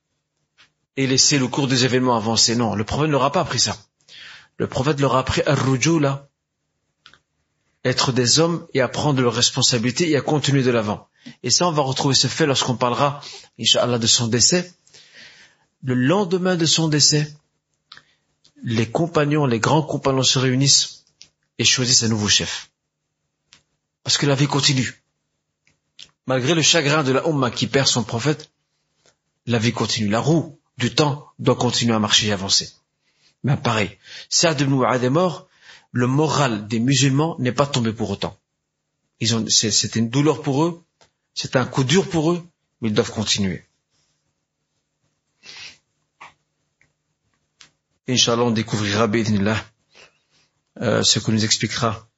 [0.96, 2.56] et laisser le cours des événements avancer.
[2.56, 3.78] Non, le prophète n'aura pas appris ça.
[4.58, 5.42] Le prophète leur a appris
[6.00, 6.30] là
[7.84, 11.08] être des hommes et à prendre leurs responsabilités et à continuer de l'avant.
[11.42, 13.22] Et ça, on va retrouver ce fait lorsqu'on parlera,
[13.60, 14.74] Inch'Allah, de son décès.
[15.84, 17.34] Le lendemain de son décès,
[18.64, 21.04] les compagnons, les grands compagnons se réunissent
[21.58, 22.72] et choisissent un nouveau chef.
[24.04, 25.04] Parce que la vie continue.
[26.26, 28.50] Malgré le chagrin de la Ummah qui perd son prophète,
[29.46, 30.08] la vie continue.
[30.08, 32.72] La roue du temps doit continuer à marcher et avancer.
[33.44, 33.98] Mais pareil,
[34.30, 35.48] Saad ibn Mu'ad est mort,
[35.94, 38.38] le moral des musulmans n'est pas tombé pour autant.
[39.20, 40.84] Ils ont, c'est une douleur pour eux,
[41.36, 42.44] c'est un coup dur pour eux,
[42.82, 43.64] mais ils doivent continuer.
[48.08, 49.08] Inch'Allah, on découvrira,
[50.82, 52.10] euh, ce que nous expliquera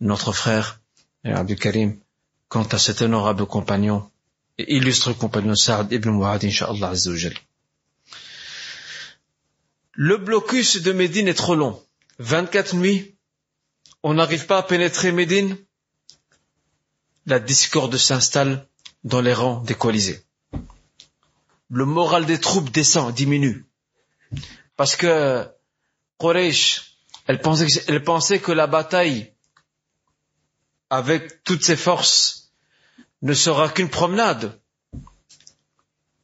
[0.00, 0.80] notre frère
[1.26, 2.00] euh, Abdul Karim
[2.48, 4.10] quant à cet honorable compagnon
[4.56, 6.94] et illustre compagnon Saad ibn Mu'ad, Inch'Allah
[9.92, 11.80] Le blocus de Médine est trop long.
[12.20, 13.17] 24 nuits
[14.08, 15.58] on n'arrive pas à pénétrer Médine,
[17.26, 18.66] la discorde s'installe
[19.04, 20.24] dans les rangs des coalisés.
[21.68, 23.66] Le moral des troupes descend, diminue.
[24.76, 25.46] Parce que
[26.18, 29.34] Quraysh, elle pensait, elle pensait que la bataille
[30.88, 32.54] avec toutes ses forces
[33.20, 34.58] ne sera qu'une promenade.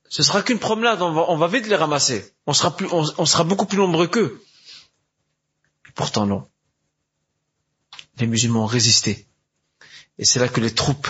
[0.09, 2.35] Ce sera qu'une promenade, on va, vite les ramasser.
[2.47, 4.43] On sera, plus, on sera beaucoup plus nombreux qu'eux.
[5.95, 6.49] Pourtant non
[8.19, 9.27] les musulmans ont résisté.
[10.19, 11.09] Et c'est là que les troupes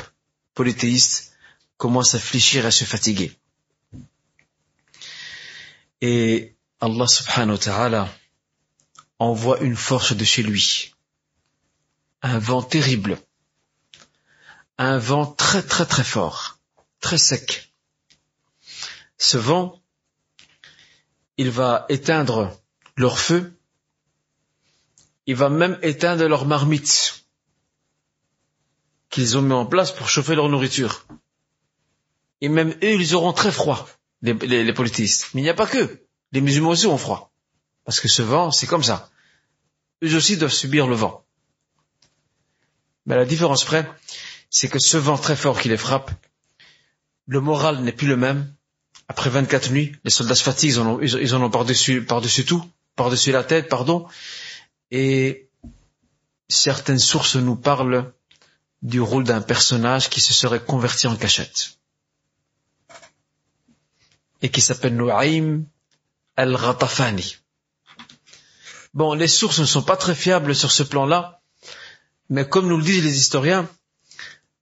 [0.54, 1.36] polythéistes
[1.76, 3.32] commencent à fléchir et à se fatiguer.
[6.00, 8.08] Et Allah subhanahu wa ta'ala
[9.18, 10.94] envoie une force de chez lui.
[12.22, 13.18] Un vent terrible.
[14.78, 16.58] Un vent très très très fort.
[17.00, 17.72] Très sec.
[19.18, 19.80] Ce vent,
[21.36, 22.58] il va éteindre
[22.96, 23.53] leur feu.
[25.26, 27.24] Il va même éteindre leur marmite
[29.10, 31.06] qu'ils ont mis en place pour chauffer leur nourriture.
[32.40, 33.88] Et même eux, ils auront très froid,
[34.22, 35.28] les, politistes.
[35.32, 36.02] Mais il n'y a pas que.
[36.32, 37.32] Les musulmans aussi ont froid.
[37.84, 39.10] Parce que ce vent, c'est comme ça.
[40.02, 41.24] Eux aussi doivent subir le vent.
[43.06, 43.88] Mais la différence près,
[44.50, 46.10] c'est que ce vent très fort qui les frappe,
[47.26, 48.52] le moral n'est plus le même.
[49.08, 52.04] Après 24 nuits, les soldats se fatiguent, ils en ont, par-dessus
[52.46, 52.64] tout,
[52.96, 54.06] par-dessus la tête, pardon.
[54.90, 55.48] Et
[56.48, 58.12] certaines sources nous parlent
[58.82, 61.78] du rôle d'un personnage qui se serait converti en cachette.
[64.42, 65.64] Et qui s'appelle Nu'aym
[66.36, 67.36] al-Ghatafani.
[68.92, 71.40] Bon, les sources ne sont pas très fiables sur ce plan-là,
[72.28, 73.68] mais comme nous le disent les historiens,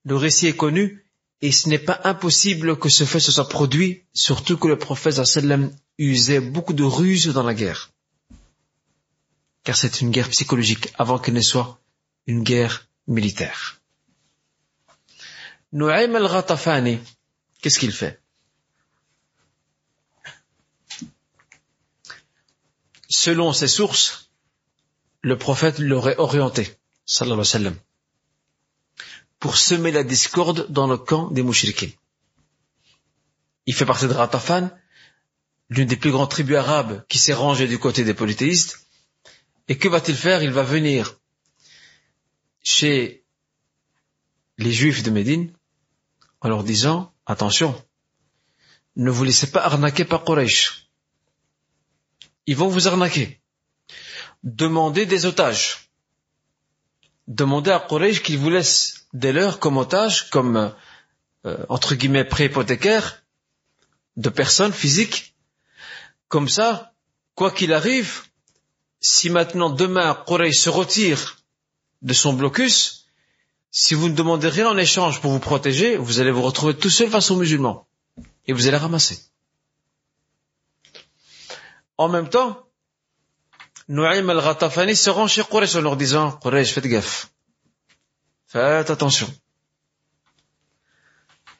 [0.05, 1.05] le récit est connu
[1.41, 5.23] et ce n'est pas impossible que ce fait se soit produit, surtout que le prophète
[5.25, 7.91] sallam usait beaucoup de ruses dans la guerre.
[9.63, 11.79] Car c'est une guerre psychologique avant qu'elle ne soit
[12.27, 13.81] une guerre militaire.
[15.71, 16.99] Nu'aym al-Ghatafani,
[17.61, 18.21] qu'est-ce qu'il fait?
[23.09, 24.29] Selon ses sources,
[25.21, 27.77] le prophète l'aurait orienté, sallallahu alayhi wa sallam,
[29.39, 31.91] pour semer la discorde dans le camp des mouchriquins.
[33.65, 34.69] Il fait partie de Ratafan,
[35.69, 38.82] l'une des plus grandes tribus arabes qui s'est rangée du côté des polythéistes.
[39.67, 40.43] Et que va-t-il faire?
[40.43, 41.19] Il va venir
[42.63, 43.23] chez
[44.57, 45.53] les juifs de Médine
[46.41, 47.73] en leur disant, attention,
[48.95, 50.89] ne vous laissez pas arnaquer par Quraysh.
[52.45, 53.41] Ils vont vous arnaquer.
[54.43, 55.89] Demandez des otages.
[57.27, 60.75] Demandez à Quraysh qu'il vous laisse des leurs comme otages, comme,
[61.45, 63.23] euh, entre guillemets, pré-hypothécaires
[64.17, 65.35] de personnes physiques.
[66.27, 66.93] Comme ça,
[67.35, 68.23] quoi qu'il arrive,
[69.03, 71.37] si maintenant demain Quraysh se retire
[72.01, 73.05] de son blocus,
[73.69, 76.89] si vous ne demandez rien en échange pour vous protéger, vous allez vous retrouver tout
[76.89, 77.85] seul face aux musulmans.
[78.47, 79.19] Et vous allez ramasser.
[81.97, 82.65] En même temps,
[83.89, 87.29] Nu'aym al-Ghatafani se rend chez Quraysh en leur disant, Quraysh, faites gaffe.
[88.47, 89.27] Faites attention.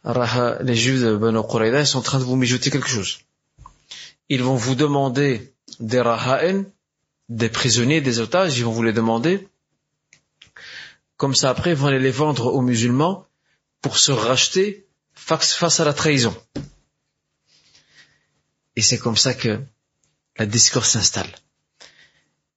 [0.05, 3.19] Les juifs de Banu Qurayda sont en train de vous mijoter quelque chose.
[4.29, 6.63] Ils vont vous demander des raha'en,
[7.29, 9.47] des prisonniers, des otages, ils vont vous les demander.
[11.17, 13.25] Comme ça, après, ils vont aller les vendre aux musulmans
[13.81, 16.35] pour se racheter face à la trahison.
[18.75, 19.61] Et c'est comme ça que
[20.37, 21.33] la discorde s'installe.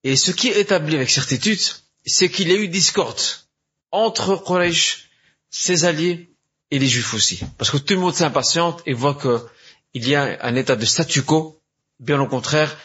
[0.03, 1.61] Et ce qui est établi avec certitude,
[2.05, 3.21] c'est qu'il y a eu discorde
[3.91, 5.11] entre Quraysh,
[5.51, 6.31] ses alliés
[6.71, 7.41] et les Juifs aussi.
[7.59, 11.23] Parce que tout le monde s'impatiente et voit qu'il y a un état de statu
[11.23, 11.61] quo.
[11.99, 12.77] Bien au contraire,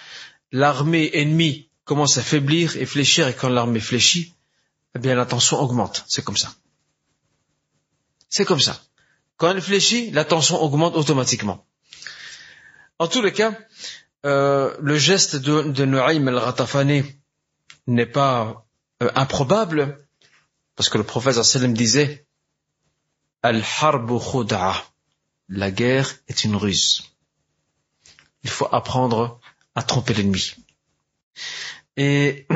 [0.52, 4.34] l'armée ennemie commence à faiblir et fléchir et quand l'armée fléchit,
[4.96, 6.06] eh bien la tension augmente.
[6.08, 6.50] C'est comme ça.
[8.30, 8.82] C'est comme ça.
[9.36, 11.66] Quand elle fléchit, la tension augmente automatiquement.
[12.98, 13.52] En tous les cas,
[14.26, 17.04] euh, le geste de, de Nu'aym al-Ghatafani
[17.88, 18.66] n'est pas
[19.04, 19.82] euh, improbable,
[20.78, 22.26] parce que le prophète sallam disait
[23.44, 24.18] Al-harbu.
[25.50, 27.04] La guerre est une ruse.
[28.44, 29.42] Il faut apprendre
[29.76, 30.54] à tromper l'ennemi.
[31.98, 32.48] Et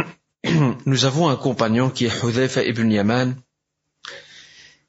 [0.86, 3.42] nous avons un compagnon qui est Hudhayfa ibn Yaman,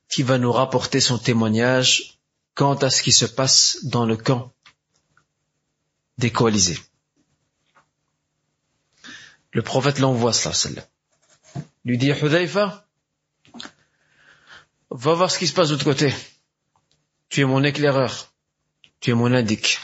[0.08, 2.20] qui va nous rapporter son témoignage
[2.54, 4.52] quant à ce qui se passe dans le camp
[6.18, 6.78] des coalisés.
[9.52, 10.86] Le prophète l'envoie, cela,
[11.84, 12.86] lui dit Hudhayfa,
[14.90, 16.14] va voir ce qui se passe de l'autre côté.
[17.28, 18.32] Tu es mon éclaireur,
[19.00, 19.80] tu es mon indique.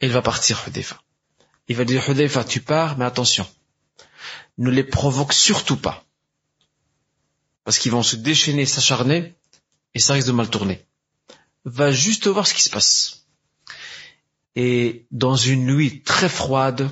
[0.00, 1.00] Il va partir, Hudhayfa.
[1.68, 3.46] Il va dire, Hudhayfa, tu pars, mais attention,
[4.58, 6.04] ne les provoque surtout pas.
[7.64, 9.34] Parce qu'ils vont se déchaîner, s'acharner,
[9.94, 10.86] et ça risque de mal tourner.
[11.64, 13.26] Va juste voir ce qui se passe.
[14.54, 16.88] Et dans une nuit très froide,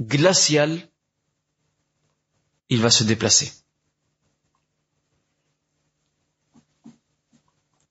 [0.00, 0.88] glaciale,
[2.68, 3.52] il va se déplacer.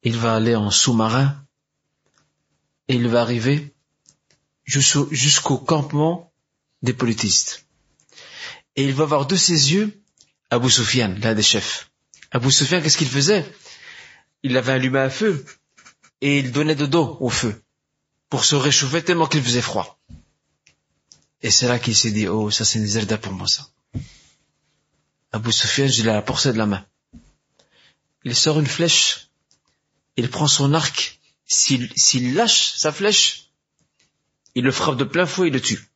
[0.03, 1.45] Il va aller en sous-marin
[2.89, 3.72] et il va arriver
[4.65, 6.31] jusqu'au campement
[6.81, 7.65] des politistes.
[8.75, 10.01] Et il va voir de ses yeux
[10.49, 11.91] Abu Sufyan, l'un des chefs.
[12.31, 13.45] Abu Sufyan, qu'est-ce qu'il faisait?
[14.43, 15.45] Il avait allumé un feu
[16.21, 17.61] et il donnait de dos au feu
[18.29, 19.99] pour se réchauffer tellement qu'il faisait froid.
[21.41, 23.67] Et c'est là qu'il s'est dit, oh, ça c'est une zerda pour moi, ça.
[25.31, 26.85] Abu Sufyan, je l'ai la portée de la main.
[28.23, 29.29] Il sort une flèche,
[30.15, 33.42] il prend son arc, s'il lâche sa flèche,
[34.55, 35.89] il le frappe de plein fouet et le tue.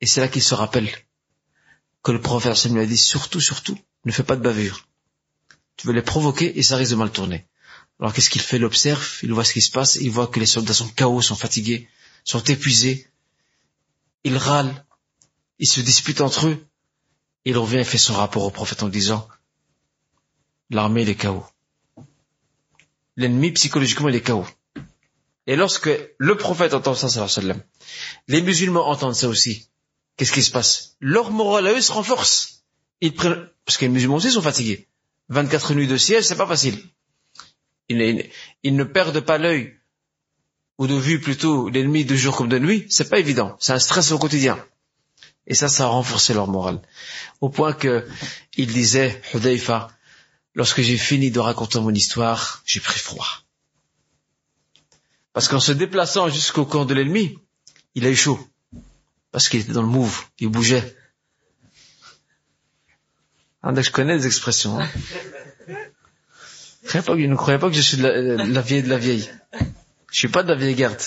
[0.00, 0.90] Et c'est là qu'il se rappelle
[2.02, 4.86] que le prophète lui a dit, surtout, surtout, ne fais pas de bavure.
[5.76, 7.46] Tu veux les provoquer et ça risque de mal tourner.
[7.98, 8.56] Alors qu'est-ce qu'il fait?
[8.56, 11.22] Il observe, il voit ce qui se passe, il voit que les soldats sont chaos,
[11.22, 11.88] sont fatigués,
[12.24, 13.08] sont épuisés.
[14.24, 14.84] Il râle,
[15.58, 16.66] ils se disputent entre eux.
[17.44, 19.28] Il revient et fait son rapport au prophète en disant,
[20.70, 21.46] l'armée est chaos.
[23.16, 24.46] L'ennemi psychologiquement il est chaos.
[25.46, 27.62] Et lorsque le prophète entend ça, sallam,
[28.28, 29.68] les musulmans entendent ça aussi.
[30.16, 30.96] Qu'est-ce qui se passe?
[31.00, 32.64] Leur morale à eux se renforce.
[33.00, 34.88] Ils prennent, parce que les musulmans aussi sont fatigués.
[35.28, 36.82] 24 nuits de siège, c'est pas facile.
[37.88, 38.30] Ils,
[38.64, 39.74] ne perdent pas l'œil
[40.78, 43.56] ou de vue plutôt l'ennemi de jour comme de nuit, c'est pas évident.
[43.60, 44.58] C'est un stress au quotidien.
[45.46, 46.80] Et ça, ça a renforcé leur morale.
[47.40, 48.06] Au point que
[48.56, 49.88] il disait, Hudayfa,
[50.54, 53.45] lorsque j'ai fini de raconter mon histoire, j'ai pris froid.
[55.36, 57.38] Parce qu'en se déplaçant jusqu'au camp de l'ennemi,
[57.94, 58.40] il a eu chaud.
[59.32, 60.96] Parce qu'il était dans le move, il bougeait.
[63.62, 64.80] Ah, je connais les expressions.
[64.80, 64.88] Hein.
[66.94, 69.30] ne croyez pas que je suis de la, vieille de la vieille.
[70.10, 71.02] Je suis pas de la vieille garde.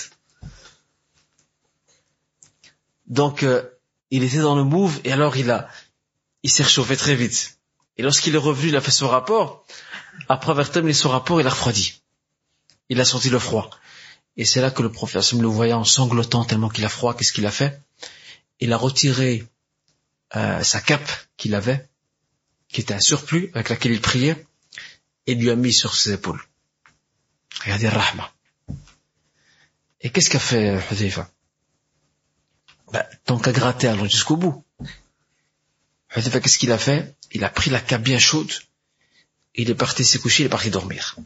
[3.08, 3.64] Donc, euh,
[4.12, 5.68] il était dans le move et alors il a,
[6.44, 7.58] il s'est réchauffé très vite.
[7.96, 9.66] Et lorsqu'il est revenu, il a fait son rapport.
[10.28, 12.00] Après avoir terminé son rapport, il a refroidi.
[12.90, 13.70] Il a senti le froid.
[14.36, 17.46] Et c'est là que le professeur, le voyant sanglotant tellement qu'il a froid, qu'est-ce qu'il
[17.46, 17.80] a fait?
[18.60, 19.44] Il a retiré
[20.36, 21.88] euh, sa cape qu'il avait,
[22.68, 24.46] qui était un surplus avec laquelle il priait,
[25.26, 26.42] et lui a mis sur ses épaules.
[27.64, 28.32] Regardez Rahma.
[30.00, 31.30] Et qu'est-ce qu'a fait Hudayfa?
[32.92, 34.64] Ben, Tant qu'à gratter, allons jusqu'au bout.
[36.16, 37.14] Hudayfa, qu'est-ce qu'il a fait?
[37.32, 38.52] Il a pris la cape bien chaude,
[39.54, 41.16] il est parti se coucher, il est parti dormir.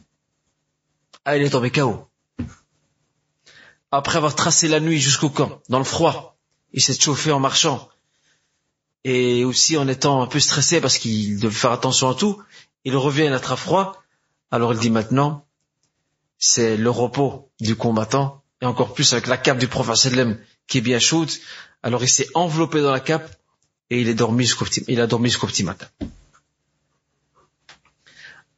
[1.23, 2.07] Ah, il est tombé KO.
[3.97, 6.37] Après avoir tracé la nuit jusqu'au camp, dans le froid,
[6.73, 7.87] il s'est chauffé en marchant,
[9.05, 12.41] et aussi en étant un peu stressé parce qu'il devait faire attention à tout,
[12.83, 14.03] il revient, a très froid,
[14.51, 15.45] alors il dit maintenant,
[16.37, 20.13] c'est le repos du combattant, et encore plus avec la cape du prophète
[20.67, 21.31] qui est bien chaude,
[21.81, 23.33] alors il s'est enveloppé dans la cape,
[23.89, 25.87] et il est dormi petit, il a dormi jusqu'au petit matin.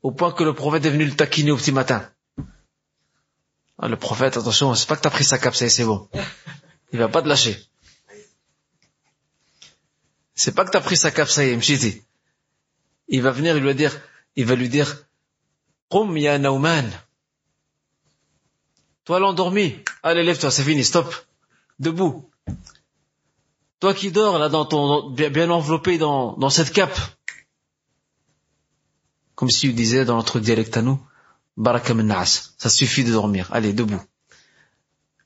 [0.01, 2.09] Au point que le prophète est venu le taquiner au petit matin.
[3.79, 6.09] Ah, le prophète, attention, c'est pas que t'as pris sa cape, c'est bon.
[6.91, 7.57] Il va pas te lâcher.
[10.33, 12.01] C'est pas que t'as pris sa cape, ça y est, mchiti.
[13.07, 13.99] Il va venir, il va dire,
[14.35, 15.07] il va lui dire,
[15.89, 16.89] Qum ya Nauman.
[19.05, 21.13] Toi l'endormi, allez lève-toi, c'est fini, stop.
[21.79, 22.29] Debout.
[23.79, 26.99] Toi qui dors là dans ton bien, enveloppé dans, cette cape.
[29.35, 30.99] Comme si tu disait dans notre dialecte à nous,
[31.57, 33.49] Ça suffit de dormir.
[33.51, 34.01] Allez, debout.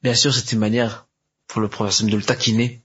[0.02, 1.08] Bien sûr, c'est une manière
[1.48, 2.82] pour le professeur de le taquiner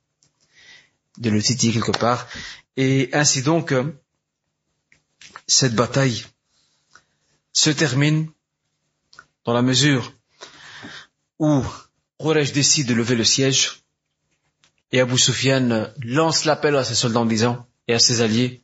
[1.18, 2.28] de le titiller quelque part.
[2.76, 3.98] Et ainsi donc, euh,
[5.46, 6.24] cette bataille
[7.52, 8.30] se termine
[9.44, 10.12] dans la mesure
[11.38, 11.64] où
[12.20, 13.82] Quraysh décide de lever le siège
[14.92, 18.62] et Abu Sufyan lance l'appel à ses soldats en disant et à ses alliés,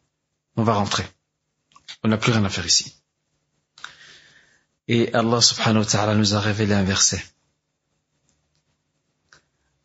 [0.56, 1.06] on va rentrer.
[2.02, 3.01] On n'a plus rien à faire ici.
[4.88, 7.22] Et Allah subhanahu wa ta'ala nous a révélé un verset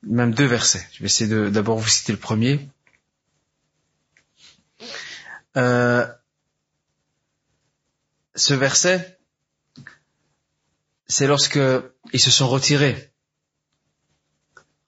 [0.07, 0.85] même deux versets.
[0.93, 2.67] Je vais essayer d'abord vous citer le premier.
[5.57, 6.07] Euh,
[8.35, 9.19] ce verset,
[11.07, 11.59] c'est lorsque
[12.13, 13.11] ils se sont retirés.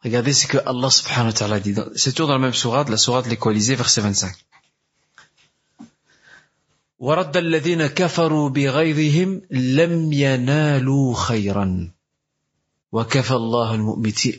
[0.03, 1.75] Regardez ce que Allah subhanahu wa ta'ala dit.
[1.95, 4.33] C'est toujours dans la même sourate, la sourate les coalisés, verset 25.
[6.99, 11.91] ورد الذين كفروا بغيظهم لم ينالوا خيرا.
[12.91, 13.75] وكفى الله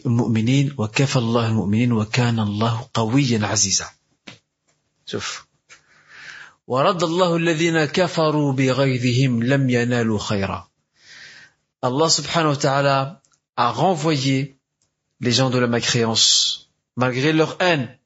[0.06, 3.86] المؤمنين وكفى الله المؤمنين وكان الله قويا عزيزا.
[5.06, 5.46] شوف.
[6.66, 10.68] ورد الله الذين كفروا بغيظهم لم ينالوا خيرا.
[11.84, 13.16] الله سبحانه وتعالى
[13.56, 14.56] a renvoyé
[15.20, 17.96] les gens de la mécréance malgré leur haine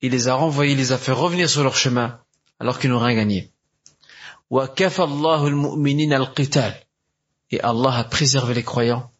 [0.00, 2.20] il les a renvoyés il les a fait revenir sur leur chemin
[2.58, 3.51] alors qu'ils n'ont rien gagné.
[7.50, 9.10] Et Allah a préservé les croyants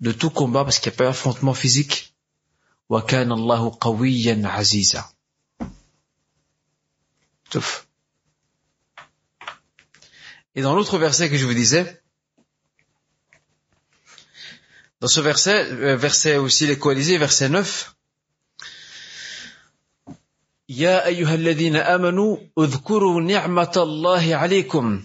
[0.00, 2.16] de tout combat parce qu'il n'y a pas eu affrontement physique.
[10.56, 12.02] Et dans l'autre verset que je vous disais,
[14.98, 17.94] dans ce verset, euh, verset aussi les coalisés, verset 9,
[20.69, 25.03] يا أيها الذين آمنوا اذكروا نعمة الله عليكم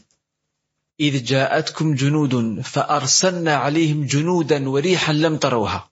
[1.01, 5.91] إذ جاءتكم جنود فأرسلنا عليهم جنودا وريحا لم تروها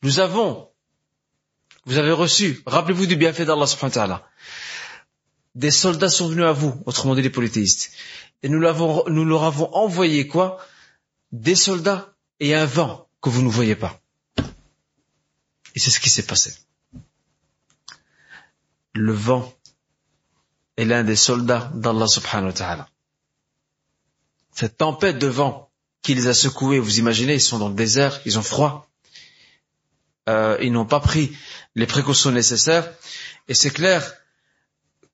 [0.00, 0.68] Nous avons,
[1.86, 4.28] vous avez reçu, rappelez-vous du bienfait d'Allah subhanahu wa ta'ala.
[5.56, 7.90] Des soldats sont venus à vous, autrement dit les polythéistes.
[8.44, 10.64] Et nous, l'avons, nous leur avons envoyé quoi
[11.32, 14.00] Des soldats et un vent que vous ne voyez pas.
[15.74, 16.54] Et c'est ce qui s'est passé.
[18.93, 19.53] le vent
[20.77, 22.89] est l'un des soldats d'Allah subhanahu wa ta'ala.
[24.51, 25.69] Cette tempête de vent
[26.01, 28.87] qui les a secoués, vous imaginez, ils sont dans le désert, ils ont froid,
[30.29, 31.35] euh, ils n'ont pas pris
[31.75, 32.89] les précautions nécessaires,
[33.47, 34.13] et c'est clair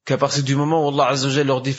[0.06, 1.76] qu'à partir du moment où Allah Azzawajal leur dit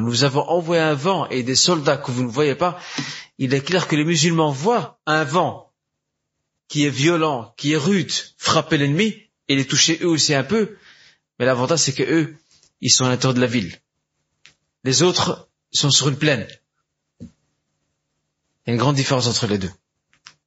[0.00, 2.78] nous avons envoyé un vent et des soldats que vous ne voyez pas,
[3.38, 5.69] il est clair que les musulmans voient un vent
[6.70, 10.76] qui est violent, qui est rude, frapper l'ennemi et les toucher eux aussi un peu.
[11.38, 12.36] Mais l'avantage c'est que eux,
[12.80, 13.76] ils sont à l'intérieur de la ville.
[14.84, 16.46] Les autres sont sur une plaine.
[17.20, 17.26] Il
[18.68, 19.72] y a une grande différence entre les deux.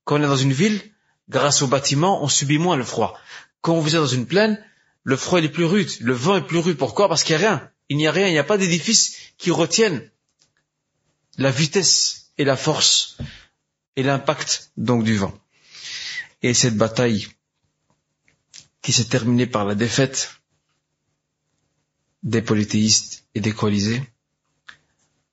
[0.06, 0.82] Quand on est dans une ville,
[1.28, 3.20] grâce aux bâtiments, on subit moins le froid.
[3.60, 4.64] Quand vous êtes dans une plaine,
[5.04, 6.78] le froid est plus rude, le vent est plus rude.
[6.78, 7.10] Pourquoi?
[7.10, 7.72] Parce qu'il n'y a rien.
[7.90, 10.10] Il n'y a rien, il n'y a pas d'édifice qui retienne
[11.38, 13.18] la vitesse et la force
[13.98, 15.38] et l'impact donc du vent.
[16.44, 17.28] Et cette bataille
[18.82, 20.42] qui s'est terminée par la défaite
[22.22, 24.04] des polythéistes et des coalisés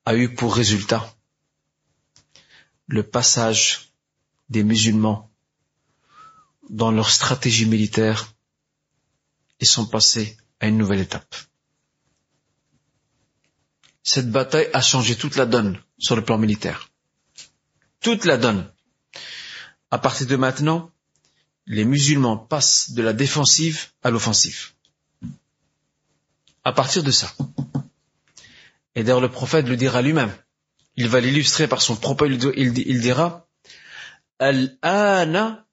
[0.07, 1.15] a eu pour résultat
[2.87, 3.93] le passage
[4.49, 5.31] des musulmans
[6.69, 8.32] dans leur stratégie militaire
[9.59, 11.35] et sont passés à une nouvelle étape.
[14.03, 16.91] Cette bataille a changé toute la donne sur le plan militaire.
[18.01, 18.73] Toute la donne.
[19.91, 20.91] À partir de maintenant,
[21.66, 24.70] les musulmans passent de la défensive à l'offensive.
[26.65, 27.32] À partir de ça.
[28.95, 30.32] Et d'ailleurs, le prophète le dira lui-même.
[30.97, 33.47] Il va l'illustrer par son propos, il, il, dira,
[34.39, 35.66] Al-ana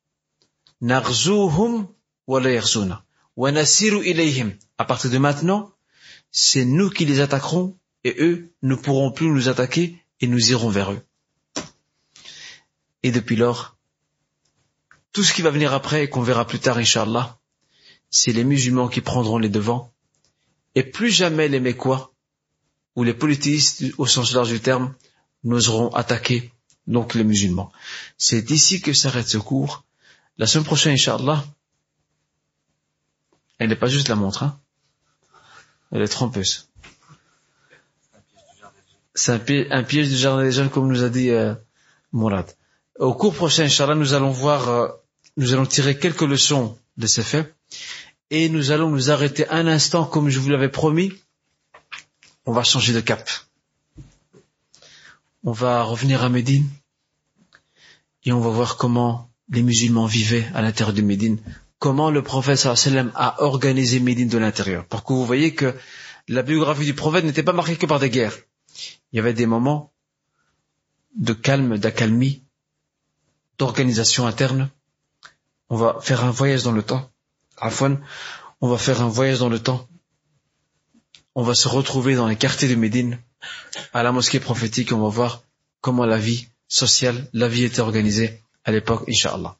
[0.82, 1.88] narzuhum
[2.28, 2.42] wa
[3.36, 4.54] wa nasiru ilayhim.
[4.78, 5.72] À partir de maintenant,
[6.32, 10.70] c'est nous qui les attaquerons et eux ne pourront plus nous attaquer et nous irons
[10.70, 11.02] vers eux.
[13.04, 13.77] Et depuis lors,
[15.18, 17.40] tout ce qui va venir après et qu'on verra plus tard, Inch'Allah,
[18.12, 19.92] c'est les musulmans qui prendront les devants
[20.76, 22.14] et plus jamais les Mécois
[22.96, 24.94] ou les politistes au sens large du terme
[25.44, 26.52] n'oseront attaquer
[26.86, 27.72] donc les musulmans.
[28.20, 29.86] C'est ici que s'arrête ce cours.
[30.38, 31.44] La semaine prochaine, Inch'Allah,
[33.58, 34.60] elle n'est pas juste la montre, hein.
[35.92, 36.70] elle est trompeuse.
[39.16, 41.56] C'est un, piège, du jardin des jeunes, comme nous a dit euh,
[42.12, 42.56] Mourad.
[43.00, 44.90] Au cours prochain, Inch'Allah, nous allons voir, euh,
[45.38, 47.56] nous allons tirer quelques leçons de ces faits,
[48.30, 51.14] et nous allons nous arrêter un instant, comme je vous l'avais promis.
[52.46, 53.30] On va changer de cap.
[55.44, 56.68] On va revenir à Médine,
[58.26, 61.40] et on va voir comment les musulmans vivaient à l'intérieur de Médine,
[61.80, 64.86] comment le prophète sallam a organisé Médine de l'intérieur.
[64.86, 65.74] Pour que vous voyez que
[66.28, 68.38] la biographie du prophète n'était pas marquée que par des guerres.
[69.12, 69.94] Il y avait des moments
[71.16, 72.44] de calme, d'accalmie,
[73.58, 74.70] d'organisation interne.
[75.70, 77.12] On va faire un voyage dans le temps.
[77.58, 78.00] Afwan,
[78.62, 79.88] on va faire un voyage dans le temps.
[81.36, 83.20] On va se retrouver dans les quartiers de Médine,
[83.94, 85.44] à la mosquée prophétique, on va voir
[85.82, 89.58] comment la vie sociale, la vie était organisée à l'époque, Inch'Allah.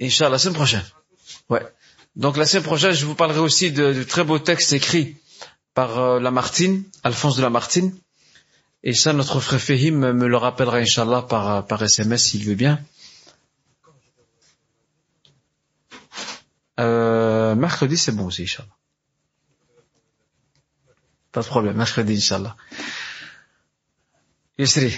[0.00, 0.84] Inch'Allah, la semaine prochaine.
[1.48, 1.62] Ouais.
[2.16, 5.16] Donc la semaine prochaine, je vous parlerai aussi de, de très beaux textes écrits
[5.74, 7.94] par euh, Lamartine, Alphonse de Lamartine.
[8.82, 12.84] Et ça, notre frère Fehim me le rappellera, Inch'Allah, par, par SMS, s'il veut bien.
[16.80, 18.68] Euh, mercredi, c'est bon aussi, Inch'Allah.
[21.32, 22.56] Pas de problème, mercredi, Inch'Allah.
[24.58, 24.94] Yusri.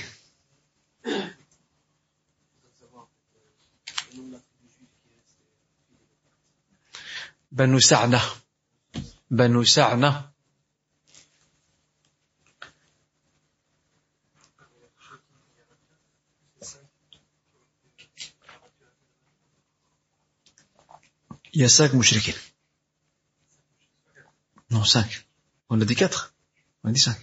[7.53, 8.21] Banu Sa'na.
[9.31, 10.36] Banu Sa'na.
[21.57, 22.39] Il y a cinq mouchriquins.
[24.69, 25.27] Non, cinq.
[25.71, 26.35] On a dit quatre.
[26.85, 27.17] On a dit cinq.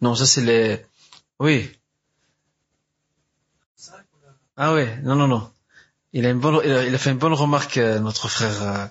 [0.00, 0.84] Non, ça c'est les...
[1.38, 1.70] Oui.
[4.56, 5.52] Ah oui, non, non, non.
[6.12, 8.86] Il a, fait une bonne remarque, euh, notre frère euh,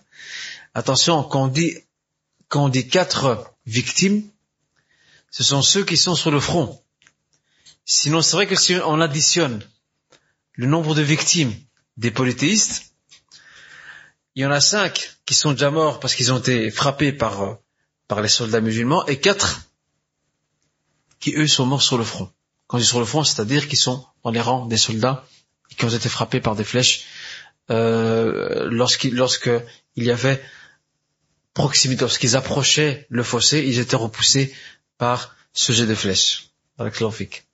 [0.73, 1.75] Attention, quand on dit,
[2.47, 4.23] quand on dit quatre victimes,
[5.29, 6.81] ce sont ceux qui sont sur le front.
[7.83, 9.61] Sinon, c'est vrai que si on additionne
[10.53, 11.53] le nombre de victimes
[11.97, 12.92] des polythéistes,
[14.35, 17.41] il y en a cinq qui sont déjà morts parce qu'ils ont été frappés par,
[17.41, 17.53] euh,
[18.07, 19.61] par les soldats musulmans et quatre
[21.19, 22.29] qui, eux, sont morts sur le front.
[22.67, 25.25] Quand je dis sur le front, c'est-à-dire qu'ils sont dans les rangs des soldats
[25.71, 27.05] et qui ont été frappés par des flèches
[27.69, 29.15] euh, lorsqu'il
[29.95, 30.43] y avait
[31.53, 34.53] proximité, lorsqu'ils approchaient le fossé, ils étaient repoussés
[34.97, 36.49] par ce jet de flèches.
[36.79, 37.45] Avec l'orphique.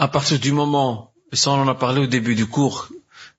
[0.00, 2.88] À partir du moment, ça on en a parlé au début du cours,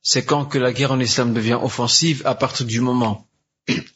[0.03, 3.27] c'est quand que la guerre en islam devient offensive, à partir du moment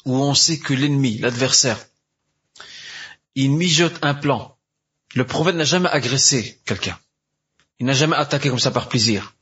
[0.05, 1.77] où on sait que l'ennemi, l'adversaire,
[3.35, 4.57] il mijote un plan.
[5.13, 6.97] Le prophète n'a jamais agressé quelqu'un.
[7.77, 9.35] Il n'a jamais attaqué comme ça par plaisir.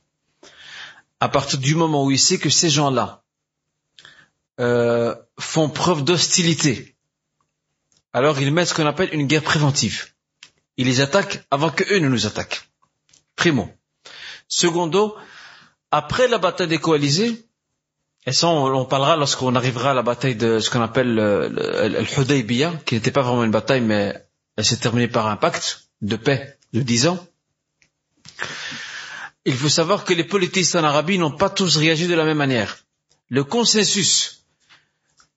[1.18, 3.22] À partir du moment où il sait que ces gens-là
[4.60, 6.94] euh, font preuve d'hostilité,
[8.12, 10.08] alors il met ce qu'on appelle une guerre préventive.
[10.76, 12.68] Il les attaque avant que eux ne nous attaquent.
[13.36, 13.68] Primo.
[14.48, 15.16] Secondo,
[15.90, 17.46] après la bataille des coalisés,
[18.26, 22.78] et ça on, parlera lorsqu'on arrivera à la bataille de ce qu'on appelle le, le,
[22.84, 24.14] qui n'était pas vraiment une bataille, mais
[24.56, 27.18] elle s'est terminée par un pacte de paix de dix ans.
[29.44, 32.38] Il faut savoir que les politistes en Arabie n'ont pas tous réagi de la même
[32.38, 32.78] manière.
[33.28, 34.46] Le consensus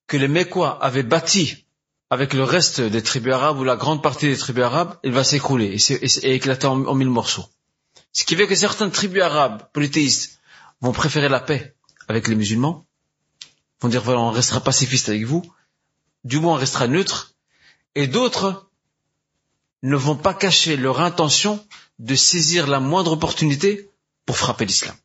[0.07, 1.65] que les Mécois avaient bâti
[2.09, 5.25] avec le reste des tribus arabes ou la grande partie des tribus arabes, il va
[5.25, 7.45] s'écrouler et, éclater en mille morceaux.
[8.13, 10.39] Ce qui fait que certaines tribus arabes polythéistes
[10.81, 11.75] vont préférer la paix
[12.07, 12.85] avec les musulmans,
[13.81, 15.43] vont dire voilà, on restera pacifiste avec vous,
[16.23, 17.35] du moins on restera neutre,
[17.95, 18.69] et d'autres
[19.83, 21.65] ne vont pas cacher leur intention
[21.99, 23.89] de saisir la moindre opportunité
[24.25, 24.95] pour frapper l'islam.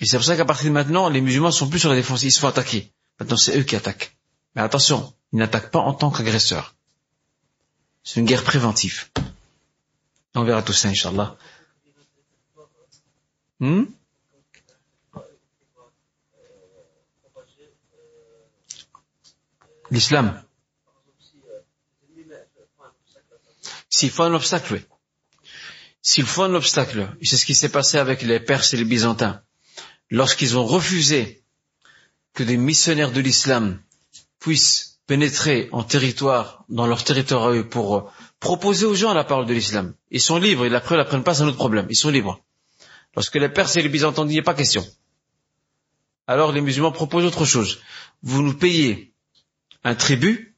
[0.00, 2.22] Et c'est pour ça qu'à partir de maintenant, les musulmans sont plus sur la défense,
[2.22, 2.92] ils se font attaquer.
[3.18, 4.16] Maintenant, c'est eux qui attaquent.
[4.54, 6.74] Mais attention, ils n'attaquent pas en tant qu'agresseurs.
[8.02, 9.06] C'est une guerre préventive.
[10.34, 11.36] On verra tout ça, Inch'Allah.
[13.60, 13.84] Hmm?
[19.90, 20.42] L'islam.
[23.88, 24.80] S'il faut un obstacle, oui.
[26.02, 29.42] S'il faut un obstacle, c'est ce qui s'est passé avec les Perses et les Byzantins.
[30.10, 31.44] Lorsqu'ils ont refusé
[32.34, 33.80] que des missionnaires de l'islam
[34.40, 38.12] puissent pénétrer en territoire, dans leur territoire à pour
[38.44, 39.94] proposer aux gens la parole de l'islam.
[40.10, 41.86] Ils sont libres, et après, ils la prennent pas, c'est un autre problème.
[41.88, 42.44] Ils sont libres.
[43.16, 44.84] Lorsque les Perses et les Byzantins n'y a pas question.
[46.26, 47.80] Alors les musulmans proposent autre chose.
[48.22, 49.14] Vous nous payez
[49.82, 50.56] un tribut,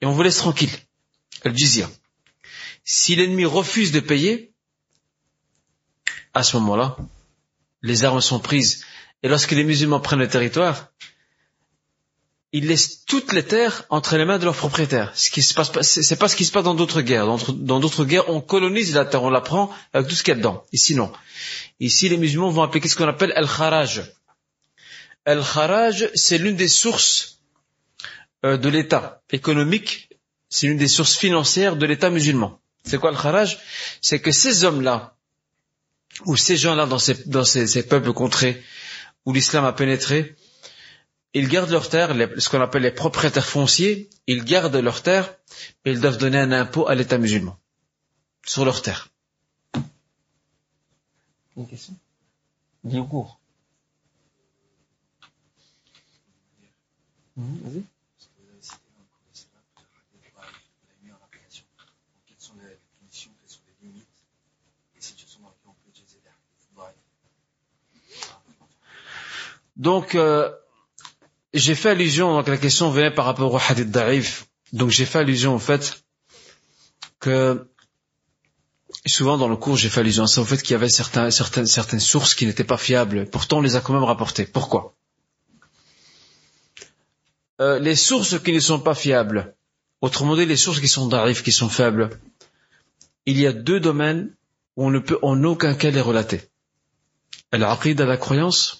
[0.00, 0.74] et on vous laisse tranquille.
[1.44, 1.86] Elle disait,
[2.82, 4.54] si l'ennemi refuse de payer,
[6.32, 6.96] à ce moment-là,
[7.82, 8.86] les armes sont prises.
[9.22, 10.92] Et lorsque les musulmans prennent le territoire,
[12.52, 15.12] ils laissent toutes les terres entre les mains de leurs propriétaires.
[15.14, 17.26] Ce qui se passe, c'est pas ce qui se passe dans d'autres guerres.
[17.54, 20.34] Dans d'autres guerres, on colonise la terre, on la prend avec tout ce qu'il y
[20.34, 20.64] a dedans.
[20.72, 21.12] Ici, non.
[21.78, 24.02] Ici, les musulmans vont appliquer ce qu'on appelle el-kharaj.
[25.26, 27.38] El-kharaj, c'est l'une des sources
[28.44, 30.08] euh, de l'État économique,
[30.48, 32.58] c'est l'une des sources financières de l'État musulman.
[32.84, 33.58] C'est quoi le kharaj?
[34.00, 35.14] C'est que ces hommes-là,
[36.26, 38.60] ou ces gens-là dans ces, dans ces, ces peuples contrés,
[39.24, 40.34] où l'islam a pénétré,
[41.34, 45.34] ils gardent leurs terres, ce qu'on appelle les propriétaires fonciers, ils gardent leurs terres,
[45.84, 47.58] et ils doivent donner un impôt à l'État musulman
[48.44, 49.08] sur leurs terres.
[51.56, 51.94] Une question?
[53.08, 53.38] Cours.
[57.36, 57.84] Mmh, vas-y.
[69.76, 70.52] Donc, euh,
[71.54, 74.46] j'ai fait allusion, donc la question venait par rapport au hadith da'if.
[74.72, 76.02] Donc j'ai fait allusion au fait
[77.18, 77.66] que
[79.06, 81.30] souvent dans le cours j'ai fait allusion à ça, au fait qu'il y avait certains,
[81.30, 83.26] certaines, certaines sources qui n'étaient pas fiables.
[83.28, 84.46] Pourtant on les a quand même rapportées.
[84.46, 84.94] Pourquoi?
[87.60, 89.54] Euh, Les sources qui ne sont pas fiables,
[90.00, 92.10] autrement dit les sources qui sont da'if, qui sont faibles,
[93.26, 94.34] il y a deux domaines
[94.76, 96.42] où on ne peut en aucun cas les relater.
[97.52, 98.79] Al-aqid à la croyance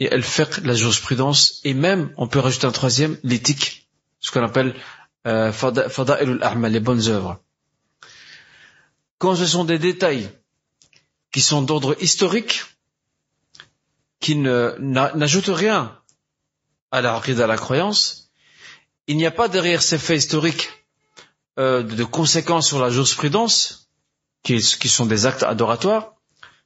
[0.00, 3.88] et elle fait la jurisprudence, et même, on peut rajouter un troisième, l'éthique,
[4.20, 4.74] ce qu'on appelle
[5.26, 7.40] euh, fada'ilul a'mal, les bonnes œuvres.
[9.18, 10.30] Quand ce sont des détails
[11.32, 12.62] qui sont d'ordre historique,
[14.20, 15.98] qui ne n'a- n'ajoute rien
[16.90, 18.30] à la croyance,
[19.06, 20.70] il n'y a pas derrière ces faits historiques
[21.58, 23.90] euh, de de conséquences sur la jurisprudence,
[24.42, 26.14] qui, qui sont des actes adoratoires.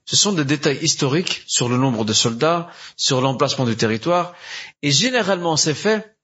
[0.06, 4.34] Ce sont des détails historiques sur le nombre de soldats, sur l'emplacement du territoire,
[4.82, 6.16] et généralement ces faits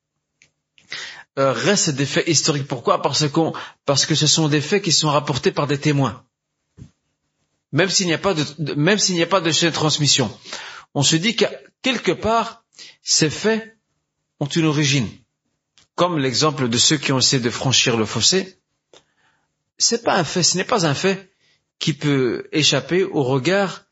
[1.38, 2.68] euh, restent des faits historiques.
[2.68, 3.02] Pourquoi?
[3.02, 3.52] Parce qu'on,
[3.84, 6.24] parce que ce sont des faits qui sont rapportés par des témoins.
[7.72, 10.30] Même s'il n'y a pas de, a pas de chaîne de transmission,
[10.94, 11.46] on se dit que
[11.80, 12.64] quelque part
[13.02, 13.76] ces faits
[14.38, 15.09] ont une origine.
[15.96, 18.59] Comme l'exemple de ceux qui ont essayé de franchir le fossé,
[19.76, 21.31] c'est pas un fait, ce n'est pas un fait
[21.82, 23.86] qui peut échapper au regard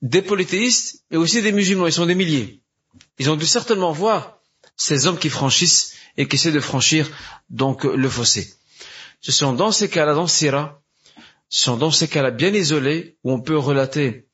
[0.00, 1.88] des polythéistes et aussi des musulmans.
[1.88, 2.62] Ils sont des milliers.
[3.18, 4.38] Ils ont dû certainement voir
[4.76, 7.10] ces hommes qui franchissent et qui essaient de franchir
[7.50, 8.54] donc le fossé.
[9.20, 10.80] Ce sont dans ces cas-là, dans Syrah,
[11.48, 14.28] ce sont dans ces cas-là bien isolés où on peut relater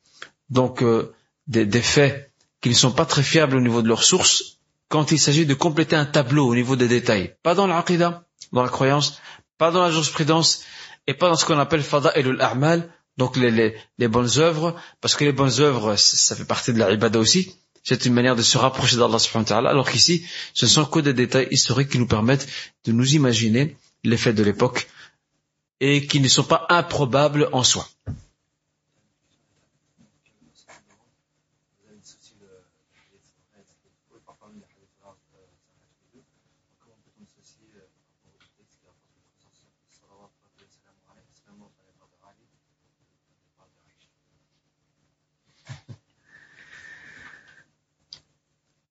[0.51, 1.15] donc euh,
[1.47, 4.59] des, des faits qui ne sont pas très fiables au niveau de leurs sources
[4.89, 7.35] quand il s'agit de compléter un tableau au niveau des détails.
[7.41, 9.19] Pas dans l'aqidah, dans la croyance,
[9.57, 10.63] pas dans la jurisprudence
[11.07, 15.23] et pas dans ce qu'on appelle fada el a'mal, donc les, bonnes œuvres, parce que
[15.25, 17.55] les bonnes œuvres, ça fait partie de la aussi.
[17.83, 20.99] C'est une manière de se rapprocher d'Allah subhanahu wa alors qu'ici, ce ne sont que
[20.99, 22.47] des détails historiques qui nous permettent
[22.85, 23.75] de nous imaginer
[24.05, 24.87] les faits de l'époque
[25.81, 27.87] et qui ne sont pas improbables en soi.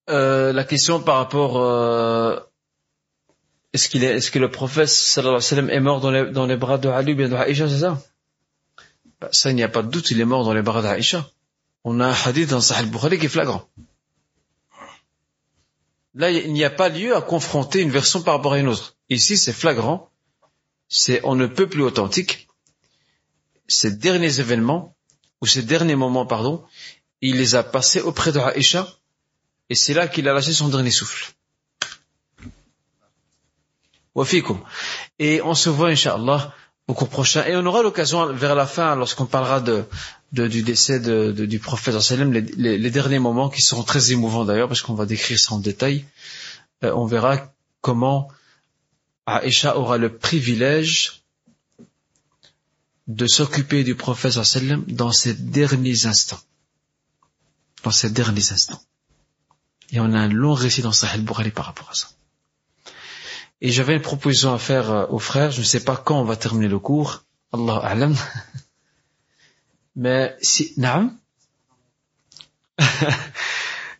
[0.09, 2.37] Euh, la question par rapport euh,
[3.71, 6.11] est-ce qu'il est est-ce que le prophète sallallahu est mort dans
[6.45, 8.01] les, bras de Ali ou de Aïcha, c'est ça?
[9.21, 11.29] Bah, Ça, il n'y a pas de doute, il est mort dans les bras d'Aïcha.
[11.85, 13.67] On a un hadith dans Sahih al-Bukhari qui est flagrant.
[16.15, 18.95] Là, il n'y a pas lieu à confronter une version par rapport à une autre.
[19.09, 20.11] Ici, c'est flagrant.
[20.87, 22.47] C'est on ne peut plus authentique.
[23.67, 24.95] Ces derniers événements,
[25.41, 26.63] ou ces derniers moments, pardon,
[27.21, 28.87] il les a passés auprès de Aïcha,
[29.69, 31.33] et c'est là qu'il a lâché son dernier souffle.
[35.19, 36.53] Et on se voit, Inch'Allah,
[36.87, 37.45] au cours prochain.
[37.45, 39.59] Et on aura l'occasion, vers la fin, lorsqu'on parlera
[40.31, 44.81] du décès du prophète, les, les- les derniers moments qui seront très émouvants d'ailleurs, parce
[44.81, 46.05] qu'on va décrire ça en détail,
[46.83, 48.29] euh, on verra comment
[49.25, 51.23] Aïcha aura le privilège
[53.07, 54.37] de s'occuper du prophète
[54.87, 56.39] dans ses derniers instants.
[57.83, 58.81] Dans ses derniers instants.
[59.93, 62.07] Et on a un long récit dans Sahih al-Bukhari par rapport à ça.
[63.61, 65.51] Et j'avais une proposition à faire euh, aux frères.
[65.51, 67.23] Je ne sais pas quand on va terminer le cours.
[67.53, 68.15] Allah a'lam.
[69.95, 71.15] Mais si, naam.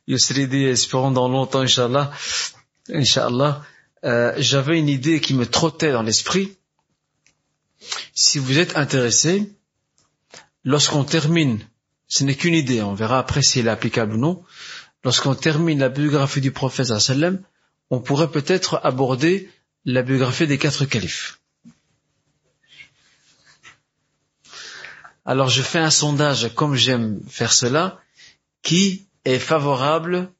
[0.08, 2.12] Yusridi, espérons dans longtemps, Inch'Allah.
[2.90, 3.64] Inch'Allah.
[4.04, 6.58] Euh, j'avais une idée qui me trottait dans l'esprit.
[8.16, 9.54] Si vous êtes intéressé,
[10.64, 11.60] lorsqu'on termine,
[12.08, 14.44] ce n'est qu'une idée, on verra après si elle est applicable ou non,
[15.04, 17.42] lorsqu'on termine la biographie du prophète sallam,
[17.90, 19.50] on pourrait peut-être aborder
[19.86, 21.40] la biographie des quatre califes.
[25.26, 28.00] Alors je fais un sondage, comme j'aime faire cela,
[28.62, 30.32] qui est favorable,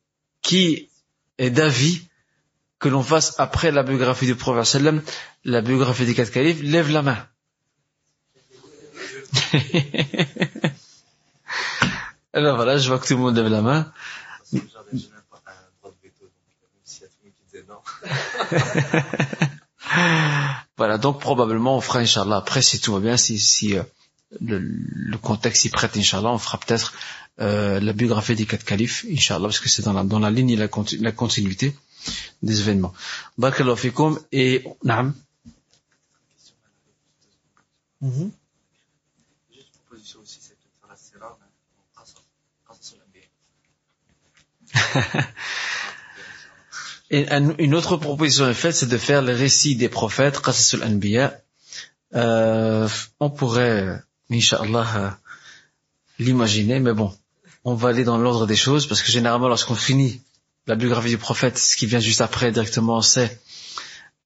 [0.42, 0.90] qui
[1.38, 2.08] est d'avis
[2.80, 5.02] que l'on fasse après la biographie du prophète sallam,
[5.46, 7.26] la biographie des quatre califes, lève la main.
[12.34, 13.94] Alors voilà, je vois que tout le monde lève la main.
[20.78, 23.84] Voilà, donc probablement on fera Inch'Allah après si tout va bien, si, si euh,
[24.42, 26.94] le, contexte y prête Inch'Allah, on fera peut-être
[27.40, 30.50] euh, la biographie des quatre califes, Inch'Allah, parce que c'est dans la, dans la ligne
[30.52, 31.76] et la, conti- la continuité
[32.42, 32.94] des événements.
[33.38, 33.92] Barakallahu
[34.32, 35.14] et naam.
[38.02, 38.32] Mhm.
[39.54, 41.48] Juste une proposition aussi, c'est peut-être faire la sira, mais
[41.80, 42.20] en qasas,
[42.68, 43.24] qasas al-anbiya.
[47.12, 51.40] Une autre proposition est faite, c'est de faire le récit des prophètes, Qasas al-Anbiya.
[52.16, 52.88] Euh,
[53.20, 54.02] on pourrait,
[54.32, 55.10] Inch'Allah, euh,
[56.20, 57.14] l'imaginer, mais bon,
[57.64, 60.22] on va aller dans l'ordre des choses, parce que généralement, lorsqu'on finit
[60.66, 63.40] la biographie du prophète, ce qui vient juste après directement, c'est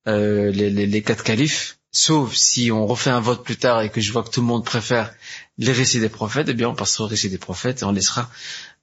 [0.08, 4.12] euh, les quatre califes, sauf si on refait un vote plus tard et que je
[4.12, 5.14] vois que tout le monde préfère
[5.58, 8.30] les récits des prophètes, eh bien on passera au récit des prophètes et on laissera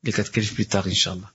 [0.03, 1.33] les quatre califes plus tard, Inch'Allah.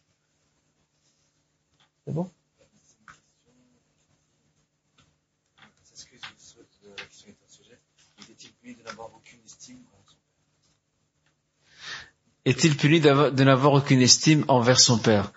[12.45, 15.31] Est-il puni de n'avoir aucune estime envers son père?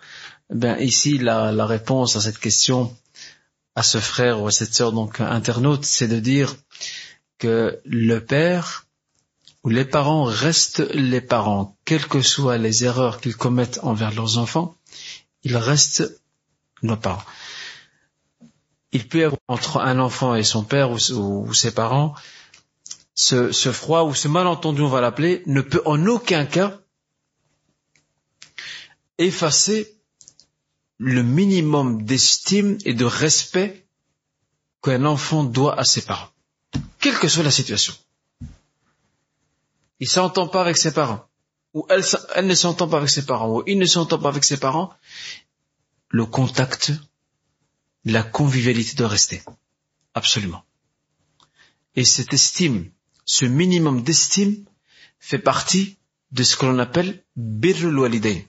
[0.51, 2.97] Ben ici, la, la réponse à cette question,
[3.75, 6.57] à ce frère ou à cette sœur donc internaute, c'est de dire
[7.39, 8.87] que le père
[9.65, 14.39] ou les parents restent les parents, quelles que soient les erreurs qu'ils commettent envers leurs
[14.39, 14.75] enfants,
[15.45, 16.22] ils restent
[16.83, 17.25] nos parents.
[18.93, 22.15] Il peut y avoir entre un enfant et son père ou, ses parents
[23.15, 26.81] ce, froid ou ce malentendu, on va l'appeler, ne peut en aucun cas
[29.19, 29.97] effacer
[30.99, 33.87] le minimum d'estime et de respect
[34.83, 36.31] qu'un enfant doit à ses parents,
[37.01, 37.95] quelle que soit la situation.
[40.01, 41.25] Il s'entend pas avec ses parents,
[41.75, 44.59] ou elle ne s'entend pas avec ses parents, ou il ne s'entend pas avec ses
[44.59, 44.93] parents,
[46.13, 46.93] le contact,
[48.05, 49.43] la convivialité doit rester.
[50.15, 50.63] Absolument.
[51.97, 52.91] Et cette estime,
[53.25, 54.65] ce minimum d'estime,
[55.19, 55.97] fait partie
[56.31, 58.41] de ce que l'on appelle birrul walidain.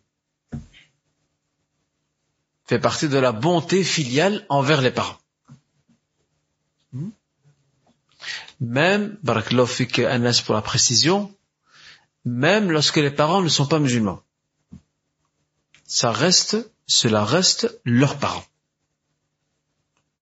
[2.66, 5.20] Fait partie de la bonté filiale envers les parents.
[6.92, 7.10] Hmm?
[8.60, 11.34] Même, barakallahu Anas pour la précision,
[12.26, 14.22] même lorsque les parents ne sont pas musulmans.
[15.86, 18.46] Ça reste, cela reste leurs parents.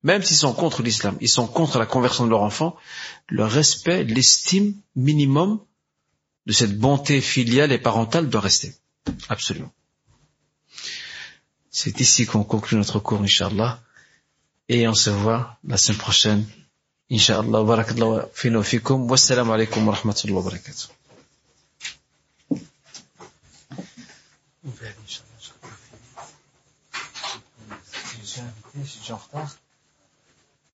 [0.03, 2.75] Même s'ils sont contre l'islam, ils sont contre la conversion de leur enfant,
[3.27, 5.59] le respect, l'estime minimum
[6.47, 8.73] de cette bonté filiale et parentale doit rester.
[9.29, 9.71] Absolument.
[11.69, 13.81] C'est ici qu'on conclut notre cours, Inch'Allah.
[14.67, 16.45] Et on se voit la semaine prochaine.
[17.11, 17.63] Inch'Allah.
[17.63, 19.09] Barakallahu fina wa fikum.
[19.09, 20.61] Wassalamu alaikum wa rahmatullahi.
[28.75, 29.60] Je suis en retard.